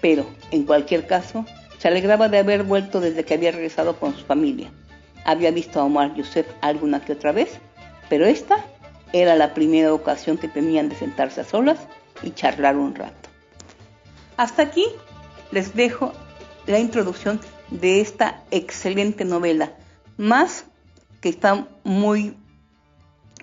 pero, 0.00 0.24
en 0.50 0.64
cualquier 0.64 1.06
caso, 1.06 1.44
se 1.76 1.88
alegraba 1.88 2.30
de 2.30 2.38
haber 2.38 2.62
vuelto 2.62 3.00
desde 3.00 3.22
que 3.22 3.34
había 3.34 3.52
regresado 3.52 3.96
con 3.96 4.16
su 4.16 4.24
familia. 4.24 4.70
Había 5.26 5.50
visto 5.50 5.78
a 5.78 5.84
Omar 5.84 6.14
Youssef 6.14 6.46
alguna 6.62 7.04
que 7.04 7.12
otra 7.12 7.32
vez, 7.32 7.58
pero 8.08 8.24
esta 8.24 8.64
era 9.12 9.34
la 9.36 9.52
primera 9.52 9.92
ocasión 9.92 10.38
que 10.38 10.48
tenían 10.48 10.88
de 10.88 10.96
sentarse 10.96 11.42
a 11.42 11.44
solas 11.44 11.78
y 12.22 12.30
charlar 12.32 12.76
un 12.76 12.94
rato. 12.94 13.28
Hasta 14.36 14.62
aquí 14.62 14.84
les 15.50 15.74
dejo 15.74 16.12
la 16.66 16.78
introducción 16.78 17.40
de 17.70 18.00
esta 18.00 18.42
excelente 18.50 19.24
novela, 19.24 19.72
más 20.16 20.64
que 21.20 21.28
está 21.28 21.66
muy 21.84 22.36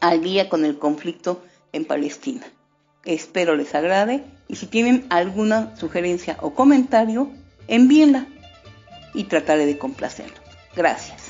al 0.01 0.21
día 0.21 0.49
con 0.49 0.65
el 0.65 0.77
conflicto 0.77 1.43
en 1.73 1.85
Palestina. 1.85 2.45
Espero 3.03 3.55
les 3.55 3.75
agrade 3.75 4.23
y 4.47 4.55
si 4.55 4.67
tienen 4.67 5.05
alguna 5.09 5.75
sugerencia 5.75 6.37
o 6.41 6.53
comentario, 6.53 7.29
envíenla 7.67 8.27
y 9.13 9.25
trataré 9.25 9.65
de 9.65 9.77
complacerlos. 9.77 10.39
Gracias. 10.75 11.24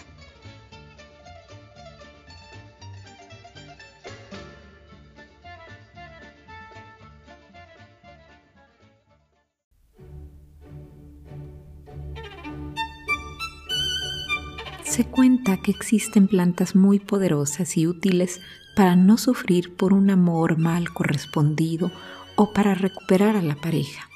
Se 14.95 15.03
cuenta 15.03 15.57
que 15.57 15.71
existen 15.71 16.29
plantas 16.29 16.73
muy 16.73 16.99
poderosas 16.99 17.75
y 17.75 17.85
útiles 17.85 18.39
para 18.77 18.95
no 18.95 19.17
sufrir 19.17 19.75
por 19.75 19.91
un 19.91 20.09
amor 20.09 20.57
mal 20.57 20.93
correspondido 20.93 21.91
o 22.37 22.53
para 22.53 22.75
recuperar 22.75 23.35
a 23.35 23.41
la 23.41 23.55
pareja. 23.55 24.09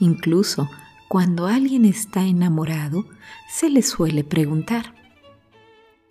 Incluso 0.00 0.68
cuando 1.06 1.46
alguien 1.46 1.84
está 1.84 2.24
enamorado, 2.24 3.06
se 3.48 3.70
le 3.70 3.82
suele 3.82 4.24
preguntar, 4.24 4.96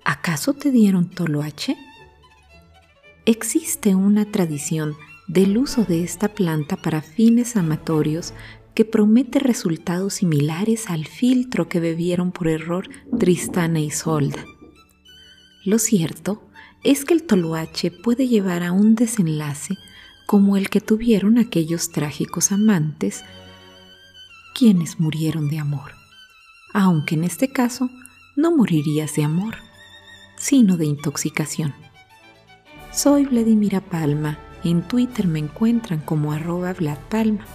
¿acaso 0.06 0.54
te 0.54 0.72
dieron 0.72 1.10
toloache? 1.10 1.76
Existe 3.26 3.96
una 3.96 4.24
tradición 4.24 4.96
del 5.28 5.58
uso 5.58 5.84
de 5.84 6.06
esta 6.06 6.30
planta 6.30 6.78
para 6.78 7.02
fines 7.02 7.58
amatorios 7.58 8.34
que 8.74 8.86
promete 8.86 9.40
resultados 9.40 10.16
similares 10.16 10.90
al 10.90 11.06
filtro 11.06 11.68
que 11.68 11.80
bebieron 11.80 12.32
por 12.32 12.48
error 12.48 12.90
Tristana 13.18 13.80
y 13.80 13.86
Isolda. 13.86 14.46
Lo 15.66 15.80
cierto 15.80 16.42
es 16.84 17.04
que 17.04 17.14
el 17.14 17.24
toloache 17.24 17.92
puede 17.92 18.28
llevar 18.28 18.64
a 18.64 18.72
un 18.72 18.96
desenlace 18.96 19.76
como 20.26 20.56
el 20.56 20.70
que 20.70 20.80
tuvieron 20.80 21.38
aquellos 21.38 21.92
trágicos 21.92 22.52
amantes 22.52 23.24
quienes 24.54 25.00
murieron 25.00 25.50
de 25.50 25.60
amor, 25.60 25.92
aunque 26.74 27.16
en 27.16 27.24
este 27.24 27.52
caso 27.52 27.90
no 28.36 28.56
morirías 28.56 29.16
de 29.16 29.24
amor, 29.24 29.56
sino 30.38 30.78
de 30.78 30.86
intoxicación. 30.86 31.74
Soy 32.92 33.26
Vladimira 33.26 33.82
Palma, 33.82 34.40
en 34.64 34.82
Twitter 34.82 35.28
me 35.28 35.40
encuentran 35.40 36.00
como 36.00 36.32
arroba 36.32 36.74
Palma, 37.10 37.46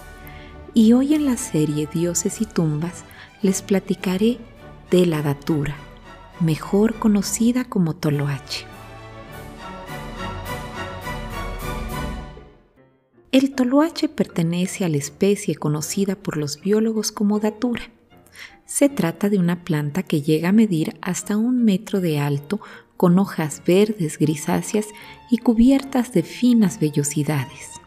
y 0.77 0.91
hoy 0.91 1.13
en 1.13 1.25
la 1.25 1.37
serie 1.37 1.87
Dioses 1.91 2.41
y 2.41 2.45
Tumbas 2.45 3.05
les 3.41 3.61
platicaré 3.61 4.39
de 4.91 5.05
la 5.05 5.21
datura, 5.21 5.73
mejor 6.41 6.99
conocida 6.99 7.63
como 7.63 7.95
toloache. 7.95 8.65
El 13.31 13.55
toloache 13.55 14.09
pertenece 14.09 14.83
a 14.83 14.89
la 14.89 14.97
especie 14.97 15.55
conocida 15.55 16.17
por 16.17 16.35
los 16.35 16.59
biólogos 16.59 17.13
como 17.13 17.39
datura. 17.39 17.83
Se 18.65 18.89
trata 18.89 19.29
de 19.29 19.37
una 19.37 19.63
planta 19.63 20.03
que 20.03 20.21
llega 20.21 20.49
a 20.49 20.53
medir 20.53 20.97
hasta 21.01 21.37
un 21.37 21.63
metro 21.63 22.01
de 22.01 22.19
alto 22.19 22.59
con 22.97 23.17
hojas 23.17 23.61
verdes 23.65 24.19
grisáceas 24.19 24.87
y 25.31 25.37
cubiertas 25.37 26.11
de 26.11 26.23
finas 26.23 26.81
vellosidades. 26.81 27.84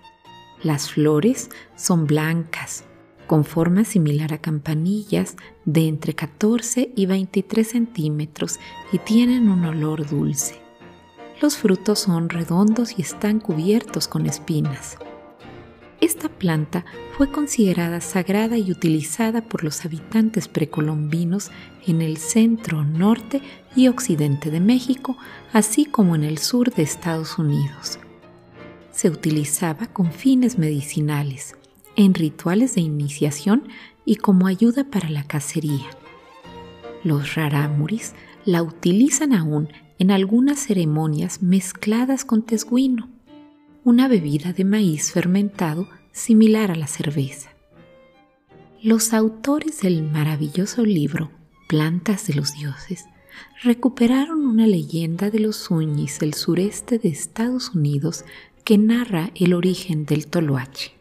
Las 0.62 0.90
flores 0.90 1.50
son 1.76 2.06
blancas, 2.06 2.84
con 3.28 3.44
forma 3.44 3.84
similar 3.84 4.32
a 4.32 4.38
campanillas 4.38 5.36
de 5.64 5.86
entre 5.86 6.14
14 6.14 6.92
y 6.96 7.06
23 7.06 7.68
centímetros 7.68 8.58
y 8.90 8.98
tienen 8.98 9.48
un 9.48 9.64
olor 9.64 10.08
dulce. 10.08 10.60
Los 11.40 11.56
frutos 11.56 12.00
son 12.00 12.28
redondos 12.28 12.98
y 12.98 13.02
están 13.02 13.38
cubiertos 13.38 14.08
con 14.08 14.26
espinas. 14.26 14.98
Esta 16.00 16.28
planta 16.28 16.84
fue 17.16 17.30
considerada 17.30 18.00
sagrada 18.00 18.56
y 18.56 18.72
utilizada 18.72 19.42
por 19.42 19.62
los 19.62 19.84
habitantes 19.84 20.48
precolombinos 20.48 21.50
en 21.86 22.02
el 22.02 22.16
centro, 22.16 22.84
norte 22.84 23.42
y 23.76 23.88
occidente 23.88 24.50
de 24.50 24.60
México, 24.60 25.16
así 25.52 25.84
como 25.84 26.16
en 26.16 26.24
el 26.24 26.38
sur 26.38 26.72
de 26.72 26.82
Estados 26.82 27.38
Unidos. 27.38 27.98
Se 28.98 29.10
utilizaba 29.10 29.86
con 29.86 30.10
fines 30.10 30.58
medicinales, 30.58 31.54
en 31.94 32.14
rituales 32.14 32.74
de 32.74 32.80
iniciación 32.80 33.68
y 34.04 34.16
como 34.16 34.48
ayuda 34.48 34.90
para 34.90 35.08
la 35.08 35.22
cacería. 35.22 35.86
Los 37.04 37.36
rarámuris 37.36 38.14
la 38.44 38.60
utilizan 38.60 39.34
aún 39.34 39.68
en 40.00 40.10
algunas 40.10 40.58
ceremonias 40.58 41.44
mezcladas 41.44 42.24
con 42.24 42.42
tesguino 42.42 43.08
una 43.84 44.08
bebida 44.08 44.52
de 44.52 44.64
maíz 44.64 45.12
fermentado 45.12 45.88
similar 46.10 46.72
a 46.72 46.74
la 46.74 46.88
cerveza. 46.88 47.50
Los 48.82 49.12
autores 49.14 49.80
del 49.82 50.02
maravilloso 50.02 50.84
libro 50.84 51.30
Plantas 51.68 52.26
de 52.26 52.34
los 52.34 52.52
Dioses 52.52 53.04
recuperaron 53.62 54.44
una 54.44 54.66
leyenda 54.66 55.30
de 55.30 55.38
los 55.38 55.54
Suñis 55.54 56.18
del 56.18 56.34
sureste 56.34 56.98
de 56.98 57.10
Estados 57.10 57.76
Unidos 57.76 58.24
que 58.64 58.78
narra 58.78 59.30
el 59.34 59.54
origen 59.54 60.04
del 60.06 60.26
toloache. 60.26 60.92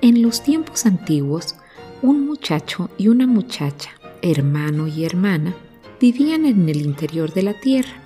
En 0.00 0.22
los 0.22 0.42
tiempos 0.42 0.86
antiguos, 0.86 1.56
un 2.02 2.26
muchacho 2.26 2.90
y 2.98 3.08
una 3.08 3.26
muchacha, 3.26 3.90
hermano 4.22 4.86
y 4.86 5.04
hermana, 5.04 5.54
vivían 6.00 6.44
en 6.44 6.68
el 6.68 6.82
interior 6.82 7.32
de 7.32 7.42
la 7.42 7.60
tierra 7.60 8.04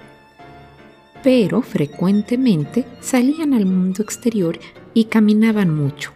pero 1.22 1.62
frecuentemente 1.62 2.84
salían 3.00 3.54
al 3.54 3.66
mundo 3.66 4.02
exterior 4.02 4.58
y 4.94 5.04
caminaban 5.04 5.74
mucho, 5.74 6.12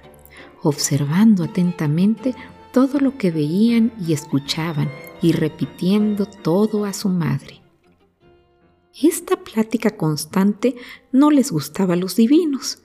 observando 0.63 1.45
atentamente 1.45 2.35
todo 2.73 2.99
lo 3.01 3.19
que 3.19 3.31
veían 3.31 3.93
y 4.07 4.13
escuchaban 4.13 4.91
y 5.21 5.33
repitiendo 5.33 6.27
todo 6.27 6.85
a 6.85 6.93
su 6.93 7.09
madre. 7.09 7.62
Esta 9.01 9.37
plática 9.43 9.97
constante 9.97 10.77
no 11.13 11.31
les 11.31 11.51
gustaba 11.51 11.95
a 11.95 11.97
los 11.97 12.17
divinos, 12.17 12.83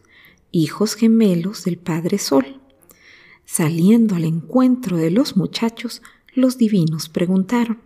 hijos 0.51 0.95
gemelos 0.95 1.65
del 1.65 1.77
Padre 1.77 2.17
Sol. 2.17 2.61
Saliendo 3.43 4.15
al 4.15 4.23
encuentro 4.23 4.95
de 4.95 5.11
los 5.11 5.35
muchachos, 5.35 6.01
los 6.33 6.57
divinos 6.57 7.09
preguntaron, 7.09 7.81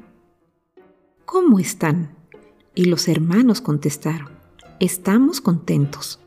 ¿Cómo 1.25 1.59
están? 1.59 2.15
Y 2.75 2.85
los 2.85 3.07
hermanos 3.07 3.59
contestaron, 3.59 4.29
estamos 4.79 5.41
contentos. 5.41 6.19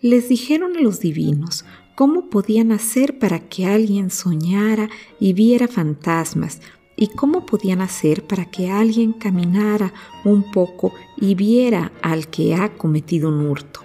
Les 0.00 0.28
dijeron 0.28 0.76
a 0.76 0.80
los 0.80 0.98
divinos 0.98 1.64
cómo 1.94 2.28
podían 2.28 2.72
hacer 2.72 3.18
para 3.18 3.48
que 3.48 3.66
alguien 3.66 4.10
soñara 4.10 4.88
y 5.20 5.32
viera 5.32 5.68
fantasmas 5.68 6.60
y 7.00 7.06
cómo 7.06 7.46
podían 7.46 7.80
hacer 7.80 8.26
para 8.26 8.44
que 8.46 8.70
alguien 8.70 9.12
caminara 9.12 9.94
un 10.24 10.50
poco 10.50 10.92
y 11.16 11.36
viera 11.36 11.92
al 12.02 12.26
que 12.26 12.56
ha 12.56 12.76
cometido 12.76 13.28
un 13.28 13.46
hurto. 13.46 13.80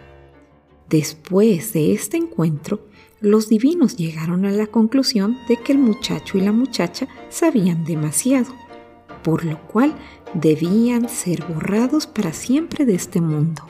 Después 0.90 1.74
de 1.74 1.94
este 1.94 2.18
encuentro, 2.18 2.88
los 3.22 3.50
divinos 3.50 3.98
llegaron 3.98 4.46
a 4.46 4.52
la 4.52 4.66
conclusión 4.66 5.38
de 5.48 5.58
que 5.58 5.74
el 5.74 5.78
muchacho 5.78 6.40
y 6.40 6.42
la 6.42 6.52
muchacha 6.52 7.08
sabían 7.30 7.86
demasiado, 7.86 8.52
por 9.24 9.46
lo 9.46 9.62
cual 9.68 9.96
debían 10.34 11.08
ser 11.08 11.46
borrados 11.46 12.08
para 12.08 12.34
siempre 12.34 12.84
de 12.84 12.96
este 12.96 13.22
mundo. 13.22 13.62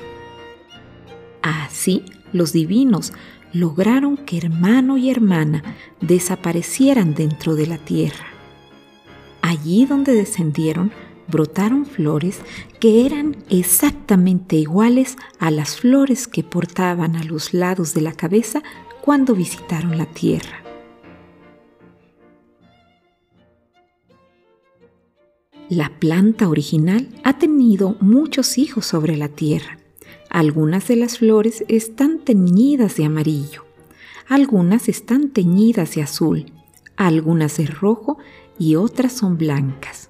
Así, 1.41 2.05
los 2.31 2.53
divinos 2.53 3.11
lograron 3.51 4.15
que 4.15 4.37
hermano 4.37 4.97
y 4.97 5.09
hermana 5.09 5.63
desaparecieran 5.99 7.13
dentro 7.13 7.55
de 7.55 7.67
la 7.67 7.77
tierra. 7.77 8.32
Allí 9.43 9.85
donde 9.85 10.13
descendieron, 10.13 10.93
brotaron 11.27 11.85
flores 11.85 12.39
que 12.79 13.05
eran 13.05 13.35
exactamente 13.49 14.55
iguales 14.55 15.17
a 15.37 15.51
las 15.51 15.75
flores 15.75 16.29
que 16.29 16.43
portaban 16.43 17.17
a 17.17 17.23
los 17.25 17.53
lados 17.53 17.93
de 17.93 17.99
la 17.99 18.13
cabeza 18.13 18.63
cuando 19.01 19.35
visitaron 19.35 19.97
la 19.97 20.05
tierra. 20.05 20.63
La 25.67 25.89
planta 25.99 26.47
original 26.47 27.09
ha 27.25 27.37
tenido 27.37 27.97
muchos 27.99 28.57
hijos 28.57 28.85
sobre 28.85 29.17
la 29.17 29.27
tierra. 29.27 29.77
Algunas 30.29 30.87
de 30.87 30.95
las 30.95 31.17
flores 31.17 31.65
están 31.67 32.19
teñidas 32.19 32.95
de 32.95 33.03
amarillo, 33.03 33.65
algunas 34.29 34.87
están 34.87 35.31
teñidas 35.31 35.95
de 35.95 36.01
azul, 36.01 36.45
algunas 36.95 37.57
de 37.57 37.65
rojo 37.65 38.19
y 38.63 38.77
otras 38.77 39.11
son 39.11 39.37
blancas. 39.37 40.09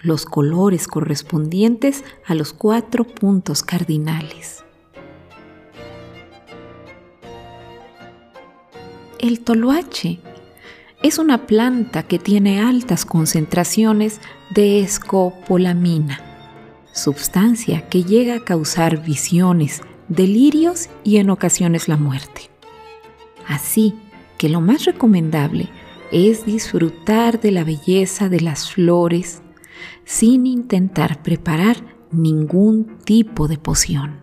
Los 0.00 0.24
colores 0.24 0.86
correspondientes 0.86 2.04
a 2.24 2.36
los 2.36 2.52
cuatro 2.52 3.02
puntos 3.02 3.64
cardinales. 3.64 4.62
El 9.18 9.40
toloache 9.40 10.20
es 11.02 11.18
una 11.18 11.48
planta 11.48 12.04
que 12.04 12.20
tiene 12.20 12.60
altas 12.60 13.04
concentraciones 13.04 14.20
de 14.54 14.80
escopolamina, 14.80 16.20
sustancia 16.92 17.88
que 17.88 18.04
llega 18.04 18.36
a 18.36 18.44
causar 18.44 19.02
visiones, 19.02 19.82
delirios 20.08 20.88
y 21.02 21.16
en 21.16 21.28
ocasiones 21.28 21.88
la 21.88 21.96
muerte. 21.96 22.50
Así 23.48 23.96
que 24.38 24.48
lo 24.48 24.60
más 24.60 24.84
recomendable 24.84 25.68
es 26.12 26.44
disfrutar 26.44 27.40
de 27.40 27.52
la 27.52 27.64
belleza 27.64 28.28
de 28.28 28.40
las 28.40 28.70
flores 28.70 29.42
sin 30.04 30.46
intentar 30.46 31.22
preparar 31.22 31.96
ningún 32.10 32.98
tipo 33.04 33.48
de 33.48 33.58
poción. 33.58 34.19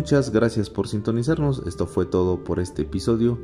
Muchas 0.00 0.30
gracias 0.30 0.70
por 0.70 0.88
sintonizarnos. 0.88 1.62
Esto 1.66 1.86
fue 1.86 2.06
todo 2.06 2.42
por 2.42 2.58
este 2.58 2.82
episodio. 2.82 3.38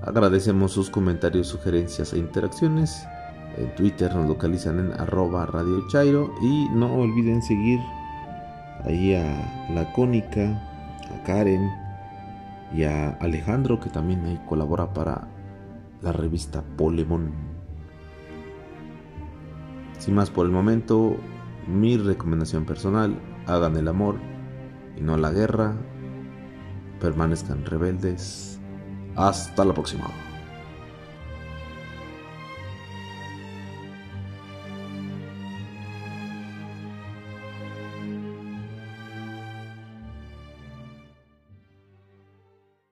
Agradecemos 0.00 0.72
sus 0.72 0.88
comentarios, 0.88 1.48
sugerencias 1.48 2.14
e 2.14 2.18
interacciones. 2.18 3.06
En 3.58 3.74
Twitter 3.74 4.16
nos 4.16 4.26
localizan 4.26 4.78
en 4.78 4.92
arroba 4.98 5.44
Radio 5.44 5.86
Chairo 5.88 6.32
y 6.40 6.66
no 6.70 6.94
olviden 6.94 7.42
seguir 7.42 7.78
ahí 8.84 9.14
a 9.14 9.68
la 9.74 9.92
Cónica, 9.92 10.42
a 11.14 11.22
Karen 11.24 11.68
y 12.72 12.84
a 12.84 13.10
Alejandro 13.20 13.78
que 13.80 13.90
también 13.90 14.24
ahí 14.24 14.40
colabora 14.48 14.94
para 14.94 15.28
la 16.00 16.12
revista 16.12 16.64
Polemon. 16.78 17.32
Sin 19.98 20.14
más 20.14 20.30
por 20.30 20.46
el 20.46 20.52
momento, 20.52 21.18
mi 21.66 21.98
recomendación 21.98 22.64
personal, 22.64 23.20
hagan 23.46 23.76
el 23.76 23.88
amor 23.88 24.29
y 25.00 25.02
no 25.02 25.16
la 25.16 25.30
guerra, 25.30 25.74
permanezcan 27.00 27.64
rebeldes. 27.64 28.60
Hasta 29.16 29.64
la 29.64 29.74
próxima. 29.74 30.06